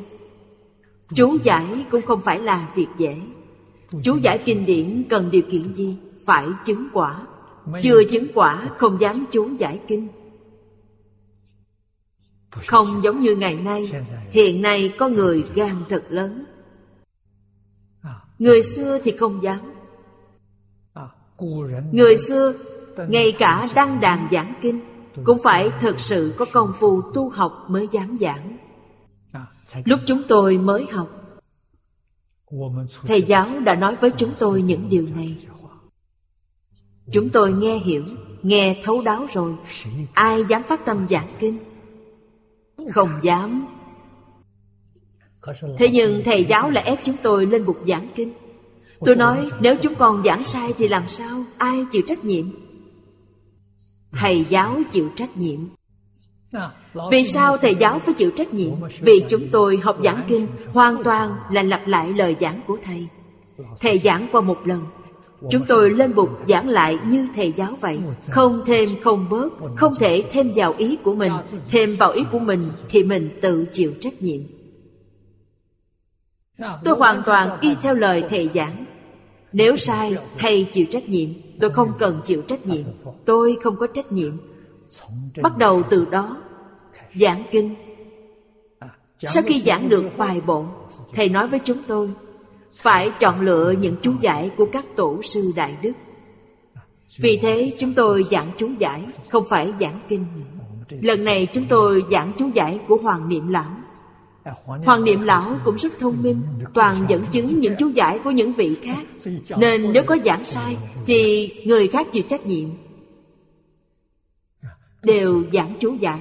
[1.14, 3.16] Chú giải cũng không phải là việc dễ.
[4.02, 5.96] Chú giải kinh điển cần điều kiện gì?
[6.26, 7.26] Phải chứng quả
[7.82, 10.08] chưa chứng quả không dám chú giải kinh.
[12.66, 13.92] Không giống như ngày nay
[14.30, 16.44] Hiện nay có người gan thật lớn.
[18.38, 19.58] Người xưa thì không dám.
[21.92, 22.54] Người xưa
[23.08, 24.80] Ngay cả đăng đàn giảng kinh
[25.24, 28.56] Cũng phải thật sự có công phu tu học mới dám giảng.
[29.84, 31.20] Lúc chúng tôi mới học
[33.06, 35.36] Thầy giáo đã nói với chúng tôi những điều này
[37.12, 38.04] Chúng tôi nghe hiểu,
[38.42, 39.52] Nghe thấu đáo rồi.
[40.14, 41.58] Ai dám phát tâm giảng kinh?
[42.90, 43.66] Không dám.
[45.78, 48.32] Thế nhưng thầy giáo lại ép chúng tôi lên bục giảng kinh.
[49.00, 51.44] Tôi nói, nếu chúng con giảng sai thì làm sao?
[51.58, 52.46] Ai chịu trách nhiệm?
[54.12, 55.60] Thầy giáo chịu trách nhiệm.
[57.10, 58.72] Vì sao thầy giáo phải chịu trách nhiệm?
[59.00, 63.06] Vì chúng tôi học giảng kinh Hoàn toàn là lặp lại lời giảng của thầy.
[63.80, 64.84] Thầy giảng qua một lần
[65.50, 67.98] Chúng tôi lên bục giảng lại như thầy giáo vậy.
[68.30, 71.32] Không thêm, không bớt, Không thể thêm vào ý của mình.
[71.70, 74.40] Thêm vào ý của mình Thì mình tự chịu trách nhiệm.
[76.84, 78.84] Tôi hoàn toàn y theo lời thầy giảng.
[79.52, 81.28] Nếu sai, thầy chịu trách nhiệm.
[81.60, 82.84] Tôi không cần chịu trách nhiệm.
[83.24, 84.32] Tôi không có trách nhiệm.
[85.42, 86.36] Bắt đầu từ đó,
[87.14, 87.74] Giảng kinh.
[89.18, 90.64] Sau khi giảng được vài bộ
[91.12, 92.10] Thầy nói với chúng tôi
[92.74, 95.92] phải chọn lựa những chú giải của các tổ sư đại đức.
[97.18, 100.26] Vì thế chúng tôi giảng chú giải, không phải giảng kinh.
[100.88, 103.70] Lần này chúng tôi giảng chú giải của hoàng niệm lão.
[104.84, 106.42] Hoàng niệm lão cũng rất thông minh,
[106.74, 109.06] Toàn dẫn chứng những chú giải của những vị khác.
[109.56, 110.76] Nên nếu có giảng sai,
[111.06, 112.68] Thì người khác chịu trách nhiệm.
[115.02, 116.20] Đều giảng chú giải.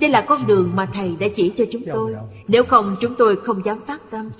[0.00, 2.14] Đây là con đường mà Thầy đã chỉ cho chúng tôi.
[2.48, 4.30] Nếu không, chúng tôi không dám phát tâm.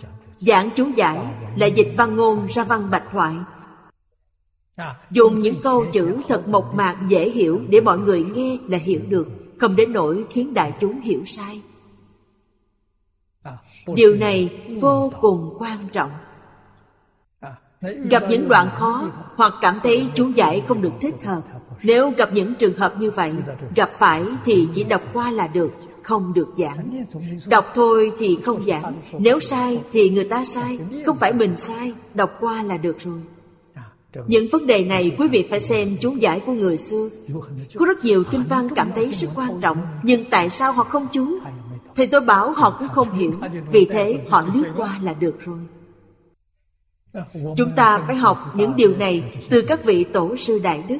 [0.41, 1.19] Giảng chú giải
[1.57, 3.35] là dịch văn ngôn ra văn bạch thoại
[5.11, 9.01] Dùng những câu chữ thật mộc mạc dễ hiểu Để mọi người nghe là hiểu
[9.09, 11.63] được, Không đến nỗi khiến đại chúng hiểu sai.
[13.87, 16.11] Điều này vô cùng quan trọng.
[18.11, 21.41] Gặp những đoạn khó hoặc cảm thấy chú giải không được thích hợp.
[21.83, 23.33] Nếu gặp những trường hợp như vậy,
[23.75, 25.71] gặp phải thì chỉ đọc qua là được
[26.07, 27.05] không được giảng.
[27.47, 28.95] Đọc thôi thì không giảng.
[29.19, 30.79] Nếu sai thì người ta sai.
[31.07, 33.21] Không phải mình sai, đọc qua là được rồi.
[34.27, 37.09] Những vấn đề này quý vị phải xem chú giải của người xưa.
[37.75, 41.07] Có rất nhiều kinh văn cảm thấy rất quan trọng, nhưng tại sao họ không
[41.13, 41.39] chú?
[41.97, 43.33] Thì tôi bảo họ cũng không hiểu.
[43.73, 45.59] Vì thế họ lướt qua là được rồi.
[47.33, 50.99] Chúng ta phải học những điều này Từ các vị tổ sư Đại Đức.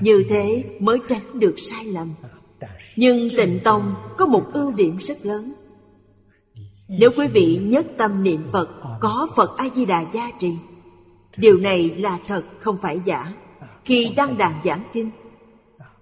[0.00, 2.08] Như thế mới tránh được sai lầm.
[2.96, 5.52] Nhưng tịnh tông có một ưu điểm rất lớn.
[6.88, 8.68] Nếu quý vị nhất tâm niệm Phật,
[9.00, 10.52] Có Phật A-di-đà gia trì,
[11.36, 13.32] Điều này là thật, không phải giả.
[13.84, 15.10] Khi đăng đàn giảng kinh,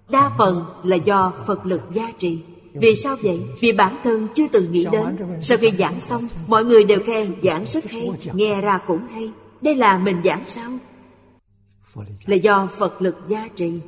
[0.09, 2.39] Đa phần là do Phật lực gia trì.
[2.73, 3.41] Vì sao vậy?
[3.61, 5.17] Vì bản thân chưa từng nghĩ đến.
[5.41, 9.31] Sau khi giảng xong, Mọi người đều khen, giảng rất hay, Nghe ra cũng hay.
[9.61, 10.71] Đây là mình giảng sao?
[12.25, 13.79] Là do Phật lực gia trì.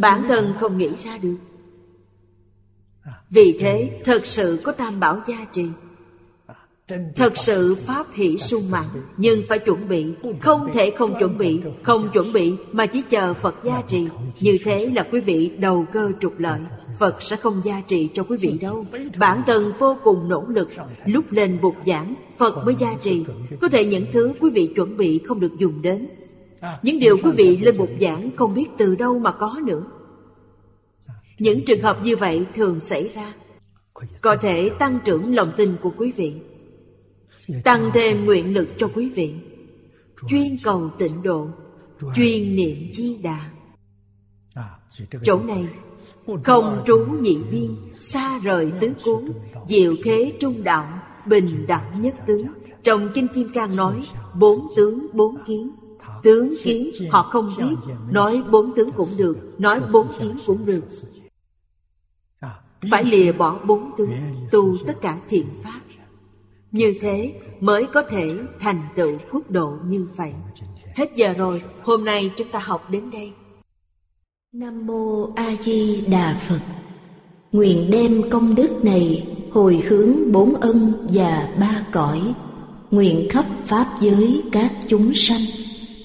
[0.00, 1.36] Bản thân không nghĩ ra được.
[3.30, 5.66] Vì thế, thật sự có tam bảo gia trì.
[7.16, 10.06] Thật sự Pháp hỷ sung mãn, Nhưng phải chuẩn bị.
[10.40, 14.06] Không thể không chuẩn bị, Không chuẩn bị mà chỉ chờ Phật gia trì.
[14.40, 16.60] Như thế là quý vị đầu cơ trục lợi.
[16.98, 18.86] Phật sẽ không gia trì cho quý vị đâu.
[19.18, 20.68] Bản thân vô cùng nỗ lực.
[21.06, 23.24] Lúc lên bục giảng, Phật mới gia trì.
[23.60, 26.08] Có thể những thứ quý vị chuẩn bị không được dùng đến.
[26.82, 29.82] Những điều quý vị lên bục giảng Không biết từ đâu mà có nữa.
[31.38, 33.34] Những trường hợp như vậy thường xảy ra.
[34.20, 36.34] Có thể tăng trưởng lòng tin của quý vị,
[37.64, 39.34] Tăng thêm nguyện lực cho quý vị.
[40.28, 41.48] Chuyên cầu tịnh độ,
[42.14, 43.50] Chuyên niệm di đà.
[45.22, 45.66] Chỗ này,
[46.44, 49.32] Không trú nhị biên, Xa rời tứ cuốn,
[49.68, 50.86] Diệu khế trung đạo,
[51.26, 52.46] Bình đẳng nhất tướng.
[52.82, 55.70] Trong Kinh Kim Cang nói, Bốn tướng bốn kiến.
[56.22, 60.82] Tướng kiến họ không biết Nói bốn tướng cũng được Nói bốn kiến cũng được.
[62.90, 64.10] Phải lìa bỏ bốn tướng
[64.50, 65.80] Tu tất cả thiện pháp.
[66.72, 70.32] Như thế mới có thể thành tựu quốc độ như vậy.
[70.94, 73.32] Hết giờ rồi, hôm nay chúng ta học đến đây.
[74.52, 76.60] Nam Mô A Di Đà Phật.
[77.52, 82.34] Nguyện đem công đức này hồi hướng bốn ân và ba cõi
[82.90, 85.40] Nguyện khắp Pháp giới các chúng sanh.